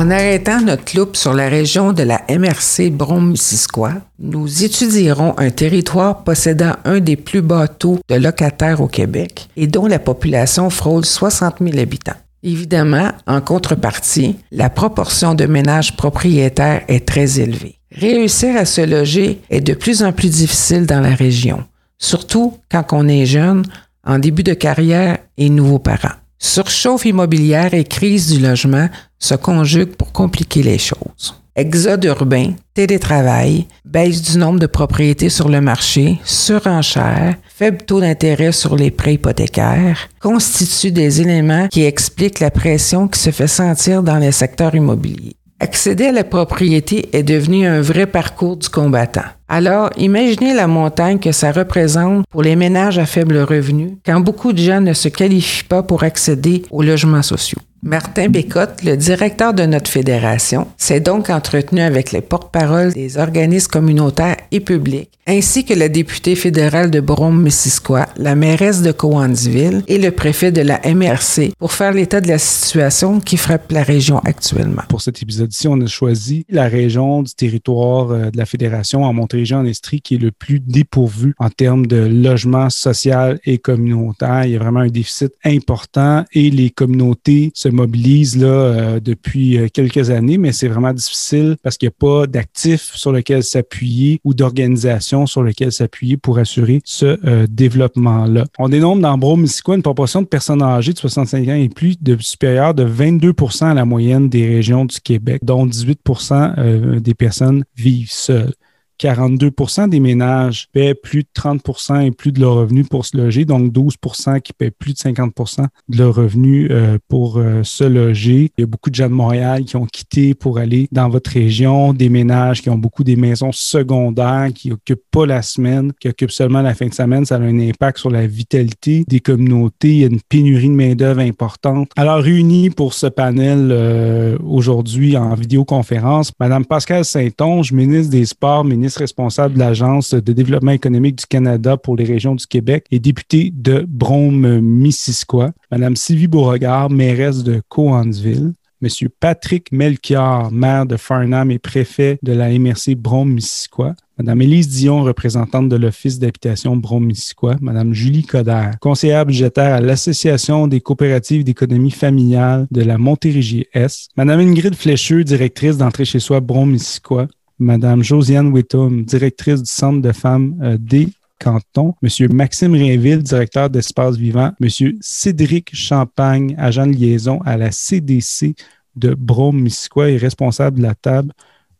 En 0.00 0.10
arrêtant 0.10 0.62
notre 0.62 0.96
loupe 0.96 1.14
sur 1.14 1.34
la 1.34 1.50
région 1.50 1.92
de 1.92 2.02
la 2.02 2.22
MRC 2.30 2.90
Brome-Missisquoi, 2.90 3.96
nous 4.18 4.64
étudierons 4.64 5.34
un 5.36 5.50
territoire 5.50 6.24
possédant 6.24 6.76
un 6.86 7.00
des 7.00 7.16
plus 7.16 7.42
bas 7.42 7.68
taux 7.68 7.98
de 8.08 8.14
locataires 8.14 8.80
au 8.80 8.86
Québec 8.86 9.50
et 9.58 9.66
dont 9.66 9.86
la 9.86 9.98
population 9.98 10.70
frôle 10.70 11.04
60 11.04 11.56
000 11.60 11.78
habitants. 11.78 12.16
Évidemment, 12.42 13.10
en 13.26 13.42
contrepartie, 13.42 14.38
la 14.50 14.70
proportion 14.70 15.34
de 15.34 15.44
ménages 15.44 15.94
propriétaires 15.94 16.80
est 16.88 17.06
très 17.06 17.38
élevée. 17.38 17.74
Réussir 17.92 18.56
à 18.56 18.64
se 18.64 18.80
loger 18.80 19.42
est 19.50 19.60
de 19.60 19.74
plus 19.74 20.02
en 20.02 20.12
plus 20.12 20.30
difficile 20.30 20.86
dans 20.86 21.00
la 21.00 21.14
région, 21.14 21.62
surtout 21.98 22.56
quand 22.70 22.86
on 22.92 23.06
est 23.06 23.26
jeune, 23.26 23.66
en 24.06 24.18
début 24.18 24.44
de 24.44 24.54
carrière 24.54 25.18
et 25.36 25.50
nouveaux 25.50 25.78
parents. 25.78 26.19
Surchauffe 26.42 27.04
immobilière 27.04 27.74
et 27.74 27.84
crise 27.84 28.32
du 28.32 28.40
logement 28.40 28.88
se 29.18 29.34
conjuguent 29.34 29.94
pour 29.94 30.10
compliquer 30.10 30.62
les 30.62 30.78
choses. 30.78 31.34
Exode 31.54 32.04
urbain, 32.06 32.54
télétravail, 32.72 33.66
baisse 33.84 34.22
du 34.22 34.38
nombre 34.38 34.58
de 34.58 34.66
propriétés 34.66 35.28
sur 35.28 35.50
le 35.50 35.60
marché, 35.60 36.18
surenchère, 36.24 37.34
faible 37.54 37.82
taux 37.84 38.00
d'intérêt 38.00 38.52
sur 38.52 38.74
les 38.74 38.90
prêts 38.90 39.14
hypothécaires 39.14 40.08
constituent 40.20 40.92
des 40.92 41.20
éléments 41.20 41.68
qui 41.68 41.84
expliquent 41.84 42.40
la 42.40 42.50
pression 42.50 43.06
qui 43.06 43.20
se 43.20 43.30
fait 43.30 43.46
sentir 43.46 44.02
dans 44.02 44.16
les 44.16 44.32
secteurs 44.32 44.74
immobiliers. 44.74 45.36
Accéder 45.62 46.06
à 46.06 46.12
la 46.12 46.24
propriété 46.24 47.10
est 47.12 47.22
devenu 47.22 47.66
un 47.66 47.82
vrai 47.82 48.06
parcours 48.06 48.56
du 48.56 48.70
combattant. 48.70 49.26
Alors, 49.46 49.90
imaginez 49.98 50.54
la 50.54 50.66
montagne 50.66 51.18
que 51.18 51.32
ça 51.32 51.52
représente 51.52 52.24
pour 52.30 52.42
les 52.42 52.56
ménages 52.56 52.98
à 52.98 53.04
faible 53.04 53.36
revenu 53.36 53.98
quand 54.06 54.20
beaucoup 54.20 54.54
de 54.54 54.58
gens 54.58 54.80
ne 54.80 54.94
se 54.94 55.08
qualifient 55.08 55.64
pas 55.64 55.82
pour 55.82 56.02
accéder 56.02 56.62
aux 56.70 56.82
logements 56.82 57.20
sociaux. 57.22 57.58
Martin 57.82 58.28
Bécotte, 58.28 58.82
le 58.84 58.94
directeur 58.94 59.54
de 59.54 59.64
notre 59.64 59.90
fédération, 59.90 60.66
s'est 60.76 61.00
donc 61.00 61.30
entretenu 61.30 61.80
avec 61.80 62.12
les 62.12 62.20
porte-paroles 62.20 62.92
des 62.92 63.16
organismes 63.16 63.70
communautaires 63.70 64.36
et 64.50 64.60
publics, 64.60 65.08
ainsi 65.26 65.64
que 65.64 65.72
la 65.72 65.88
députée 65.88 66.34
fédérale 66.34 66.90
de 66.90 67.00
Brome-Missisquoi, 67.00 68.06
la 68.18 68.34
mairesse 68.34 68.82
de 68.82 68.92
Cowansville 68.92 69.82
et 69.88 69.96
le 69.96 70.10
préfet 70.10 70.52
de 70.52 70.60
la 70.60 70.78
MRC 70.84 71.52
pour 71.58 71.72
faire 71.72 71.92
l'état 71.92 72.20
de 72.20 72.28
la 72.28 72.38
situation 72.38 73.18
qui 73.18 73.38
frappe 73.38 73.72
la 73.72 73.82
région 73.82 74.18
actuellement. 74.26 74.82
Pour 74.90 75.00
cet 75.00 75.22
épisode-ci, 75.22 75.66
on 75.66 75.80
a 75.80 75.86
choisi 75.86 76.44
la 76.50 76.68
région 76.68 77.22
du 77.22 77.34
territoire 77.34 78.10
euh, 78.10 78.30
de 78.30 78.36
la 78.36 78.44
fédération 78.44 79.04
en 79.04 79.14
Montérégie-en-Estrie 79.14 80.02
qui 80.02 80.16
est 80.16 80.18
le 80.18 80.32
plus 80.32 80.60
dépourvu 80.60 81.34
en 81.38 81.48
termes 81.48 81.86
de 81.86 81.96
logement 81.96 82.68
social 82.68 83.40
et 83.46 83.56
communautaire. 83.56 84.44
Il 84.44 84.52
y 84.52 84.56
a 84.56 84.58
vraiment 84.58 84.80
un 84.80 84.88
déficit 84.88 85.32
important 85.44 86.26
et 86.34 86.50
les 86.50 86.68
communautés 86.68 87.52
se 87.54 87.69
mobilise 87.70 88.36
là, 88.36 88.46
euh, 88.46 89.00
depuis 89.00 89.58
euh, 89.58 89.68
quelques 89.72 90.10
années, 90.10 90.38
mais 90.38 90.52
c'est 90.52 90.68
vraiment 90.68 90.92
difficile 90.92 91.56
parce 91.62 91.76
qu'il 91.76 91.88
n'y 91.88 91.94
a 91.94 91.96
pas 91.98 92.26
d'actifs 92.26 92.92
sur 92.94 93.12
lesquels 93.12 93.42
s'appuyer 93.42 94.20
ou 94.24 94.34
d'organisation 94.34 95.26
sur 95.26 95.42
lesquelles 95.42 95.72
s'appuyer 95.72 96.16
pour 96.16 96.38
assurer 96.38 96.80
ce 96.84 97.18
euh, 97.26 97.46
développement-là. 97.48 98.44
On 98.58 98.68
dénombre 98.68 99.02
dans 99.02 99.18
Brome 99.18 99.46
une 99.68 99.82
proportion 99.82 100.22
de 100.22 100.26
personnes 100.26 100.62
âgées 100.62 100.92
de 100.92 100.98
65 100.98 101.48
ans 101.48 101.54
et 101.54 101.68
plus 101.68 102.00
de 102.00 102.16
supérieure 102.20 102.74
de 102.74 102.84
22% 102.84 103.64
à 103.64 103.74
la 103.74 103.84
moyenne 103.84 104.28
des 104.28 104.46
régions 104.46 104.84
du 104.84 105.00
Québec, 105.00 105.40
dont 105.44 105.66
18% 105.66 106.98
des 107.00 107.14
personnes 107.14 107.64
vivent 107.76 108.10
seules. 108.10 108.52
42% 109.00 109.88
des 109.88 110.00
ménages 110.00 110.68
paient 110.72 110.94
plus 110.94 111.22
de 111.22 111.28
30% 111.34 112.06
et 112.06 112.10
plus 112.10 112.32
de 112.32 112.40
leur 112.40 112.54
revenu 112.54 112.84
pour 112.84 113.06
se 113.06 113.16
loger, 113.16 113.44
donc 113.44 113.72
12% 113.72 114.40
qui 114.42 114.52
paient 114.52 114.70
plus 114.70 114.92
de 114.92 114.98
50% 114.98 115.64
de 115.88 115.98
leur 115.98 116.14
revenu 116.14 116.68
euh, 116.70 116.98
pour 117.08 117.38
euh, 117.38 117.62
se 117.64 117.84
loger. 117.84 118.52
Il 118.58 118.60
y 118.60 118.64
a 118.64 118.66
beaucoup 118.66 118.90
de 118.90 118.94
gens 118.94 119.08
de 119.08 119.14
Montréal 119.14 119.64
qui 119.64 119.76
ont 119.76 119.86
quitté 119.86 120.34
pour 120.34 120.58
aller 120.58 120.86
dans 120.92 121.08
votre 121.08 121.30
région, 121.30 121.94
des 121.94 122.10
ménages 122.10 122.60
qui 122.60 122.68
ont 122.68 122.76
beaucoup 122.76 123.02
des 123.02 123.16
maisons 123.16 123.52
secondaires, 123.52 124.48
qui 124.54 124.70
occupent 124.70 125.00
pas 125.10 125.24
la 125.24 125.40
semaine, 125.40 125.92
qui 125.98 126.08
occupent 126.08 126.30
seulement 126.30 126.60
la 126.60 126.74
fin 126.74 126.86
de 126.86 126.94
semaine. 126.94 127.24
Ça 127.24 127.36
a 127.36 127.40
un 127.40 127.58
impact 127.58 127.98
sur 127.98 128.10
la 128.10 128.26
vitalité 128.26 129.04
des 129.08 129.20
communautés. 129.20 129.88
Il 129.88 130.00
y 130.00 130.04
a 130.04 130.08
une 130.08 130.20
pénurie 130.20 130.68
de 130.68 130.74
main-d'œuvre 130.74 131.20
importante. 131.20 131.90
Alors, 131.96 132.18
réunis 132.18 132.70
pour 132.70 132.92
ce 132.92 133.06
panel 133.06 133.70
euh, 133.72 134.36
aujourd'hui 134.44 135.16
en 135.16 135.34
vidéoconférence, 135.34 136.32
Madame 136.38 136.66
Pascal 136.66 137.04
Saint-Onge, 137.04 137.72
ministre 137.72 138.10
des 138.10 138.26
Sports, 138.26 138.64
ministre 138.64 138.89
responsable 138.96 139.54
de 139.54 139.58
l'Agence 139.58 140.14
de 140.14 140.32
développement 140.32 140.72
économique 140.72 141.16
du 141.16 141.26
Canada 141.26 141.76
pour 141.76 141.96
les 141.96 142.04
régions 142.04 142.34
du 142.34 142.46
Québec 142.46 142.86
et 142.90 142.98
députée 142.98 143.52
de 143.54 143.84
Brome-Missisquoi. 143.88 145.52
Madame 145.70 145.96
Sylvie 145.96 146.28
Beauregard, 146.28 146.90
mairesse 146.90 147.42
de 147.42 147.62
Coansville. 147.68 148.52
Monsieur 148.82 149.10
Patrick 149.10 149.72
Melchior, 149.72 150.50
maire 150.50 150.86
de 150.86 150.96
Farnham 150.96 151.50
et 151.50 151.58
préfet 151.58 152.18
de 152.22 152.32
la 152.32 152.48
MRC 152.48 152.94
Brome-Missisquoi. 152.96 153.94
Madame 154.16 154.40
Élise 154.40 154.68
Dion, 154.68 155.02
représentante 155.02 155.68
de 155.68 155.76
l'Office 155.76 156.18
d'habitation 156.18 156.76
Brome-Missisquoi. 156.76 157.56
Madame 157.60 157.92
Julie 157.92 158.24
Coder, 158.24 158.70
conseillère 158.80 159.26
budgétaire 159.26 159.74
à 159.74 159.80
l'Association 159.80 160.66
des 160.66 160.80
coopératives 160.80 161.44
d'économie 161.44 161.90
familiale 161.90 162.66
de 162.70 162.82
la 162.82 162.96
Montérégie-Est. 162.96 164.10
Madame 164.16 164.40
Ingrid 164.40 164.74
Flécheux, 164.74 165.24
directrice 165.24 165.76
d'entrée 165.76 166.06
chez 166.06 166.18
soi 166.18 166.40
Brome-Missisquoi. 166.40 167.28
Madame 167.60 168.02
Josiane 168.02 168.50
Whittum, 168.52 169.04
directrice 169.04 169.62
du 169.62 169.70
Centre 169.70 170.00
de 170.00 170.12
femmes 170.12 170.58
euh, 170.62 170.78
des 170.80 171.10
cantons, 171.38 171.94
Monsieur 172.02 172.28
Maxime 172.28 172.72
Rainville, 172.72 173.22
directeur 173.22 173.68
d'Espace 173.70 174.16
Vivant, 174.16 174.52
Monsieur 174.60 174.96
Cédric 175.00 175.74
Champagne, 175.74 176.54
agent 176.58 176.86
de 176.86 176.92
liaison 176.92 177.40
à 177.44 177.56
la 177.56 177.70
CDC 177.70 178.54
de 178.96 179.14
Brome-Missisquoi 179.14 180.10
et 180.10 180.16
responsable 180.16 180.78
de 180.78 180.82
la 180.82 180.94
table 180.94 181.32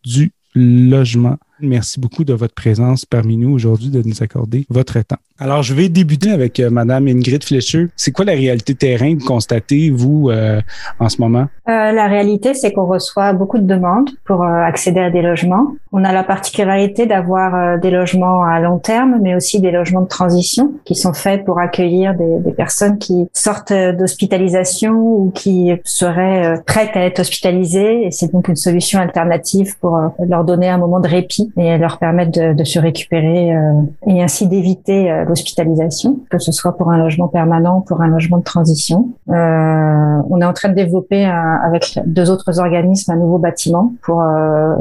du 0.05 0.33
logement. 0.55 1.39
Merci 1.63 2.01
beaucoup 2.01 2.25
de 2.25 2.33
votre 2.33 2.55
présence 2.55 3.05
parmi 3.05 3.37
nous 3.37 3.53
aujourd'hui, 3.53 3.91
de 3.91 4.03
nous 4.03 4.23
accorder 4.23 4.67
votre 4.71 5.01
temps. 5.03 5.19
Alors, 5.39 5.63
je 5.63 5.73
vais 5.73 5.89
débuter 5.89 6.31
avec 6.31 6.61
euh, 6.61 6.69
Madame 6.69 7.09
Ingrid 7.09 7.43
Fletcher. 7.43 7.89
C'est 7.97 8.13
quoi 8.13 8.27
la 8.27 8.33
réalité 8.33 8.75
terrain 8.75 9.17
que 9.17 9.25
constatez, 9.25 9.91
vous, 9.91 10.29
euh, 10.29 10.61
en 10.99 11.09
ce 11.09 11.21
moment? 11.21 11.47
Euh, 11.67 11.93
la 11.93 12.09
réalité, 12.09 12.53
c'est 12.53 12.73
qu'on 12.73 12.87
reçoit 12.87 13.33
beaucoup 13.33 13.59
de 13.59 13.67
demandes 13.67 14.11
pour 14.27 14.43
euh, 14.43 14.63
accéder 14.63 15.01
à 15.01 15.11
des 15.11 15.23
logements. 15.23 15.75
On 15.93 16.05
a 16.05 16.13
la 16.13 16.25
particularité 16.25 17.07
d'avoir 17.07 17.55
euh, 17.55 17.79
des 17.79 17.91
logements 17.91 18.43
à 18.45 18.61
long 18.61 18.79
terme, 18.79 19.19
mais 19.23 19.35
aussi 19.35 19.61
des 19.61 19.71
logements 19.71 20.03
de 20.03 20.09
transition 20.09 20.75
qui 20.85 20.95
sont 20.95 21.15
faits 21.15 21.45
pour 21.47 21.59
accueillir 21.59 22.15
des, 22.15 22.41
des 22.41 22.53
personnes 22.53 22.99
qui 22.99 23.27
sortent 23.33 23.73
d'hospitalisation 23.73 24.93
ou 24.93 25.31
qui 25.35 25.73
seraient 25.85 26.61
prêtes 26.67 26.95
à 26.95 27.07
être 27.07 27.21
hospitalisées. 27.21 28.07
Et 28.07 28.11
c'est 28.11 28.31
donc 28.31 28.49
une 28.49 28.57
solution 28.57 29.01
alternative 29.01 29.79
pour 29.81 29.99
leur 30.29 30.45
donner 30.45 30.69
un 30.69 30.79
moment 30.79 31.01
de 31.01 31.09
répit 31.09 31.50
et 31.57 31.79
leur 31.79 31.99
permettre 31.99 32.33
de, 32.33 32.53
de 32.53 32.65
se 32.65 32.79
récupérer 32.79 33.51
et 34.07 34.23
ainsi 34.23 34.47
d'éviter 34.47 35.25
l'hospitalisation, 35.27 36.21
que 36.31 36.39
ce 36.39 36.53
soit 36.53 36.77
pour 36.77 36.91
un 36.91 36.99
logement 36.99 37.29
permanent 37.29 37.79
ou 37.79 37.81
pour 37.81 38.01
un 38.03 38.09
logement 38.09 38.39
de 38.39 38.45
transition. 38.45 39.11
on 39.29 40.41
est 40.41 40.45
en 40.45 40.53
train 40.53 40.69
de 40.69 40.75
développer 40.75 41.25
un, 41.25 41.61
avec 41.65 41.99
deux 42.07 42.31
autres 42.31 42.59
organismes 42.59 43.11
un 43.11 43.17
nouveau 43.17 43.39
bâtiment 43.39 43.93
pour 44.03 44.23
euh, 44.23 44.75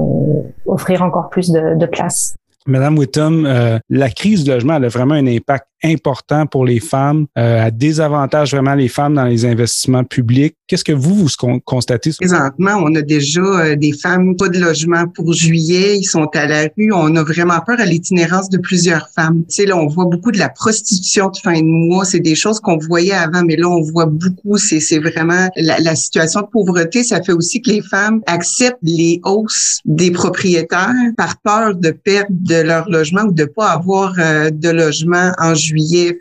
offrir 0.65 1.01
encore 1.01 1.29
plus 1.29 1.51
de, 1.51 1.75
de 1.75 1.85
places. 1.85 2.35
Madame 2.65 2.97
Whittam, 2.97 3.45
euh, 3.45 3.79
la 3.89 4.09
crise 4.09 4.43
du 4.43 4.51
logement 4.51 4.75
elle 4.75 4.85
a 4.85 4.89
vraiment 4.89 5.15
un 5.15 5.27
impact 5.27 5.67
important 5.83 6.45
pour 6.45 6.65
les 6.65 6.79
femmes, 6.79 7.25
euh, 7.37 7.65
à 7.65 7.71
désavantage 7.71 8.51
vraiment 8.51 8.75
les 8.75 8.87
femmes 8.87 9.15
dans 9.15 9.25
les 9.25 9.45
investissements 9.45 10.03
publics. 10.03 10.55
Qu'est-ce 10.67 10.83
que 10.83 10.91
vous, 10.91 11.15
vous 11.15 11.59
constatez? 11.65 12.11
Présentement, 12.19 12.81
on 12.83 12.93
a 12.95 13.01
déjà 13.01 13.41
euh, 13.41 13.75
des 13.75 13.91
femmes 13.91 14.35
pas 14.35 14.49
de 14.49 14.59
logement 14.59 15.07
pour 15.07 15.33
juillet, 15.33 15.97
ils 15.97 16.03
sont 16.05 16.29
à 16.35 16.45
la 16.45 16.67
rue. 16.77 16.91
On 16.93 17.15
a 17.15 17.23
vraiment 17.23 17.59
peur 17.65 17.79
à 17.79 17.85
l'itinérance 17.85 18.49
de 18.49 18.57
plusieurs 18.57 19.09
femmes. 19.15 19.43
Tu 19.49 19.55
sais, 19.55 19.65
là, 19.65 19.77
on 19.77 19.87
voit 19.87 20.05
beaucoup 20.05 20.31
de 20.31 20.37
la 20.37 20.49
prostitution 20.49 21.29
de 21.29 21.37
fin 21.37 21.59
de 21.59 21.65
mois. 21.65 22.05
C'est 22.05 22.19
des 22.19 22.35
choses 22.35 22.59
qu'on 22.59 22.77
voyait 22.77 23.13
avant, 23.13 23.43
mais 23.43 23.55
là, 23.55 23.67
on 23.67 23.81
voit 23.81 24.05
beaucoup. 24.05 24.57
C'est, 24.57 24.99
vraiment 24.99 25.49
la, 25.55 25.79
la 25.79 25.95
situation 25.95 26.41
de 26.41 26.47
pauvreté. 26.47 27.03
Ça 27.03 27.21
fait 27.23 27.31
aussi 27.31 27.61
que 27.61 27.71
les 27.71 27.81
femmes 27.81 28.21
acceptent 28.27 28.77
les 28.83 29.21
hausses 29.23 29.79
des 29.85 30.11
propriétaires 30.11 30.93
par 31.17 31.39
peur 31.41 31.75
de 31.75 31.91
perdre 31.91 32.29
de 32.31 32.61
leur 32.61 32.89
logement 32.89 33.23
ou 33.23 33.31
de 33.31 33.45
pas 33.45 33.71
avoir 33.71 34.13
euh, 34.19 34.49
de 34.51 34.69
logement 34.69 35.31
en 35.39 35.55
juillet. 35.55 35.68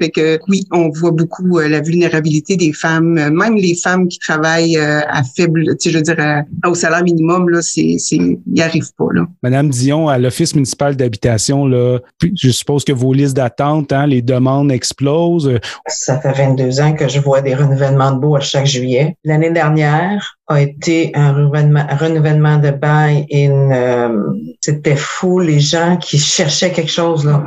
Fait 0.01 0.11
que 0.11 0.39
oui, 0.49 0.65
on 0.73 0.91
voit 0.91 1.11
beaucoup 1.11 1.59
euh, 1.59 1.69
la 1.69 1.81
vulnérabilité 1.81 2.57
des 2.57 2.73
femmes, 2.73 3.15
même 3.15 3.57
les 3.57 3.75
femmes 3.75 4.09
qui 4.09 4.19
travaillent 4.19 4.79
euh, 4.79 5.01
à 5.09 5.23
faible, 5.23 5.77
tu 5.77 5.77
sais, 5.79 5.91
je 5.91 5.99
veux 5.99 6.03
dire, 6.03 6.45
au 6.67 6.75
salaire 6.75 7.03
minimum, 7.03 7.49
là, 7.49 7.63
c'est, 7.63 7.97
c'est, 7.99 8.19
y 8.53 8.63
arrivent 8.63 8.93
pas, 8.97 9.09
là. 9.13 9.27
Madame 9.43 9.71
Dion, 9.71 10.09
à 10.09 10.19
l'Office 10.19 10.55
municipal 10.55 10.97
d'habitation, 10.97 11.67
là, 11.67 11.99
je 12.35 12.51
suppose 12.51 12.85
que 12.85 12.93
vos 12.93 13.13
listes 13.13 13.37
d'attente, 13.37 13.93
hein, 13.93 14.07
les 14.07 14.23
demandes 14.23 14.73
explosent. 14.73 15.59
Ça 15.87 16.21
fait 16.21 16.33
22 16.33 16.81
ans 16.81 16.93
que 16.95 17.09
je 17.09 17.21
vois 17.21 17.41
des 17.41 17.55
renouvellements 17.55 18.13
de 18.13 18.21
baux 18.21 18.37
à 18.37 18.41
chaque 18.41 18.67
juillet. 18.67 19.17
L'année 19.25 19.51
dernière, 19.51 20.38
a 20.49 20.61
été 20.61 21.13
un 21.15 21.33
renouvellement, 21.33 22.57
de 22.59 22.71
bail 22.71 23.27
et 23.29 23.51
euh, 23.51 24.09
c'était 24.61 24.97
fou 24.97 25.39
les 25.39 25.61
gens 25.61 25.97
qui 25.97 26.19
cherchaient 26.19 26.73
quelque 26.73 26.91
chose 26.91 27.25
là. 27.25 27.45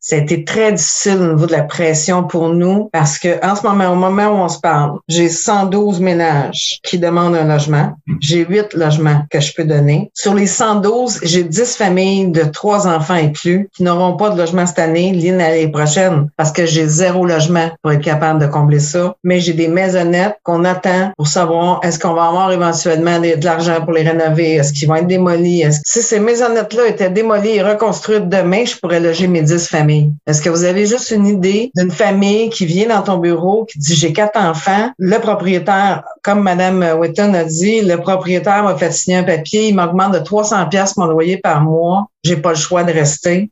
Ça 0.00 0.16
a 0.16 0.18
été 0.18 0.44
très 0.44 0.72
difficile 0.72 1.18
au 1.20 1.34
niveau 1.34 1.46
de 1.46 1.52
la 1.52 1.62
pression 1.62 2.24
pour 2.24 2.50
nous 2.50 2.88
parce 2.92 3.18
que 3.18 3.44
en 3.44 3.56
ce 3.56 3.66
moment, 3.66 3.92
au 3.92 3.96
moment 3.96 4.28
où 4.28 4.44
on 4.44 4.48
se 4.48 4.60
parle, 4.60 4.98
j'ai 5.08 5.28
112 5.28 6.00
ménages 6.00 6.78
qui 6.84 6.98
demandent 6.98 7.34
un 7.34 7.44
logement. 7.44 7.94
J'ai 8.20 8.44
8 8.44 8.74
logements 8.74 9.22
que 9.30 9.40
je 9.40 9.52
peux 9.54 9.64
donner. 9.64 10.10
Sur 10.14 10.34
les 10.34 10.46
112, 10.46 11.20
j'ai 11.22 11.44
10 11.44 11.76
familles 11.76 12.28
de 12.28 12.42
trois 12.42 12.86
enfants 12.86 13.14
inclus 13.14 13.68
qui 13.74 13.82
n'auront 13.82 14.16
pas 14.16 14.30
de 14.30 14.38
logement 14.38 14.66
cette 14.66 14.78
année, 14.78 15.12
l'année 15.12 15.68
prochaine 15.68 16.28
parce 16.36 16.52
que 16.52 16.66
j'ai 16.66 16.86
zéro 16.86 17.24
logement 17.26 17.70
pour 17.82 17.92
être 17.92 18.02
capable 18.02 18.40
de 18.40 18.46
combler 18.46 18.80
ça. 18.80 19.14
Mais 19.24 19.40
j'ai 19.40 19.52
des 19.52 19.68
maisonnettes 19.68 20.36
qu'on 20.42 20.64
attend 20.64 21.12
pour 21.16 21.28
savoir 21.28 21.80
est-ce 21.82 21.98
qu'on 21.98 22.14
va 22.14 22.25
avoir 22.28 22.52
éventuellement 22.52 23.18
de, 23.18 23.44
l'argent 23.44 23.80
pour 23.82 23.92
les 23.92 24.02
rénover? 24.02 24.54
Est-ce 24.54 24.72
qu'ils 24.72 24.88
vont 24.88 24.96
être 24.96 25.06
démolis? 25.06 25.64
Si 25.84 26.02
ces 26.02 26.20
maisonnettes-là 26.20 26.86
étaient 26.88 27.10
démolies 27.10 27.56
et 27.56 27.62
reconstruites 27.62 28.28
demain, 28.28 28.64
je 28.64 28.76
pourrais 28.76 29.00
loger 29.00 29.26
mes 29.26 29.42
dix 29.42 29.68
familles? 29.68 30.12
Est-ce 30.26 30.42
que 30.42 30.50
vous 30.50 30.64
avez 30.64 30.86
juste 30.86 31.10
une 31.10 31.26
idée 31.26 31.70
d'une 31.74 31.90
famille 31.90 32.50
qui 32.50 32.66
vient 32.66 32.88
dans 32.88 33.02
ton 33.02 33.18
bureau, 33.18 33.64
qui 33.64 33.78
dit 33.78 33.94
j'ai 33.94 34.12
quatre 34.12 34.38
enfants, 34.38 34.90
le 34.98 35.18
propriétaire, 35.18 36.02
comme 36.22 36.42
Madame 36.42 36.84
Whitton 36.98 37.34
a 37.34 37.44
dit, 37.44 37.82
le 37.82 37.96
propriétaire 37.98 38.64
m'a 38.64 38.76
fait 38.76 38.92
signer 38.92 39.18
un 39.18 39.24
papier, 39.24 39.68
il 39.68 39.76
m'augmente 39.76 40.12
de 40.12 40.18
300 40.18 40.68
pièces 40.68 40.96
mon 40.96 41.06
loyer 41.06 41.38
par 41.38 41.60
mois, 41.60 42.06
j'ai 42.24 42.36
pas 42.36 42.50
le 42.50 42.56
choix 42.56 42.84
de 42.84 42.92
rester. 42.92 43.50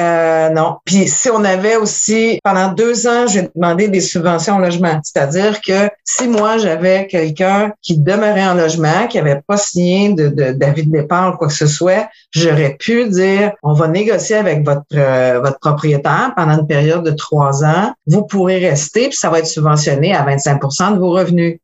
Euh, 0.00 0.48
non. 0.48 0.78
Puis 0.86 1.06
si 1.06 1.28
on 1.28 1.44
avait 1.44 1.76
aussi, 1.76 2.38
pendant 2.42 2.72
deux 2.72 3.06
ans, 3.06 3.26
j'ai 3.26 3.50
demandé 3.54 3.88
des 3.88 4.00
subventions 4.00 4.56
au 4.56 4.60
logement. 4.60 4.98
C'est-à-dire 5.02 5.60
que 5.60 5.90
si 6.02 6.28
moi, 6.28 6.56
j'avais 6.56 7.06
quelqu'un 7.06 7.72
qui 7.82 7.98
demeurait 7.98 8.46
en 8.46 8.54
logement, 8.54 9.06
qui 9.08 9.18
avait 9.18 9.42
pas 9.46 9.58
signé 9.58 10.14
de, 10.14 10.28
d'avis 10.52 10.86
de, 10.86 10.92
départ 10.92 11.34
ou 11.34 11.36
quoi 11.36 11.48
que 11.48 11.54
ce 11.54 11.66
soit, 11.66 12.08
j'aurais 12.30 12.76
pu 12.78 13.08
dire, 13.10 13.52
on 13.62 13.74
va 13.74 13.88
négocier 13.88 14.36
avec 14.36 14.64
votre, 14.64 14.82
euh, 14.94 15.40
votre 15.40 15.58
propriétaire 15.58 16.32
pendant 16.36 16.58
une 16.58 16.66
période 16.66 17.04
de 17.04 17.10
trois 17.10 17.62
ans. 17.64 17.92
Vous 18.06 18.24
pourrez 18.24 18.58
rester, 18.58 19.08
puis 19.08 19.16
ça 19.16 19.28
va 19.28 19.40
être 19.40 19.46
subventionné 19.46 20.14
à 20.14 20.24
25% 20.24 20.94
de 20.94 20.98
vos 20.98 21.10
revenus. 21.10 21.58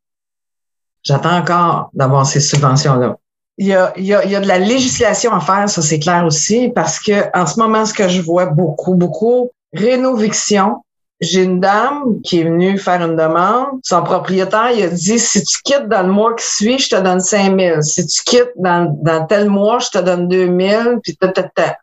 J'attends 1.01 1.37
encore 1.37 1.89
d'avoir 1.93 2.27
ces 2.27 2.41
subventions-là 2.41 3.17
il 3.59 3.67
y, 3.67 3.73
a, 3.73 3.93
il, 3.97 4.05
y 4.05 4.13
a, 4.13 4.23
il 4.23 4.31
y 4.31 4.35
a 4.35 4.39
de 4.39 4.47
la 4.47 4.57
législation 4.57 5.33
à 5.33 5.41
faire, 5.41 5.69
ça 5.69 5.81
c'est 5.81 5.99
clair 5.99 6.25
aussi, 6.25 6.69
parce 6.69 6.97
que 6.97 7.25
en 7.37 7.45
ce 7.45 7.59
moment, 7.59 7.85
ce 7.85 7.93
que 7.93 8.07
je 8.07 8.21
vois 8.21 8.45
beaucoup, 8.47 8.95
beaucoup, 8.95 9.51
rénoviction. 9.73 10.83
J'ai 11.21 11.43
une 11.43 11.59
dame 11.59 12.21
qui 12.23 12.39
est 12.39 12.43
venue 12.45 12.77
faire 12.77 13.01
une 13.01 13.17
demande. 13.17 13.67
Son 13.83 14.01
propriétaire, 14.03 14.71
il 14.73 14.83
a 14.83 14.87
dit, 14.87 15.19
si 15.19 15.43
tu 15.43 15.61
quittes 15.63 15.89
dans 15.89 16.03
le 16.03 16.13
mois 16.13 16.33
qui 16.33 16.45
suit, 16.45 16.79
je 16.79 16.89
te 16.89 16.95
donne 16.95 17.19
5 17.19 17.59
000. 17.59 17.81
Si 17.81 18.07
tu 18.07 18.23
quittes 18.23 18.53
dans, 18.55 18.97
dans 19.01 19.25
tel 19.25 19.49
mois, 19.49 19.79
je 19.79 19.89
te 19.89 19.97
donne 19.97 20.29
2 20.29 20.45
000. 20.57 20.99
Puis 21.03 21.17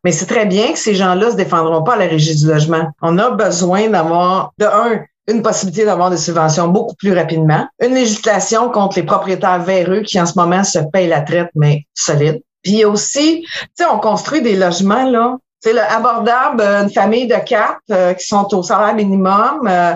Mais 0.05 0.13
c'est 0.13 0.25
très 0.25 0.47
bien 0.47 0.73
que 0.73 0.79
ces 0.79 0.95
gens-là 0.95 1.33
se 1.33 1.37
défendront 1.37 1.83
pas 1.83 1.95
à 1.95 1.99
la 1.99 2.07
régie 2.07 2.35
du 2.35 2.47
logement. 2.47 2.89
On 3.03 3.19
a 3.19 3.31
besoin 3.31 3.91
d'avoir, 3.91 4.55
de 4.57 4.65
un, 4.65 5.03
une 5.29 5.43
possibilité 5.43 5.85
d'avoir 5.85 6.11
des 6.11 6.17
subventions 6.17 6.69
beaucoup 6.69 6.95
plus 6.95 7.13
rapidement, 7.13 7.67
une 7.83 7.95
législation 7.95 8.71
contre 8.71 8.97
les 8.97 9.05
propriétaires 9.05 9.61
véreux 9.61 10.01
qui 10.01 10.21
en 10.21 10.27
ce 10.27 10.39
moment 10.39 10.63
se 10.65 10.79
payent 10.93 11.09
la 11.09 11.23
traite, 11.23 11.51
mais 11.55 11.85
solide. 11.95 12.41
Puis 12.63 12.85
aussi, 12.85 13.43
tu 13.43 13.69
sais, 13.75 13.87
on 13.87 13.99
construit 13.99 14.43
des 14.43 14.57
logements, 14.57 15.09
là, 15.09 15.37
c'est 15.61 15.79
abordable, 15.79 16.61
une 16.63 16.91
famille 16.91 17.27
de 17.27 17.37
quatre 17.37 17.81
euh, 17.91 18.15
qui 18.15 18.27
sont 18.27 18.55
au 18.55 18.63
salaire 18.63 18.95
minimum, 18.95 19.67
euh, 19.67 19.95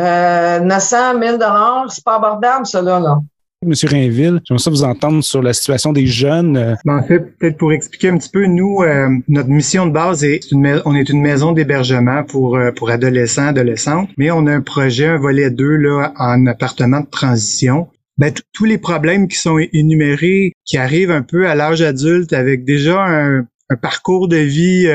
euh, 0.00 0.60
900, 0.60 1.14
1000 1.14 1.32
dollars, 1.32 1.86
c'est 1.88 2.04
pas 2.04 2.16
abordable, 2.16 2.66
ça, 2.66 2.82
là. 2.82 3.18
Monsieur 3.66 3.88
Rainville, 3.88 4.40
j'aimerais 4.44 4.62
ça 4.62 4.70
vous 4.70 4.84
entendre 4.84 5.20
sur 5.24 5.42
la 5.42 5.52
situation 5.52 5.92
des 5.92 6.06
jeunes. 6.06 6.56
Euh. 6.56 6.74
Ben, 6.84 6.98
en 6.98 7.02
fait, 7.02 7.36
peut-être 7.38 7.58
pour 7.58 7.72
expliquer 7.72 8.08
un 8.08 8.16
petit 8.16 8.30
peu, 8.30 8.46
nous, 8.46 8.82
euh, 8.82 9.08
notre 9.26 9.48
mission 9.48 9.86
de 9.86 9.90
base 9.90 10.22
est, 10.22 10.52
une, 10.52 10.80
on 10.84 10.94
est 10.94 11.08
une 11.08 11.20
maison 11.20 11.50
d'hébergement 11.50 12.22
pour 12.22 12.56
euh, 12.56 12.70
pour 12.70 12.90
adolescents, 12.90 13.48
adolescentes, 13.48 14.10
mais 14.16 14.30
on 14.30 14.46
a 14.46 14.52
un 14.52 14.60
projet, 14.60 15.06
un 15.06 15.18
volet 15.18 15.50
2 15.50 15.64
là 15.64 16.12
en 16.18 16.46
appartement 16.46 17.00
de 17.00 17.10
transition. 17.10 17.88
Ben, 18.16 18.32
tous 18.52 18.64
les 18.64 18.78
problèmes 18.78 19.26
qui 19.26 19.38
sont 19.38 19.58
énumérés, 19.72 20.52
qui 20.64 20.76
arrivent 20.76 21.10
un 21.10 21.22
peu 21.22 21.48
à 21.48 21.56
l'âge 21.56 21.82
adulte 21.82 22.32
avec 22.32 22.64
déjà 22.64 23.04
un, 23.04 23.40
un 23.70 23.76
parcours 23.76 24.28
de 24.28 24.36
vie 24.36 24.88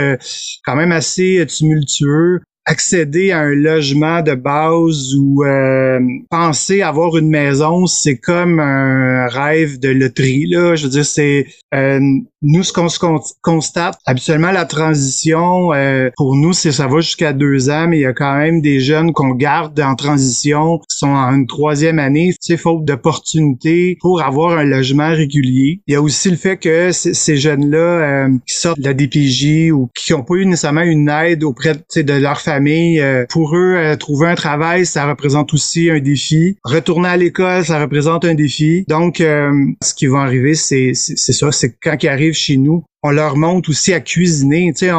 quand 0.66 0.76
même 0.76 0.92
assez 0.92 1.46
tumultueux, 1.48 2.42
accéder 2.66 3.32
à 3.32 3.40
un 3.40 3.54
logement 3.54 4.22
de 4.22 4.36
base 4.36 5.16
ou 5.16 5.44
euh, 5.44 6.00
penser 6.30 6.82
avoir 6.82 7.18
une 7.18 7.30
maison, 7.30 7.86
c'est 7.88 8.18
comme 8.18 8.60
un 8.60 9.28
rêve 9.28 9.80
de 9.80 9.90
loterie. 9.90 10.46
Là. 10.48 10.76
Je 10.76 10.84
veux 10.84 10.90
dire, 10.90 11.06
c'est 11.06 11.48
euh, 11.74 12.00
nous 12.44 12.64
ce 12.64 12.74
qu'on 12.74 12.90
se 12.90 13.00
constate. 13.42 13.98
Habituellement, 14.06 14.52
la 14.52 14.66
transition, 14.66 15.74
euh, 15.74 16.10
pour 16.16 16.36
nous, 16.36 16.54
c'est 16.54 16.72
ça 16.72 16.88
va 16.88 17.00
jusqu'à 17.00 17.34
deux 17.34 17.70
ans, 17.70 17.88
mais 17.88 17.98
il 17.98 18.02
y 18.02 18.06
a 18.06 18.14
quand 18.14 18.38
même 18.38 18.62
des 18.62 18.80
jeunes 18.80 19.14
qu'on 19.14 19.30
garde 19.30 19.80
en 19.80 19.96
transition 19.96 20.80
qui 20.80 20.98
sont 20.98 21.08
en 21.08 21.34
une 21.34 21.48
troisième 21.48 22.00
année, 22.00 22.34
sais, 22.40 22.58
faute 22.58 22.86
d'opportunités 22.86 23.98
pour 24.02 24.22
avoir 24.22 24.58
un 24.58 24.64
logement 24.64 25.10
régulier. 25.10 25.82
Il 25.88 25.94
y 25.94 25.96
a 25.96 26.02
aussi 26.02 26.30
le 26.30 26.38
fait 26.38 26.58
que 26.58 26.92
ces 26.92 27.38
jeunes-là 27.38 28.28
qui 28.48 28.56
sortent 28.56 28.80
de 28.80 28.86
la 28.86 28.94
DPJ 28.94 29.72
ou 29.72 29.90
qui 29.96 30.14
n'ont 30.14 30.24
pas 30.24 30.36
eu 30.36 30.46
nécessairement 30.46 30.82
une 30.82 31.10
aide 31.10 31.44
auprès 31.44 31.74
de 31.96 32.14
leur 32.14 32.40
famille 32.40 33.00
euh, 33.00 33.26
pour 33.30 33.56
eux, 33.56 33.76
euh, 33.76 33.96
trouver 33.96 34.28
un 34.28 34.36
travail, 34.36 34.86
ça 34.86 35.08
représente 35.08 35.54
aussi 35.54 35.90
un 35.90 36.00
défi. 36.00 36.58
Retourner 36.64 37.10
à 37.10 37.18
l'école, 37.18 37.66
ça 37.66 37.80
représente 37.80 38.26
un 38.26 38.34
défi. 38.34 38.86
Donc, 38.88 39.22
euh, 39.22 39.52
ce 39.82 39.94
qui 39.94 40.08
va 40.08 40.20
arriver, 40.20 40.56
c'est 40.56 40.94
ça, 40.94 41.52
c'est 41.52 41.76
quand 41.82 42.02
ils 42.02 42.10
arrivent 42.10 42.33
chez 42.34 42.58
nous, 42.58 42.84
on 43.04 43.12
leur 43.12 43.36
montre 43.36 43.70
aussi 43.70 43.94
à 43.94 44.00
cuisiner, 44.00 44.74
tu 44.76 44.88
sais, 44.88 44.92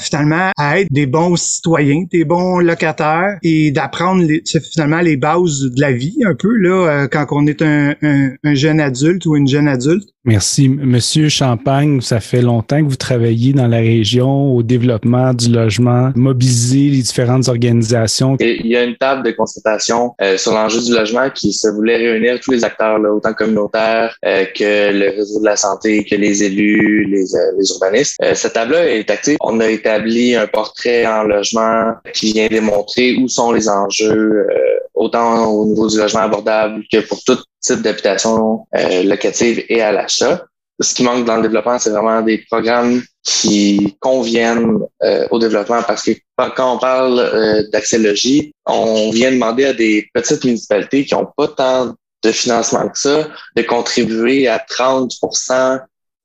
finalement 0.00 0.50
à 0.56 0.80
être 0.80 0.88
des 0.90 1.06
bons 1.06 1.36
citoyens, 1.36 2.04
des 2.10 2.24
bons 2.24 2.58
locataires 2.58 3.38
et 3.42 3.70
d'apprendre 3.70 4.24
finalement 4.72 5.00
les 5.00 5.16
bases 5.16 5.62
de 5.62 5.80
la 5.80 5.92
vie 5.92 6.18
un 6.26 6.34
peu 6.34 6.54
là 6.56 7.06
quand 7.08 7.26
on 7.30 7.46
est 7.46 7.62
un, 7.62 7.94
un 8.02 8.54
jeune 8.54 8.80
adulte 8.80 9.26
ou 9.26 9.36
une 9.36 9.48
jeune 9.48 9.68
adulte. 9.68 10.08
Merci. 10.24 10.68
Monsieur 10.68 11.28
Champagne, 11.28 12.00
ça 12.00 12.20
fait 12.20 12.42
longtemps 12.42 12.78
que 12.78 12.88
vous 12.88 12.96
travaillez 12.96 13.52
dans 13.52 13.66
la 13.66 13.78
région 13.78 14.54
au 14.54 14.62
développement 14.62 15.34
du 15.34 15.50
logement, 15.50 16.12
mobiliser 16.14 16.90
les 16.90 17.02
différentes 17.02 17.48
organisations. 17.48 18.36
il 18.38 18.68
y 18.68 18.76
a 18.76 18.84
une 18.84 18.96
table 18.96 19.24
de 19.24 19.32
constatation 19.32 20.14
euh, 20.22 20.38
sur 20.38 20.52
l'enjeu 20.52 20.80
du 20.80 20.92
logement 20.92 21.28
qui 21.30 21.52
se 21.52 21.66
voulait 21.66 21.96
réunir 21.96 22.38
tous 22.38 22.52
les 22.52 22.64
acteurs, 22.64 23.00
là, 23.00 23.12
autant 23.12 23.34
communautaires 23.34 24.16
euh, 24.24 24.44
que 24.56 24.92
le 24.92 25.10
réseau 25.10 25.40
de 25.40 25.44
la 25.44 25.56
santé, 25.56 26.04
que 26.04 26.14
les 26.14 26.44
élus, 26.44 27.04
les, 27.06 27.34
euh, 27.34 27.51
les 27.58 27.70
urbanistes. 27.70 28.16
cette 28.34 28.52
table-là 28.52 28.88
est 28.88 29.10
active. 29.10 29.36
On 29.40 29.60
a 29.60 29.68
établi 29.68 30.34
un 30.34 30.46
portrait 30.46 31.06
en 31.06 31.22
logement 31.24 31.94
qui 32.12 32.32
vient 32.32 32.48
démontrer 32.48 33.16
où 33.16 33.28
sont 33.28 33.52
les 33.52 33.68
enjeux, 33.68 34.46
autant 34.94 35.46
au 35.46 35.66
niveau 35.66 35.88
du 35.88 35.98
logement 35.98 36.20
abordable 36.20 36.82
que 36.90 37.00
pour 37.00 37.22
tout 37.24 37.38
type 37.62 37.82
d'habitation 37.82 38.66
euh, 38.76 39.02
locative 39.04 39.64
et 39.68 39.80
à 39.80 39.92
l'achat. 39.92 40.44
Ce 40.80 40.94
qui 40.94 41.04
manque 41.04 41.24
dans 41.26 41.36
le 41.36 41.42
développement, 41.42 41.78
c'est 41.78 41.90
vraiment 41.90 42.22
des 42.22 42.38
programmes 42.50 43.02
qui 43.22 43.96
conviennent 44.00 44.80
euh, 45.04 45.26
au 45.30 45.38
développement 45.38 45.82
parce 45.82 46.02
que 46.02 46.12
quand 46.36 46.74
on 46.74 46.78
parle 46.78 47.20
euh, 47.20 47.62
d'accès 47.72 47.98
logis, 47.98 48.52
on 48.66 49.10
vient 49.10 49.30
demander 49.30 49.66
à 49.66 49.72
des 49.72 50.08
petites 50.12 50.44
municipalités 50.44 51.04
qui 51.04 51.14
n'ont 51.14 51.28
pas 51.36 51.48
tant 51.48 51.94
de 52.24 52.32
financement 52.32 52.88
que 52.88 52.98
ça 52.98 53.28
de 53.56 53.62
contribuer 53.62 54.48
à 54.48 54.58
30 54.58 55.12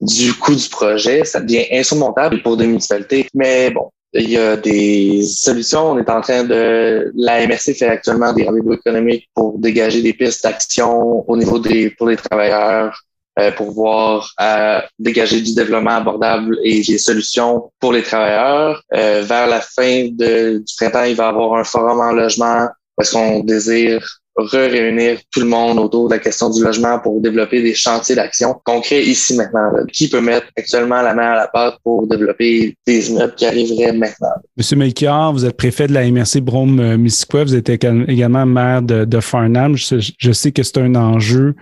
du 0.02 0.34
coût 0.34 0.56
du 0.56 0.70
projet. 0.70 1.26
Ça 1.26 1.40
devient 1.40 1.66
insurmontable 1.72 2.42
pour 2.42 2.58
des 2.58 2.68
municipalités. 2.68 3.28
Mais 3.34 3.72
bon, 3.72 3.90
il 4.14 4.30
y 4.30 4.38
a 4.38 4.56
des 4.56 5.24
solutions. 5.24 5.92
On 5.92 5.98
est 5.98 6.10
en 6.10 6.22
train 6.22 6.44
de, 6.44 7.12
la 7.16 7.46
MRC 7.46 7.74
fait 7.74 7.88
actuellement 7.88 8.34
des 8.34 8.46
rendez-vous 8.46 8.74
économiques 8.74 9.30
pour 9.34 9.60
dégager 9.60 10.02
des 10.02 10.14
pistes 10.14 10.44
d'action 10.44 11.30
au 11.30 11.38
niveau 11.38 11.60
des, 11.60 11.90
pour 11.92 12.08
les 12.08 12.18
travailleurs, 12.18 13.00
euh, 13.40 13.52
pour 13.52 13.68
pouvoir 13.68 14.34
euh, 14.42 14.82
dégager 14.98 15.42
du 15.42 15.54
développement 15.54 15.98
abordable 15.98 16.58
et 16.64 16.82
des 16.82 16.98
solutions 16.98 17.72
pour 17.80 17.94
les 17.94 18.04
travailleurs. 18.04 18.82
Euh, 18.94 19.24
vers 19.24 19.48
la 19.48 19.62
fin 19.62 20.08
de, 20.12 20.60
du 20.60 20.76
printemps, 20.78 21.04
il 21.04 21.16
va 21.16 21.26
y 21.26 21.28
avoir 21.28 21.56
un 21.56 21.64
forum 21.64 22.00
en 22.00 22.14
logement 22.14 22.68
parce 22.96 23.12
qu'on 23.12 23.42
désire 23.42 24.04
réunir 24.38 25.20
tout 25.32 25.40
le 25.40 25.48
monde 25.48 25.80
autour 25.80 26.10
de 26.10 26.16
la 26.16 26.20
question 26.20 26.50
du 26.50 26.64
logement 26.64 27.00
pour 27.00 27.20
développer 27.22 27.62
des 27.62 27.74
chantiers 27.74 28.16
d'action 28.16 28.56
concrets 28.64 29.04
ici 29.04 29.36
maintenant. 29.36 29.72
Qui 29.92 30.10
peut 30.10 30.22
mettre 30.22 30.48
actuellement 30.58 31.02
la 31.02 31.14
main 31.14 31.32
à 31.32 31.36
la 31.36 31.48
pâte 31.48 31.76
pour 31.84 32.08
développer 32.08 32.76
des 32.86 33.10
immeubles 33.10 33.34
qui 33.36 33.46
arriveraient 33.46 33.94
maintenant? 33.94 34.28
Monsieur 34.56 34.78
Melchior, 34.78 35.34
vous 35.34 35.46
êtes 35.46 35.58
préfet 35.58 35.88
de 35.88 35.94
la 35.94 36.10
MRC 36.10 36.42
Brome-Missisquoi, 36.42 37.44
vous 37.44 37.56
êtes 37.56 37.70
également 37.70 38.46
maire 38.46 38.82
de, 38.82 39.20
Farnham. 39.20 39.76
Je, 39.76 40.32
sais 40.32 40.52
que 40.52 40.64
c'est 40.64 40.78
un 40.78 40.96
enjeu 40.96 41.56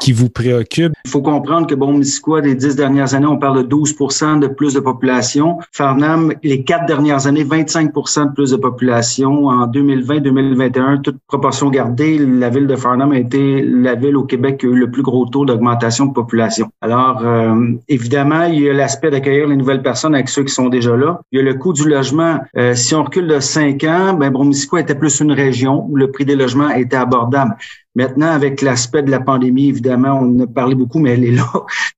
qui 0.00 0.12
vous 0.12 0.28
préoccupe. 0.28 0.92
Il 1.04 1.10
faut 1.10 1.22
comprendre 1.22 1.66
que 1.66 1.74
Brome-Missisquoi, 1.74 2.42
les 2.42 2.54
dix 2.54 2.76
dernières 2.76 3.14
années, 3.14 3.26
on 3.26 3.38
parle 3.38 3.58
de 3.58 3.68
12 3.68 3.94
de 4.40 4.46
plus 4.46 4.74
de 4.74 4.80
population. 4.80 5.58
Farnham, 5.72 6.32
les 6.42 6.62
quatre 6.64 6.86
dernières 6.86 7.26
années, 7.26 7.44
25 7.44 7.92
de 7.92 8.34
plus 8.34 8.50
de 8.50 8.56
population. 8.56 9.46
En 9.46 9.66
2020-2021, 9.66 11.02
toute 11.02 11.18
proportion 11.26 11.70
gardée, 11.70 12.17
la 12.18 12.50
ville 12.50 12.66
de 12.66 12.76
Farnham 12.76 13.12
a 13.12 13.18
été 13.18 13.62
la 13.62 13.94
ville 13.94 14.16
au 14.16 14.24
Québec 14.24 14.58
qui 14.58 14.66
a 14.66 14.68
eu 14.68 14.74
le 14.74 14.90
plus 14.90 15.02
gros 15.02 15.26
taux 15.26 15.44
d'augmentation 15.44 16.06
de 16.06 16.12
population. 16.12 16.70
Alors, 16.80 17.24
euh, 17.24 17.72
évidemment, 17.88 18.44
il 18.44 18.60
y 18.60 18.70
a 18.70 18.72
l'aspect 18.72 19.10
d'accueillir 19.10 19.46
les 19.46 19.56
nouvelles 19.56 19.82
personnes 19.82 20.14
avec 20.14 20.28
ceux 20.28 20.44
qui 20.44 20.52
sont 20.52 20.68
déjà 20.68 20.96
là. 20.96 21.20
Il 21.32 21.38
y 21.38 21.40
a 21.40 21.44
le 21.44 21.54
coût 21.54 21.72
du 21.72 21.88
logement. 21.88 22.40
Euh, 22.56 22.74
si 22.74 22.94
on 22.94 23.04
recule 23.04 23.26
de 23.26 23.40
cinq 23.40 23.84
ans, 23.84 24.14
ben 24.14 24.30
Bromisco 24.30 24.76
était 24.76 24.94
plus 24.94 25.20
une 25.20 25.32
région 25.32 25.86
où 25.88 25.96
le 25.96 26.10
prix 26.10 26.24
des 26.24 26.36
logements 26.36 26.70
était 26.70 26.96
abordable. 26.96 27.56
Maintenant, 27.94 28.30
avec 28.30 28.62
l'aspect 28.62 29.02
de 29.02 29.10
la 29.10 29.20
pandémie, 29.20 29.68
évidemment, 29.68 30.20
on 30.20 30.36
en 30.36 30.40
a 30.40 30.46
parlé 30.46 30.74
beaucoup, 30.74 30.98
mais 30.98 31.10
elle 31.10 31.24
est 31.24 31.32
là. 31.32 31.46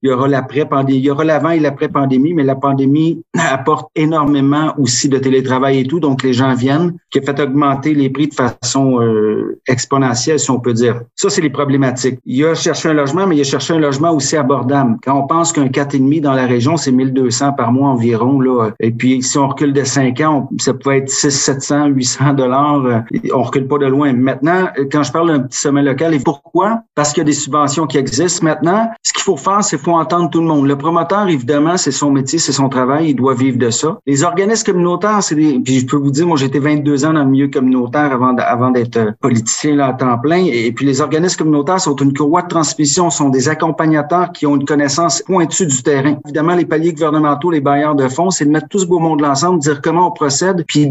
Il 0.03 0.09
y 0.09 0.13
aura 0.13 0.29
l'après-pandémie, 0.29 0.99
il 0.99 1.05
y 1.05 1.11
aura 1.11 1.25
l'avant 1.25 1.51
et 1.51 1.61
l'après-pandémie, 1.61 2.33
mais 2.33 2.43
la 2.43 2.55
pandémie 2.55 3.23
apporte 3.37 3.91
énormément 3.95 4.73
aussi 4.79 5.09
de 5.09 5.19
télétravail 5.19 5.81
et 5.81 5.85
tout, 5.85 6.01
donc 6.01 6.23
les 6.23 6.33
gens 6.33 6.55
viennent, 6.55 6.95
qui 7.11 7.19
a 7.19 7.23
fait 7.23 7.39
augmenter 7.41 7.93
les 7.93 8.09
prix 8.09 8.29
de 8.29 8.35
façon 8.35 9.01
euh, 9.03 9.61
exponentielle, 9.67 10.39
si 10.39 10.51
on 10.51 10.59
peut 10.59 10.73
dire. 10.73 11.03
Ça, 11.17 11.29
c'est 11.29 11.43
les 11.43 11.51
problématiques. 11.51 12.19
Il 12.25 12.37
y 12.37 12.45
a 12.45 12.55
cherché 12.55 12.89
un 12.89 12.95
logement, 12.95 13.27
mais 13.27 13.35
il 13.35 13.39
y 13.39 13.43
a 13.43 13.45
cherché 13.45 13.75
un 13.75 13.79
logement 13.79 14.13
aussi 14.13 14.37
abordable. 14.37 14.97
Quand 15.03 15.19
on 15.19 15.27
pense 15.27 15.53
qu'un 15.53 15.67
4,5 15.67 16.23
dans 16.23 16.33
la 16.33 16.47
région, 16.47 16.77
c'est 16.77 16.93
1200 16.93 17.53
par 17.53 17.73
mois 17.73 17.89
environ, 17.89 18.41
là. 18.41 18.71
Et 18.81 18.91
puis, 18.91 19.23
si 19.23 19.37
on 19.37 19.49
recule 19.49 19.73
de 19.73 19.85
5 19.85 20.21
ans, 20.21 20.49
ça 20.59 20.73
peut 20.73 20.95
être 20.95 21.11
6, 21.11 21.31
700, 21.31 21.87
800 21.89 22.35
dollars. 22.35 22.87
Euh, 22.87 23.01
on 23.35 23.43
recule 23.43 23.67
pas 23.67 23.79
de 23.79 23.87
loin. 23.87 24.13
Maintenant, 24.13 24.69
quand 24.91 25.03
je 25.03 25.13
parle 25.13 25.29
d'un 25.29 25.41
petit 25.41 25.59
sommet 25.59 25.80
local. 25.83 26.15
Et 26.15 26.21
pourquoi? 26.21 26.83
Parce 26.95 27.13
qu'il 27.13 27.21
y 27.21 27.23
a 27.23 27.25
des 27.25 27.33
subventions 27.33 27.87
qui 27.87 27.99
existent 27.99 28.45
maintenant. 28.45 28.91
Ce 29.03 29.13
qu'il 29.13 29.23
faut 29.23 29.37
faire, 29.37 29.63
c'est 29.63 29.77
qu'il 29.77 29.85
faut 29.85 29.93
entendre 29.97 30.31
tout 30.31 30.41
le 30.41 30.47
monde. 30.47 30.67
Le 30.67 30.77
promoteur, 30.77 31.29
évidemment, 31.29 31.77
c'est 31.77 31.91
son 31.91 32.11
métier, 32.11 32.39
c'est 32.39 32.53
son 32.53 32.69
travail, 32.69 33.11
il 33.11 33.15
doit 33.15 33.35
vivre 33.35 33.59
de 33.59 33.71
ça. 33.71 33.99
Les 34.07 34.23
organismes 34.23 34.73
communautaires, 34.73 35.23
c'est 35.23 35.35
des... 35.35 35.59
Puis 35.61 35.81
je 35.81 35.87
peux 35.87 35.97
vous 35.97 36.11
dire, 36.11 36.27
moi, 36.27 36.37
j'étais 36.37 36.59
22 36.59 37.05
ans 37.05 37.13
dans 37.13 37.25
le 37.25 37.31
milieu 37.31 37.49
communautaire 37.49 38.13
avant, 38.13 38.71
d'être 38.71 38.97
euh, 38.97 39.11
politicien 39.21 39.77
là, 39.77 39.89
à 39.89 39.93
temps 39.93 40.19
plein. 40.19 40.45
Et 40.45 40.73
puis 40.73 40.87
les 40.87 41.01
organismes 41.01 41.39
communautaires 41.39 41.81
sont 41.81 41.97
une 41.97 42.15
courroie 42.15 42.43
de 42.43 42.49
transmission, 42.49 43.11
sont 43.11 43.29
des 43.29 43.49
accompagnateurs 43.49 44.33
qui 44.33 44.47
ont 44.47 44.57
une 44.57 44.65
connaissance 44.65 45.23
pointue 45.23 45.67
du 45.67 45.83
terrain. 45.83 46.17
Évidemment, 46.25 46.55
les 46.55 46.65
paliers 46.65 46.93
gouvernementaux, 46.93 47.51
les 47.51 47.61
bailleurs 47.61 47.95
de 47.95 48.09
fonds, 48.09 48.31
c'est 48.31 48.45
de 48.45 48.51
mettre 48.51 48.69
tout 48.69 48.79
ce 48.79 48.87
beau 48.87 48.99
monde 48.99 49.23
ensemble, 49.25 49.61
dire 49.61 49.81
comment 49.83 50.09
on 50.09 50.13
procède, 50.13 50.65
puis 50.67 50.89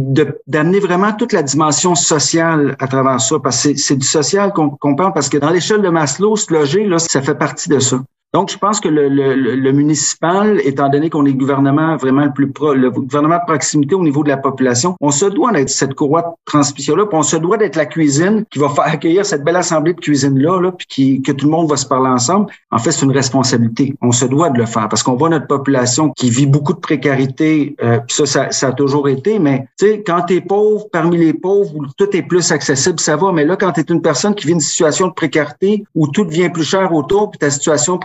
d'amener 0.47 0.79
vraiment 0.79 1.13
toute 1.13 1.33
la 1.33 1.43
dimension 1.43 1.95
sociale 1.95 2.75
à 2.79 2.87
travers 2.87 3.19
ça, 3.21 3.37
parce 3.39 3.63
que 3.63 3.75
c'est 3.75 3.95
du 3.95 4.05
social 4.05 4.53
qu'on 4.53 4.69
parce 5.13 5.30
que 5.30 5.38
dans 5.38 5.49
l'échelle 5.49 5.82
de 5.82 5.89
Maslow, 5.89 6.36
se 6.36 6.53
loger, 6.53 6.86
là, 6.86 6.99
ça 6.99 7.21
fait 7.21 7.36
partie 7.36 7.69
de 7.69 7.80
ça. 7.80 8.01
Donc, 8.32 8.51
je 8.51 8.57
pense 8.59 8.80
que 8.80 8.88
le, 8.88 9.09
le, 9.09 9.34
le 9.34 9.71
municipal, 9.71 10.61
étant 10.63 10.89
donné 10.89 11.09
qu'on 11.09 11.25
est 11.25 11.32
le 11.32 11.38
gouvernement 11.38 11.97
vraiment 11.97 12.25
le 12.25 12.32
plus 12.32 12.51
pro, 12.51 12.75
le 12.75 12.91
gouvernement 12.91 13.38
de 13.38 13.45
proximité 13.47 13.95
au 13.95 14.03
niveau 14.03 14.23
de 14.23 14.30
la 14.30 14.38
population, 14.38 14.95
on 15.01 15.09
se 15.09 15.25
doit 15.25 15.51
d'être 15.51 15.69
cette 15.69 15.95
courroie 15.95 16.21
de 16.21 16.27
transmission-là, 16.45 17.07
puis 17.07 17.17
on 17.17 17.23
se 17.23 17.38
doit 17.38 17.57
d'être 17.57 17.75
la 17.75 17.88
cuisine 17.88 18.45
qui 18.51 18.59
va 18.59 18.69
faire 18.69 18.86
accueillir 18.86 19.25
cette 19.25 19.43
belle 19.43 19.55
assemblée 19.55 19.93
de 19.93 19.99
cuisine-là, 19.99 20.61
là, 20.61 20.71
puis 20.71 20.86
qui, 20.88 21.21
que 21.23 21.32
tout 21.32 21.45
le 21.47 21.51
monde 21.51 21.69
va 21.69 21.75
se 21.75 21.88
parler 21.88 22.09
ensemble. 22.09 22.51
En 22.69 22.77
fait, 22.77 22.91
c'est 22.91 23.03
une 23.03 23.11
responsabilité. 23.11 23.95
On 24.01 24.11
se 24.11 24.25
doit 24.25 24.51
de 24.51 24.59
le 24.59 24.67
faire 24.67 24.88
parce 24.89 25.01
qu'on 25.01 25.15
voit 25.15 25.30
notre 25.30 25.47
population 25.47 26.11
qui 26.15 26.30
vit 26.30 26.45
beaucoup 26.45 26.73
de 26.73 26.80
précarité, 26.80 27.75
euh, 27.82 27.97
puis 28.07 28.15
ça, 28.15 28.27
ça, 28.27 28.51
ça, 28.51 28.67
a 28.67 28.71
toujours 28.73 29.09
été, 29.09 29.39
mais 29.39 29.67
tu 29.80 29.88
sais, 29.88 30.03
quand 30.05 30.21
tu 30.27 30.36
es 30.36 30.41
pauvre, 30.41 30.86
parmi 30.91 31.17
les 31.17 31.34
pauvres, 31.34 31.75
où 31.75 31.86
tout 31.97 32.15
est 32.15 32.21
plus 32.21 32.51
accessible, 32.51 32.99
ça 32.99 33.15
va, 33.15 33.32
mais 33.32 33.43
là, 33.43 33.55
quand 33.55 33.71
tu 33.71 33.80
es 33.80 33.86
une 33.89 34.03
personne 34.03 34.36
qui 34.36 34.45
vit 34.45 34.53
une 34.53 34.59
situation 34.59 35.07
de 35.07 35.13
précarité 35.13 35.84
où 35.95 36.07
tout 36.07 36.25
devient 36.25 36.49
plus 36.49 36.63
cher 36.63 36.93
autour, 36.93 37.32
puis 37.32 37.39
ta 37.39 37.49
situation 37.49 37.97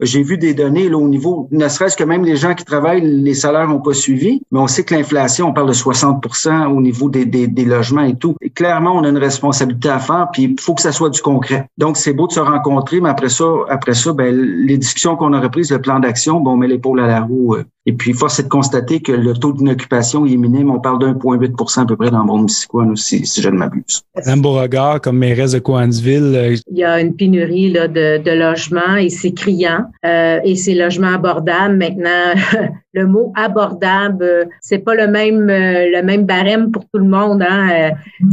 j'ai 0.00 0.22
vu 0.22 0.38
des 0.38 0.54
données 0.54 0.88
là, 0.88 0.96
au 0.96 1.08
niveau, 1.08 1.48
ne 1.50 1.68
serait-ce 1.68 1.96
que 1.96 2.04
même 2.04 2.24
les 2.24 2.36
gens 2.36 2.54
qui 2.54 2.64
travaillent, 2.64 3.02
les 3.02 3.34
salaires 3.34 3.68
n'ont 3.68 3.80
pas 3.80 3.94
suivi, 3.94 4.42
mais 4.50 4.58
on 4.58 4.66
sait 4.66 4.84
que 4.84 4.94
l'inflation, 4.94 5.48
on 5.48 5.52
parle 5.52 5.68
de 5.68 5.74
60% 5.74 6.66
au 6.66 6.80
niveau 6.80 7.08
des, 7.10 7.24
des, 7.24 7.46
des, 7.46 7.64
logements 7.64 8.02
et 8.02 8.16
tout. 8.16 8.36
Et 8.40 8.50
clairement, 8.50 8.92
on 8.96 9.04
a 9.04 9.08
une 9.08 9.18
responsabilité 9.18 9.88
à 9.88 9.98
faire, 9.98 10.28
puis 10.32 10.44
il 10.44 10.60
faut 10.60 10.74
que 10.74 10.82
ça 10.82 10.92
soit 10.92 11.10
du 11.10 11.20
concret. 11.20 11.68
Donc, 11.78 11.96
c'est 11.96 12.12
beau 12.12 12.26
de 12.26 12.32
se 12.32 12.40
rencontrer, 12.40 13.00
mais 13.00 13.08
après 13.08 13.28
ça, 13.28 13.44
après 13.68 13.94
ça, 13.94 14.12
ben, 14.12 14.34
les 14.34 14.78
discussions 14.78 15.16
qu'on 15.16 15.32
a 15.32 15.40
reprises, 15.40 15.70
le 15.70 15.80
plan 15.80 16.00
d'action, 16.00 16.40
bon, 16.40 16.52
on 16.52 16.56
met 16.56 16.68
l'épaule 16.68 17.00
à 17.00 17.06
la 17.06 17.20
roue. 17.20 17.54
Euh, 17.54 17.64
et 17.88 17.92
puis, 17.92 18.12
force 18.12 18.40
est 18.40 18.44
de 18.44 18.48
constater 18.48 19.00
que 19.00 19.12
le 19.12 19.32
taux 19.34 19.52
d'inoccupation 19.52 20.26
est 20.26 20.36
minime. 20.36 20.72
On 20.72 20.80
parle 20.80 20.98
d'1,8 20.98 21.80
à 21.80 21.86
peu 21.86 21.96
près 21.96 22.10
dans 22.10 22.18
le 22.20 22.24
monde 22.24 22.50
si, 22.50 23.24
si 23.24 23.40
je 23.40 23.48
ne 23.48 23.56
m'abuse. 23.56 24.02
Madame 24.16 24.42
Beauregard, 24.42 25.00
comme 25.00 25.18
mairesse 25.18 25.52
de 25.52 25.60
Coansville. 25.60 26.34
Euh, 26.34 26.56
Il 26.68 26.78
y 26.78 26.84
a 26.84 27.00
une 27.00 27.14
pénurie 27.14 27.70
là, 27.70 27.86
de, 27.86 28.18
de 28.18 28.30
logements 28.32 28.96
et 28.96 29.08
c'est 29.08 29.30
Euh, 29.48 30.40
et 30.44 30.56
ces 30.56 30.74
logements 30.74 31.14
abordables, 31.14 31.76
maintenant, 31.76 32.34
le 32.94 33.06
mot 33.06 33.32
abordable, 33.36 34.24
euh, 34.24 34.44
c'est 34.60 34.78
pas 34.78 34.94
le 34.94 35.06
même 35.06 35.48
euh, 35.50 35.90
le 35.90 36.02
même 36.02 36.24
barème 36.24 36.70
pour 36.70 36.84
tout 36.84 36.98
le 36.98 37.08
monde. 37.08 37.42
Hein? 37.42 37.90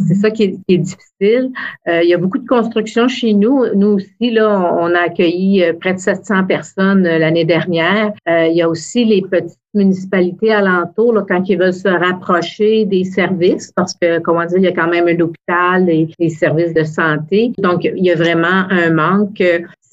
c'est 0.07 0.16
ça 0.16 0.32
qui 0.32 0.43
est, 0.43 0.78
difficile. 0.78 1.51
il 1.88 2.07
y 2.07 2.14
a 2.14 2.18
beaucoup 2.18 2.38
de 2.38 2.47
construction 2.47 3.07
chez 3.07 3.34
nous. 3.34 3.66
Nous 3.76 3.88
aussi, 3.88 4.32
là, 4.32 4.76
on 4.80 4.93
a 4.93 4.99
accueilli 4.99 5.64
près 5.80 5.93
de 5.93 5.99
700 5.99 6.45
personnes 6.45 7.03
l'année 7.03 7.45
dernière. 7.45 8.11
il 8.28 8.53
y 8.53 8.61
a 8.61 8.70
aussi 8.70 9.05
les 9.05 9.22
petites 9.22 9.59
municipalités 9.74 10.51
alentours 10.51 11.14
là, 11.14 11.26
quand 11.28 11.47
ils 11.49 11.57
veulent 11.57 11.74
se 11.74 11.88
rapprocher 11.88 12.86
des 12.86 13.03
services, 13.03 13.72
parce 13.76 13.93
que, 13.95 14.20
comment 14.20 14.45
dire, 14.45 14.57
il 14.57 14.64
y 14.64 14.68
a 14.68 14.72
quand 14.72 14.89
même 14.89 15.07
un 15.07 15.20
hôpital 15.20 15.89
et 15.89 16.07
des 16.20 16.30
services 16.30 16.74
de 16.74 16.84
santé. 16.84 17.53
Donc, 17.57 17.84
il 17.84 18.03
y 18.03 18.11
a 18.11 18.16
vraiment 18.16 18.68
un 18.70 18.91
manque 18.91 19.41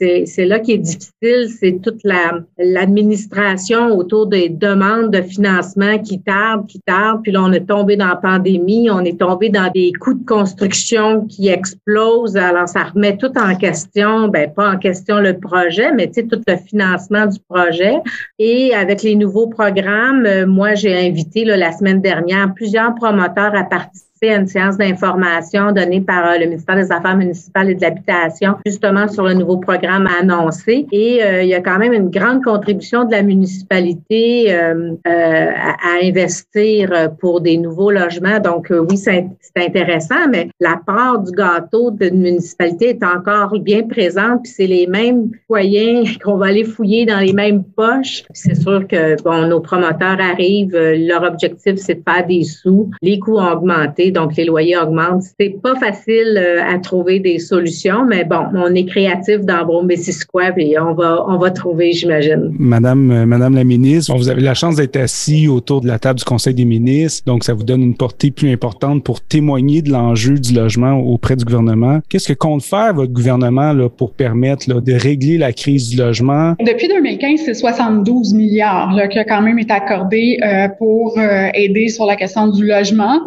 c'est 0.01 0.45
là 0.47 0.59
qui 0.59 0.73
est 0.73 0.79
difficile, 0.79 1.49
c'est 1.59 1.81
toute 1.83 2.01
la 2.05 2.41
l'administration 2.59 3.97
autour 3.97 4.27
des 4.27 4.49
demandes 4.49 5.11
de 5.11 5.21
financement 5.21 5.99
qui 5.99 6.21
tardent, 6.21 6.67
qui 6.67 6.81
tardent. 6.81 7.23
Puis 7.23 7.33
là, 7.33 7.43
on 7.43 7.53
est 7.53 7.67
tombé 7.67 7.97
dans 7.97 8.09
la 8.09 8.17
pandémie, 8.17 8.91
on 8.91 9.01
est 9.01 9.19
tombé 9.19 9.49
dans 9.51 9.71
des 9.71 9.93
coûts 9.93 10.15
de 10.15 10.25
construction 10.25 11.27
qui 11.27 11.49
explosent. 11.49 12.37
Alors, 12.37 12.69
ça 12.69 12.85
remet 12.85 13.17
tout 13.17 13.33
en 13.37 13.55
question, 13.57 14.29
ben 14.29 14.51
pas 14.53 14.71
en 14.71 14.79
question 14.79 15.21
le 15.21 15.39
projet, 15.39 15.93
mais 15.93 16.07
tu 16.09 16.15
sais, 16.15 16.27
tout 16.27 16.41
le 16.47 16.57
financement 16.57 17.27
du 17.27 17.39
projet. 17.49 17.97
Et 18.39 18.75
avec 18.75 19.03
les 19.03 19.17
nouveaux 19.17 19.49
programmes, 19.49 20.25
euh, 20.27 20.47
moi, 20.47 20.75
j'ai 20.75 20.97
invité 20.97 21.45
là, 21.45 21.57
la 21.57 21.73
semaine 21.73 22.01
dernière 22.01 22.53
plusieurs 22.55 22.95
promoteurs 22.95 23.55
à 23.55 23.65
participer 23.65 24.10
à 24.29 24.37
une 24.37 24.47
séance 24.47 24.77
d'information 24.77 25.73
donnée 25.73 26.01
par 26.01 26.27
euh, 26.27 26.39
le 26.39 26.47
ministère 26.47 26.77
des 26.77 26.93
Affaires 26.93 27.17
municipales 27.17 27.71
et 27.71 27.75
de 27.75 27.81
l'Habitation, 27.81 28.57
justement 28.67 29.09
sur 29.09 29.25
le 29.25 29.35
nouveau 29.35 29.57
programme 29.57 30.07
annoncé. 30.21 30.87
Et 30.93 31.23
euh, 31.23 31.43
il 31.43 31.49
y 31.49 31.55
a 31.55 31.61
quand 31.61 31.79
même 31.79 31.93
une 31.93 32.11
grande 32.11 32.45
contribution 32.45 33.05
de 33.05 33.13
la 33.13 33.23
municipalité 33.23 34.53
euh, 34.53 34.93
à, 35.05 35.77
investir 36.03 37.11
pour 37.19 37.41
des 37.41 37.57
nouveaux 37.57 37.91
logements. 37.91 38.41
Donc 38.41 38.71
oui, 38.71 38.97
c'est 38.97 39.27
intéressant, 39.57 40.29
mais 40.31 40.49
la 40.61 40.81
part 40.85 41.21
du 41.21 41.33
gâteau 41.33 41.91
d'une 41.91 42.21
municipalité 42.21 42.91
est 42.91 43.05
encore 43.05 43.59
bien 43.59 43.83
présente. 43.87 44.43
Puis 44.45 44.53
c'est 44.53 44.67
les 44.67 44.87
mêmes 44.87 45.31
foyers 45.47 46.05
qu'on 46.25 46.37
va 46.37 46.47
aller 46.47 46.65
fouiller 46.65 47.07
dans 47.07 47.19
les 47.19 47.33
mêmes 47.33 47.65
poches. 47.65 48.25
C'est 48.33 48.55
sûr 48.55 48.87
que 48.87 49.21
bon, 49.23 49.47
nos 49.47 49.61
promoteurs 49.61 50.19
arrivent, 50.21 50.77
leur 50.77 51.23
objectif 51.23 51.75
c'est 51.77 51.97
de 51.97 52.03
faire 52.07 52.27
des 52.27 52.45
sous. 52.45 52.91
Les 53.03 53.19
coûts 53.19 53.39
ont 53.39 53.53
augmenté 53.53 54.10
augmenté, 54.11 54.21
donc 54.21 54.37
les 54.37 54.45
loyers 54.45 54.77
augmentent. 54.77 55.23
C'est 55.39 55.61
pas 55.63 55.75
facile 55.77 56.37
euh, 56.37 56.63
à 56.63 56.79
trouver 56.79 57.21
des 57.21 57.39
solutions, 57.39 58.05
mais 58.07 58.25
bon, 58.25 58.47
on 58.55 58.75
est 58.75 58.85
créatif 58.85 59.41
dans 59.41 59.65
Brome-Missisquoi 59.65 60.51
et 60.57 60.79
on 60.79 60.95
va, 60.95 61.25
on 61.29 61.39
va 61.39 61.51
trouver, 61.51 61.93
j'imagine. 61.93 62.55
Madame, 62.59 63.11
euh, 63.11 63.27
Madame 63.27 63.55
la 63.55 63.65
ministre, 63.65 64.17
vous 64.17 64.29
avez 64.29 64.43
la 64.43 64.55
chance 64.55 64.77
d'être 64.77 64.97
assis 64.97 65.49
autour 65.49 65.81
de 65.81 65.89
la 65.89 65.99
table 65.99 66.19
du 66.19 66.25
Conseil 66.25 66.55
des 66.55 66.65
ministres, 66.65 67.25
donc 67.27 67.45
ça 67.45 67.55
vous 67.55 67.65
donne 67.65 67.83
une 67.83 67.97
portée 67.97 68.31
plus 68.31 68.51
importante 68.51 69.05
pour 69.05 69.21
témoigner 69.21 69.83
de 69.83 69.91
l'enjeu 69.91 70.39
du 70.39 70.53
logement 70.55 70.99
auprès 70.99 71.37
du 71.37 71.45
gouvernement. 71.45 72.01
Qu'est-ce 72.09 72.29
que 72.29 72.39
compte 72.39 72.63
faire 72.63 72.95
votre 72.95 73.13
gouvernement 73.13 73.73
là, 73.73 73.89
pour 73.89 74.13
permettre 74.13 74.69
là, 74.69 74.81
de 74.81 74.93
régler 74.93 75.39
la 75.39 75.53
crise 75.53 75.91
du 75.91 75.97
logement? 75.97 76.55
Depuis 76.61 76.89
2015, 76.89 77.41
c'est 77.45 77.55
72 77.55 78.35
milliards 78.35 78.93
là, 78.93 79.09
qui 79.09 79.19
a 79.19 79.25
quand 79.25 79.43
même 79.43 79.59
été 79.59 79.73
accordé 79.73 80.39
euh, 80.43 80.69
pour 80.79 81.19
euh, 81.19 81.49
aider 81.55 81.89
sur 81.89 82.07
la 82.07 82.17
question 82.17 82.49
du 82.49 82.67
logement. 82.67 83.21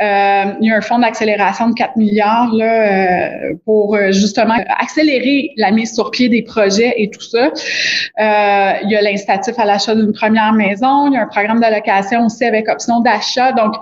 Euh, 0.00 0.21
il 0.60 0.68
y 0.68 0.70
a 0.70 0.76
un 0.76 0.80
fonds 0.80 0.98
d'accélération 0.98 1.68
de 1.68 1.74
4 1.74 1.96
milliards 1.96 2.52
euh, 2.54 3.54
pour 3.64 3.94
euh, 3.94 4.12
justement 4.12 4.54
accélérer 4.78 5.50
la 5.56 5.70
mise 5.70 5.94
sur 5.94 6.10
pied 6.10 6.28
des 6.28 6.42
projets 6.42 6.94
et 6.96 7.10
tout 7.10 7.20
ça. 7.20 7.46
Euh, 7.46 8.72
il 8.84 8.90
y 8.90 8.96
a 8.96 9.02
l'incitatif 9.02 9.58
à 9.58 9.64
l'achat 9.64 9.94
d'une 9.94 10.12
première 10.12 10.52
maison. 10.52 11.08
Il 11.08 11.14
y 11.14 11.16
a 11.16 11.22
un 11.22 11.26
programme 11.26 11.60
d'allocation 11.60 12.26
aussi 12.26 12.44
avec 12.44 12.68
option 12.68 13.00
d'achat. 13.00 13.52
Donc, 13.52 13.74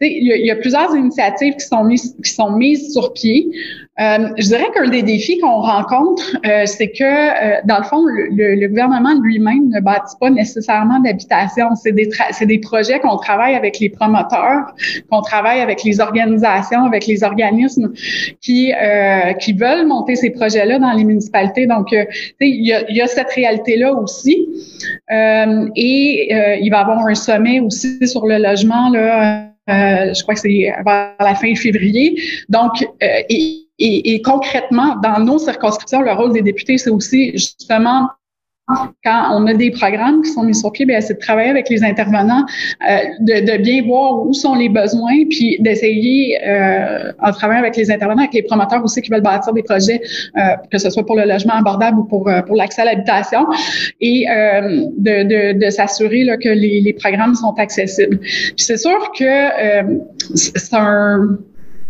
il 0.00 0.26
y, 0.26 0.50
a, 0.50 0.56
plusieurs 0.56 0.94
initiatives 0.94 1.54
qui 1.54 1.66
sont 1.66 1.84
mises, 1.84 2.16
qui 2.22 2.30
sont 2.30 2.50
mises 2.52 2.92
sur 2.92 3.12
pied. 3.12 3.48
Euh, 3.98 4.28
je 4.36 4.48
dirais 4.48 4.66
qu'un 4.74 4.88
des 4.88 5.02
défis 5.02 5.38
qu'on 5.38 5.60
rencontre, 5.62 6.22
euh, 6.44 6.66
c'est 6.66 6.90
que, 6.90 7.02
euh, 7.02 7.60
dans 7.64 7.78
le 7.78 7.84
fond, 7.84 8.04
le, 8.04 8.66
gouvernement 8.66 9.14
lui-même 9.22 9.70
ne 9.70 9.80
bâtit 9.80 10.16
pas 10.20 10.28
nécessairement 10.28 11.00
d'habitation. 11.00 11.74
C'est 11.76 11.92
des, 11.92 12.10
des 12.42 12.58
projets 12.58 13.00
qu'on 13.00 13.16
travaille 13.16 13.54
avec 13.54 13.78
les 13.78 13.88
promoteurs, 13.88 14.74
qu'on 15.10 15.22
travaille 15.22 15.60
avec 15.60 15.82
les 15.86 16.00
organisations, 16.00 16.84
avec 16.84 17.06
les 17.06 17.24
organismes 17.24 17.92
qui, 18.40 18.72
euh, 18.72 19.32
qui 19.34 19.52
veulent 19.52 19.86
monter 19.86 20.16
ces 20.16 20.30
projets-là 20.30 20.78
dans 20.78 20.92
les 20.92 21.04
municipalités. 21.04 21.66
Donc, 21.66 21.94
il 22.40 22.66
y 22.66 23.00
a, 23.00 23.06
cette 23.06 23.30
réalité-là 23.30 23.92
aussi. 23.94 24.48
et 25.10 26.28
il 26.60 26.70
va 26.70 26.78
y 26.78 26.80
avoir 26.80 27.06
un 27.06 27.14
sommet 27.14 27.60
aussi 27.60 28.06
sur 28.06 28.26
le 28.26 28.38
logement, 28.38 28.90
là, 28.90 29.48
je 29.68 30.22
crois 30.22 30.34
que 30.34 30.40
c'est 30.40 30.72
vers 30.84 31.14
la 31.18 31.34
fin 31.34 31.54
février. 31.54 32.20
Donc, 32.48 32.86
et, 33.78 34.22
concrètement, 34.22 34.96
dans 35.02 35.18
nos 35.20 35.38
circonscriptions, 35.38 36.02
le 36.02 36.12
rôle 36.12 36.32
des 36.32 36.42
députés, 36.42 36.78
c'est 36.78 36.90
aussi 36.90 37.32
justement 37.32 38.08
quand 39.04 39.28
on 39.32 39.46
a 39.46 39.54
des 39.54 39.70
programmes 39.70 40.22
qui 40.22 40.30
sont 40.30 40.42
mis 40.42 40.54
sur 40.54 40.72
pied, 40.72 40.86
c'est 41.00 41.14
de 41.14 41.18
travailler 41.18 41.50
avec 41.50 41.68
les 41.68 41.84
intervenants, 41.84 42.44
euh, 42.88 42.98
de, 43.20 43.52
de, 43.52 43.62
bien 43.62 43.82
voir 43.84 44.26
où 44.26 44.32
sont 44.32 44.54
les 44.54 44.68
besoins, 44.68 45.24
puis 45.30 45.56
d'essayer, 45.60 46.36
euh, 46.44 47.12
en 47.22 47.30
travaillant 47.30 47.60
avec 47.60 47.76
les 47.76 47.90
intervenants, 47.90 48.22
avec 48.22 48.34
les 48.34 48.42
promoteurs 48.42 48.82
aussi 48.82 49.00
qui 49.02 49.10
veulent 49.10 49.22
bâtir 49.22 49.52
des 49.52 49.62
projets, 49.62 50.00
euh, 50.36 50.40
que 50.70 50.78
ce 50.78 50.90
soit 50.90 51.06
pour 51.06 51.16
le 51.16 51.24
logement 51.24 51.54
abordable 51.54 52.00
ou 52.00 52.04
pour, 52.04 52.28
euh, 52.28 52.42
pour 52.42 52.56
l'accès 52.56 52.82
à 52.82 52.86
l'habitation, 52.86 53.46
et 54.00 54.26
euh, 54.28 54.86
de, 54.98 55.52
de, 55.52 55.64
de 55.64 55.70
s'assurer 55.70 56.26
que 56.42 56.48
les, 56.48 56.80
les, 56.80 56.92
programmes 56.92 57.34
sont 57.34 57.54
accessibles. 57.58 58.18
C'est 58.56 58.78
sûr 58.78 59.12
que 59.16 59.24
euh, 59.24 59.98
c'est 60.34 60.74
un 60.74 61.38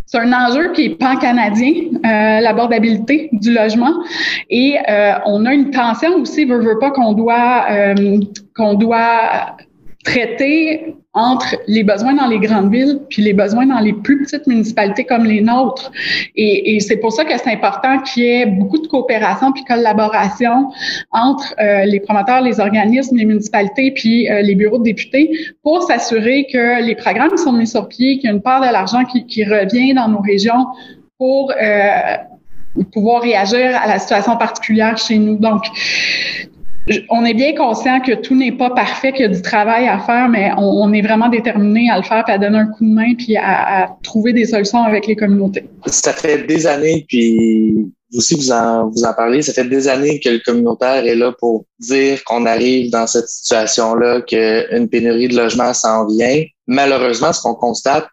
c'est 0.06 0.18
un 0.18 0.32
enjeu 0.32 0.72
qui 0.72 0.84
est 0.84 0.90
pan-canadien, 0.90 1.72
euh, 1.94 2.40
l'abordabilité 2.40 3.28
du 3.32 3.52
logement. 3.52 3.92
Et 4.48 4.78
euh, 4.88 5.14
on 5.26 5.44
a 5.44 5.52
une 5.52 5.70
tension 5.70 6.14
aussi, 6.16 6.44
veut, 6.44 6.60
veut 6.60 6.78
pas, 6.78 6.92
qu'on 6.92 7.12
doit, 7.12 7.64
euh, 7.70 8.20
qu'on 8.56 8.74
doit 8.74 9.56
traiter 10.04 10.94
entre 11.16 11.56
les 11.66 11.82
besoins 11.82 12.12
dans 12.12 12.26
les 12.26 12.38
grandes 12.38 12.70
villes 12.70 13.00
puis 13.08 13.22
les 13.22 13.32
besoins 13.32 13.64
dans 13.64 13.80
les 13.80 13.94
plus 13.94 14.22
petites 14.22 14.46
municipalités 14.46 15.04
comme 15.04 15.24
les 15.24 15.40
nôtres. 15.40 15.90
Et, 16.36 16.78
c'est 16.80 16.98
pour 16.98 17.10
ça 17.10 17.24
que 17.24 17.36
c'est 17.36 17.50
important 17.50 18.00
qu'il 18.02 18.22
y 18.22 18.26
ait 18.26 18.46
beaucoup 18.46 18.78
de 18.78 18.86
coopération 18.86 19.50
puis 19.50 19.64
collaboration 19.64 20.70
entre 21.12 21.54
euh, 21.58 21.84
les 21.86 22.00
promoteurs, 22.00 22.42
les 22.42 22.60
organismes, 22.60 23.16
les 23.16 23.24
municipalités 23.24 23.92
puis 23.92 24.28
euh, 24.28 24.42
les 24.42 24.54
bureaux 24.54 24.78
de 24.78 24.84
députés 24.84 25.30
pour 25.62 25.82
s'assurer 25.84 26.46
que 26.52 26.82
les 26.82 26.94
programmes 26.94 27.36
sont 27.38 27.52
mis 27.52 27.66
sur 27.66 27.88
pied, 27.88 28.18
qu'il 28.18 28.28
y 28.28 28.32
a 28.32 28.34
une 28.34 28.42
part 28.42 28.60
de 28.60 28.70
l'argent 28.70 29.04
qui, 29.04 29.26
qui, 29.26 29.44
revient 29.44 29.94
dans 29.94 30.08
nos 30.08 30.20
régions 30.20 30.66
pour 31.16 31.50
euh, 31.50 32.16
pouvoir 32.92 33.22
réagir 33.22 33.74
à 33.82 33.86
la 33.86 33.98
situation 33.98 34.36
particulière 34.36 34.98
chez 34.98 35.16
nous. 35.16 35.38
Donc, 35.38 35.62
on 37.08 37.24
est 37.24 37.34
bien 37.34 37.54
conscient 37.54 38.00
que 38.00 38.12
tout 38.12 38.34
n'est 38.34 38.52
pas 38.52 38.70
parfait, 38.70 39.12
qu'il 39.12 39.22
y 39.22 39.24
a 39.24 39.28
du 39.28 39.42
travail 39.42 39.88
à 39.88 39.98
faire, 39.98 40.28
mais 40.28 40.50
on, 40.56 40.92
est 40.92 41.02
vraiment 41.02 41.28
déterminé 41.28 41.90
à 41.90 41.96
le 41.96 42.04
faire, 42.04 42.24
puis 42.24 42.34
à 42.34 42.38
donner 42.38 42.58
un 42.58 42.66
coup 42.66 42.84
de 42.84 42.92
main, 42.92 43.14
puis 43.14 43.36
à, 43.36 43.96
trouver 44.02 44.32
des 44.32 44.44
solutions 44.44 44.82
avec 44.82 45.06
les 45.06 45.16
communautés. 45.16 45.64
Ça 45.86 46.12
fait 46.12 46.46
des 46.46 46.66
années, 46.66 47.04
puis 47.08 47.72
vous 48.12 48.18
aussi 48.18 48.36
vous 48.36 48.52
en, 48.52 48.88
vous 48.88 49.04
en 49.04 49.12
parlez, 49.14 49.42
ça 49.42 49.52
fait 49.52 49.68
des 49.68 49.88
années 49.88 50.20
que 50.20 50.28
le 50.28 50.38
communautaire 50.44 51.04
est 51.04 51.16
là 51.16 51.32
pour 51.38 51.64
dire 51.80 52.22
qu'on 52.24 52.46
arrive 52.46 52.90
dans 52.90 53.06
cette 53.06 53.28
situation-là, 53.28 54.22
qu'une 54.22 54.88
pénurie 54.88 55.28
de 55.28 55.36
logement 55.36 55.74
s'en 55.74 56.06
vient. 56.06 56.44
Malheureusement, 56.68 57.32
ce 57.32 57.42
qu'on 57.42 57.54
constate, 57.54 58.06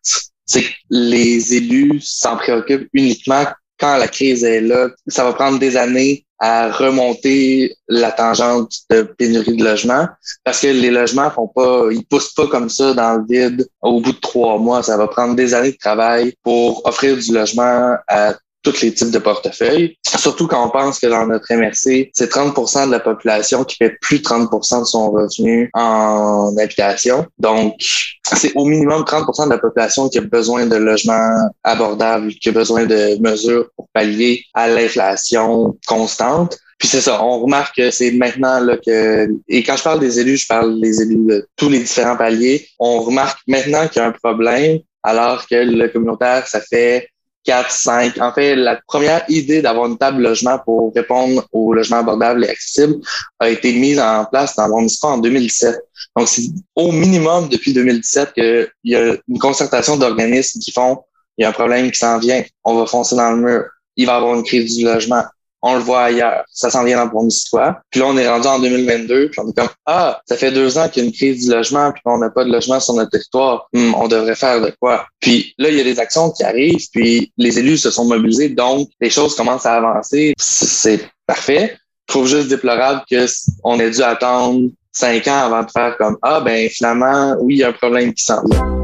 c'est 0.45 0.63
que 0.63 0.73
les 0.89 1.53
élus 1.55 1.99
s'en 2.01 2.37
préoccupent 2.37 2.89
uniquement 2.93 3.43
quand 3.79 3.97
la 3.97 4.07
crise 4.07 4.43
est 4.43 4.61
là. 4.61 4.89
Ça 5.07 5.23
va 5.23 5.33
prendre 5.33 5.59
des 5.59 5.77
années 5.77 6.25
à 6.45 6.69
remonter 6.69 7.73
la 7.87 8.11
tangente 8.11 8.73
de 8.89 9.03
pénurie 9.03 9.55
de 9.55 9.63
logements 9.63 10.09
parce 10.43 10.59
que 10.59 10.67
les 10.67 10.91
logements 10.91 11.31
font 11.31 11.47
pas, 11.47 11.85
ils 11.89 12.05
poussent 12.05 12.33
pas 12.33 12.47
comme 12.47 12.67
ça 12.67 12.93
dans 12.93 13.15
le 13.15 13.23
vide 13.25 13.65
au 13.81 14.01
bout 14.01 14.11
de 14.11 14.19
trois 14.19 14.57
mois. 14.57 14.83
Ça 14.83 14.97
va 14.97 15.07
prendre 15.07 15.35
des 15.35 15.53
années 15.53 15.71
de 15.71 15.77
travail 15.77 16.35
pour 16.43 16.85
offrir 16.85 17.15
du 17.15 17.33
logement 17.33 17.95
à 18.09 18.33
tous 18.63 18.81
les 18.81 18.93
types 18.93 19.11
de 19.11 19.19
portefeuilles. 19.19 19.97
Surtout 20.05 20.47
quand 20.47 20.65
on 20.65 20.69
pense 20.69 20.99
que 20.99 21.07
dans 21.07 21.27
notre 21.27 21.53
MRC, 21.53 22.09
c'est 22.13 22.31
30% 22.31 22.87
de 22.87 22.91
la 22.91 22.99
population 22.99 23.63
qui 23.63 23.75
fait 23.75 23.97
plus 24.01 24.19
de 24.19 24.23
30% 24.23 24.79
de 24.79 24.85
son 24.85 25.11
revenu 25.11 25.69
en 25.73 26.55
habitation. 26.57 27.25
Donc, 27.37 27.75
c'est 28.23 28.53
au 28.55 28.65
minimum 28.65 29.03
30% 29.03 29.45
de 29.45 29.49
la 29.49 29.57
population 29.57 30.09
qui 30.09 30.17
a 30.17 30.21
besoin 30.21 30.65
de 30.65 30.77
logements 30.77 31.35
abordables, 31.63 32.33
qui 32.35 32.49
a 32.49 32.51
besoin 32.53 32.85
de 32.85 33.21
mesures 33.21 33.67
pour 33.75 33.87
pallier 33.93 34.43
à 34.53 34.67
l'inflation 34.67 35.77
constante. 35.85 36.57
Puis 36.79 36.87
c'est 36.87 37.01
ça, 37.01 37.23
on 37.23 37.39
remarque 37.39 37.77
que 37.77 37.91
c'est 37.91 38.11
maintenant 38.11 38.59
là 38.59 38.77
que 38.77 39.29
et 39.47 39.63
quand 39.63 39.77
je 39.77 39.83
parle 39.83 39.99
des 39.99 40.19
élus, 40.19 40.37
je 40.37 40.47
parle 40.47 40.81
des 40.81 41.01
élus 41.01 41.25
de 41.25 41.47
tous 41.55 41.69
les 41.69 41.79
différents 41.79 42.17
paliers. 42.17 42.67
On 42.79 43.01
remarque 43.01 43.39
maintenant 43.47 43.87
qu'il 43.87 44.01
y 44.01 44.05
a 44.05 44.07
un 44.07 44.11
problème, 44.11 44.79
alors 45.01 45.47
que 45.47 45.55
le 45.55 45.87
communautaire, 45.87 46.47
ça 46.47 46.59
fait 46.59 47.07
4, 47.43 47.71
5. 47.71 48.17
En 48.19 48.31
fait, 48.31 48.55
la 48.55 48.79
première 48.87 49.23
idée 49.27 49.61
d'avoir 49.61 49.87
une 49.87 49.97
table 49.97 50.21
logement 50.21 50.59
pour 50.59 50.93
répondre 50.93 51.45
au 51.51 51.73
logement 51.73 51.97
abordable 51.97 52.45
et 52.45 52.49
accessible 52.49 52.95
a 53.39 53.49
été 53.49 53.73
mise 53.73 53.99
en 53.99 54.25
place 54.25 54.55
dans 54.55 54.69
mon 54.69 54.81
histoire 54.81 55.13
en 55.13 55.17
2017. 55.17 55.79
Donc, 56.15 56.27
c'est 56.27 56.43
au 56.75 56.91
minimum 56.91 57.49
depuis 57.49 57.73
2017 57.73 58.33
qu'il 58.33 58.69
y 58.83 58.95
a 58.95 59.15
une 59.27 59.39
concertation 59.39 59.97
d'organismes 59.97 60.59
qui 60.59 60.71
font 60.71 61.03
il 61.37 61.41
y 61.41 61.45
a 61.45 61.49
un 61.49 61.53
problème 61.53 61.89
qui 61.91 61.97
s'en 61.97 62.19
vient, 62.19 62.43
on 62.63 62.75
va 62.75 62.85
foncer 62.85 63.15
dans 63.15 63.31
le 63.31 63.37
mur, 63.37 63.65
il 63.95 64.05
va 64.05 64.13
y 64.13 64.15
avoir 64.15 64.35
une 64.35 64.43
crise 64.43 64.77
du 64.77 64.85
logement 64.85 65.23
on 65.63 65.75
le 65.75 65.79
voit 65.79 66.03
ailleurs. 66.03 66.43
Ça 66.51 66.69
s'en 66.69 66.83
vient 66.83 67.03
dans 67.03 67.21
le 67.21 67.27
histoire. 67.27 67.79
Puis 67.89 68.01
là, 68.01 68.07
on 68.07 68.17
est 68.17 68.27
rendu 68.27 68.47
en 68.47 68.59
2022, 68.59 69.29
puis 69.29 69.39
on 69.39 69.49
est 69.49 69.55
comme 69.55 69.69
Ah, 69.85 70.21
ça 70.27 70.35
fait 70.35 70.51
deux 70.51 70.77
ans 70.77 70.89
qu'il 70.89 71.01
y 71.01 71.05
a 71.05 71.07
une 71.07 71.15
crise 71.15 71.45
du 71.45 71.51
logement, 71.51 71.91
puis 71.91 72.01
on 72.05 72.17
n'a 72.17 72.29
pas 72.29 72.43
de 72.43 72.51
logement 72.51 72.79
sur 72.81 72.93
notre 72.93 73.11
territoire. 73.11 73.69
Hum, 73.73 73.95
on 73.97 74.07
devrait 74.09 74.35
faire 74.35 74.61
de 74.61 74.73
quoi? 74.79 75.07
Puis 75.21 75.55
là, 75.57 75.69
il 75.69 75.77
y 75.77 75.81
a 75.81 75.83
des 75.85 75.99
actions 75.99 76.31
qui 76.31 76.43
arrivent, 76.43 76.85
puis 76.91 77.31
les 77.37 77.57
élus 77.57 77.77
se 77.77 77.91
sont 77.91 78.05
mobilisés, 78.05 78.49
donc 78.49 78.89
les 78.99 79.09
choses 79.09 79.35
commencent 79.35 79.65
à 79.65 79.75
avancer. 79.75 80.33
C'est 80.37 81.07
parfait. 81.25 81.77
Je 82.09 82.13
trouve 82.13 82.27
juste 82.27 82.49
déplorable 82.49 83.01
qu'on 83.09 83.79
ait 83.79 83.89
dû 83.89 84.03
attendre 84.03 84.69
cinq 84.91 85.27
ans 85.29 85.45
avant 85.45 85.63
de 85.63 85.71
faire 85.71 85.95
comme 85.97 86.17
Ah 86.21 86.41
ben 86.41 86.69
finalement, 86.69 87.35
oui, 87.39 87.55
il 87.55 87.59
y 87.59 87.63
a 87.63 87.69
un 87.69 87.73
problème 87.73 88.13
qui 88.13 88.23
s'en 88.23 88.43
vient. 88.45 88.82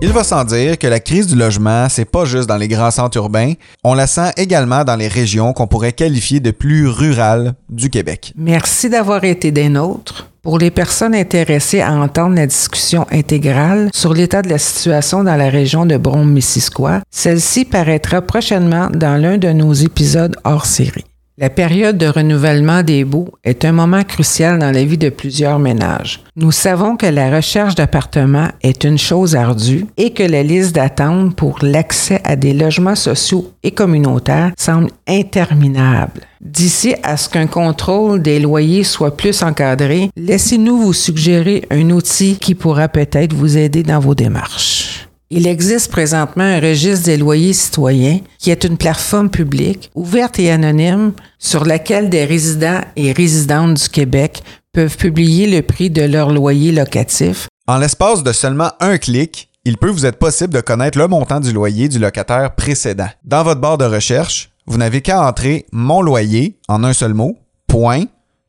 Il 0.00 0.12
va 0.12 0.22
sans 0.22 0.44
dire 0.44 0.78
que 0.78 0.86
la 0.86 1.00
crise 1.00 1.26
du 1.26 1.34
logement, 1.34 1.88
c'est 1.88 2.04
pas 2.04 2.24
juste 2.24 2.48
dans 2.48 2.56
les 2.56 2.68
grands 2.68 2.92
centres 2.92 3.16
urbains, 3.16 3.54
on 3.82 3.94
la 3.94 4.06
sent 4.06 4.30
également 4.36 4.84
dans 4.84 4.94
les 4.94 5.08
régions 5.08 5.52
qu'on 5.52 5.66
pourrait 5.66 5.92
qualifier 5.92 6.38
de 6.38 6.52
plus 6.52 6.86
rurales 6.86 7.54
du 7.68 7.90
Québec. 7.90 8.32
Merci 8.36 8.88
d'avoir 8.88 9.24
été 9.24 9.50
des 9.50 9.68
nôtres. 9.68 10.30
Pour 10.42 10.58
les 10.58 10.70
personnes 10.70 11.16
intéressées 11.16 11.80
à 11.80 11.92
entendre 11.92 12.36
la 12.36 12.46
discussion 12.46 13.08
intégrale 13.10 13.90
sur 13.92 14.14
l'état 14.14 14.40
de 14.40 14.48
la 14.48 14.58
situation 14.58 15.24
dans 15.24 15.34
la 15.34 15.50
région 15.50 15.84
de 15.84 15.96
Brome-Missisquoi, 15.96 17.00
celle-ci 17.10 17.64
paraîtra 17.64 18.22
prochainement 18.22 18.88
dans 18.94 19.20
l'un 19.20 19.36
de 19.36 19.48
nos 19.48 19.72
épisodes 19.72 20.36
hors 20.44 20.66
série. 20.66 21.06
La 21.40 21.50
période 21.50 21.96
de 21.96 22.08
renouvellement 22.08 22.82
des 22.82 23.04
baux 23.04 23.28
est 23.44 23.64
un 23.64 23.70
moment 23.70 24.02
crucial 24.02 24.58
dans 24.58 24.72
la 24.72 24.82
vie 24.82 24.98
de 24.98 25.08
plusieurs 25.08 25.60
ménages. 25.60 26.24
Nous 26.34 26.50
savons 26.50 26.96
que 26.96 27.06
la 27.06 27.30
recherche 27.30 27.76
d'appartements 27.76 28.48
est 28.60 28.82
une 28.82 28.98
chose 28.98 29.36
ardue 29.36 29.86
et 29.96 30.12
que 30.12 30.24
la 30.24 30.42
liste 30.42 30.74
d'attente 30.74 31.36
pour 31.36 31.60
l'accès 31.62 32.20
à 32.24 32.34
des 32.34 32.54
logements 32.54 32.96
sociaux 32.96 33.52
et 33.62 33.70
communautaires 33.70 34.50
semble 34.58 34.90
interminable. 35.06 36.22
D'ici 36.40 36.96
à 37.04 37.16
ce 37.16 37.28
qu'un 37.28 37.46
contrôle 37.46 38.20
des 38.20 38.40
loyers 38.40 38.82
soit 38.82 39.16
plus 39.16 39.44
encadré, 39.44 40.10
laissez-nous 40.16 40.78
vous 40.78 40.92
suggérer 40.92 41.62
un 41.70 41.90
outil 41.90 42.36
qui 42.40 42.56
pourra 42.56 42.88
peut-être 42.88 43.32
vous 43.32 43.56
aider 43.56 43.84
dans 43.84 44.00
vos 44.00 44.16
démarches. 44.16 44.87
Il 45.30 45.46
existe 45.46 45.90
présentement 45.90 46.44
un 46.44 46.58
registre 46.58 47.04
des 47.04 47.18
loyers 47.18 47.52
citoyens 47.52 48.20
qui 48.38 48.50
est 48.50 48.64
une 48.64 48.78
plateforme 48.78 49.28
publique, 49.28 49.90
ouverte 49.94 50.38
et 50.38 50.50
anonyme, 50.50 51.12
sur 51.38 51.66
laquelle 51.66 52.08
des 52.08 52.24
résidents 52.24 52.80
et 52.96 53.12
résidentes 53.12 53.74
du 53.74 53.88
Québec 53.90 54.42
peuvent 54.72 54.96
publier 54.96 55.46
le 55.46 55.60
prix 55.60 55.90
de 55.90 56.00
leur 56.00 56.32
loyer 56.32 56.72
locatif. 56.72 57.46
En 57.66 57.76
l'espace 57.76 58.22
de 58.22 58.32
seulement 58.32 58.70
un 58.80 58.96
clic, 58.96 59.50
il 59.66 59.76
peut 59.76 59.90
vous 59.90 60.06
être 60.06 60.18
possible 60.18 60.54
de 60.54 60.62
connaître 60.62 60.96
le 60.96 61.08
montant 61.08 61.40
du 61.40 61.52
loyer 61.52 61.90
du 61.90 61.98
locataire 61.98 62.54
précédent. 62.54 63.10
Dans 63.22 63.42
votre 63.42 63.60
barre 63.60 63.76
de 63.76 63.84
recherche, 63.84 64.48
vous 64.66 64.78
n'avez 64.78 65.02
qu'à 65.02 65.22
entrer 65.22 65.66
mon 65.72 66.00
loyer 66.00 66.58
en 66.68 66.84
un 66.84 66.94
seul 66.94 67.12
mot, 67.12 67.36
point, 67.66 68.04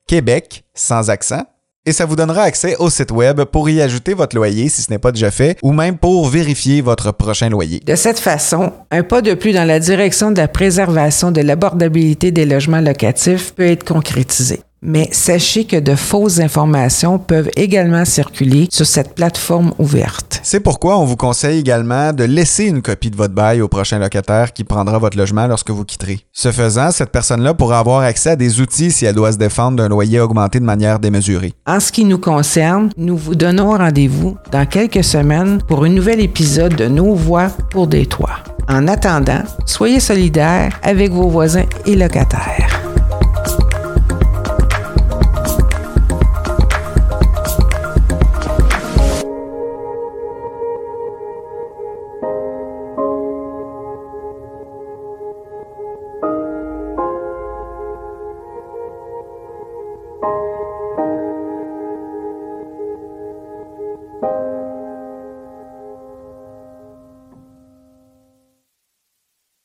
Québec, 0.07 0.63
sans 0.75 1.09
accent, 1.09 1.43
et 1.85 1.91
ça 1.91 2.05
vous 2.05 2.15
donnera 2.15 2.43
accès 2.43 2.75
au 2.77 2.89
site 2.89 3.11
web 3.11 3.43
pour 3.43 3.69
y 3.69 3.81
ajouter 3.81 4.13
votre 4.13 4.35
loyer 4.35 4.69
si 4.69 4.81
ce 4.81 4.91
n'est 4.91 4.99
pas 4.99 5.11
déjà 5.11 5.31
fait 5.31 5.57
ou 5.63 5.71
même 5.71 5.97
pour 5.97 6.27
vérifier 6.27 6.81
votre 6.81 7.11
prochain 7.11 7.49
loyer. 7.49 7.81
De 7.85 7.95
cette 7.95 8.19
façon, 8.19 8.73
un 8.91 9.03
pas 9.03 9.21
de 9.21 9.33
plus 9.33 9.53
dans 9.53 9.65
la 9.65 9.79
direction 9.79 10.31
de 10.31 10.37
la 10.37 10.47
préservation 10.47 11.31
de 11.31 11.41
l'abordabilité 11.41 12.31
des 12.31 12.45
logements 12.45 12.81
locatifs 12.81 13.53
peut 13.53 13.65
être 13.65 13.85
concrétisé. 13.85 14.61
Mais 14.81 15.09
sachez 15.11 15.65
que 15.65 15.77
de 15.77 15.95
fausses 15.95 16.39
informations 16.39 17.19
peuvent 17.19 17.49
également 17.55 18.05
circuler 18.05 18.67
sur 18.71 18.85
cette 18.85 19.13
plateforme 19.13 19.73
ouverte. 19.77 20.39
C'est 20.43 20.59
pourquoi 20.59 20.97
on 20.97 21.05
vous 21.05 21.17
conseille 21.17 21.59
également 21.59 22.13
de 22.13 22.23
laisser 22.23 22.65
une 22.65 22.81
copie 22.81 23.09
de 23.09 23.17
votre 23.17 23.33
bail 23.33 23.61
au 23.61 23.67
prochain 23.67 23.99
locataire 23.99 24.53
qui 24.53 24.63
prendra 24.63 24.97
votre 24.97 25.17
logement 25.17 25.47
lorsque 25.47 25.69
vous 25.69 25.83
quitterez. 25.83 26.19
Ce 26.31 26.51
faisant, 26.51 26.91
cette 26.91 27.11
personne-là 27.11 27.53
pourra 27.53 27.79
avoir 27.79 28.01
accès 28.01 28.31
à 28.31 28.35
des 28.35 28.61
outils 28.61 28.91
si 28.91 29.05
elle 29.05 29.15
doit 29.15 29.33
se 29.33 29.37
défendre 29.37 29.77
d'un 29.77 29.89
loyer 29.89 30.19
augmenté 30.19 30.59
de 30.59 30.65
manière 30.65 30.99
démesurée. 30.99 31.53
En 31.67 31.79
ce 31.79 31.91
qui 31.91 32.05
nous 32.05 32.19
concerne, 32.19 32.89
nous 32.97 33.17
vous 33.17 33.35
donnons 33.35 33.77
rendez-vous 33.77 34.37
dans 34.51 34.65
quelques 34.65 35.03
semaines 35.03 35.61
pour 35.67 35.83
un 35.83 35.89
nouvel 35.89 36.21
épisode 36.21 36.75
de 36.75 36.87
Nos 36.87 37.15
voix 37.15 37.49
pour 37.71 37.87
des 37.87 38.05
toits. 38.05 38.39
En 38.69 38.87
attendant, 38.87 39.43
soyez 39.65 39.99
solidaires 39.99 40.79
avec 40.83 41.11
vos 41.11 41.27
voisins 41.27 41.65
et 41.85 41.95
locataires. 41.95 42.98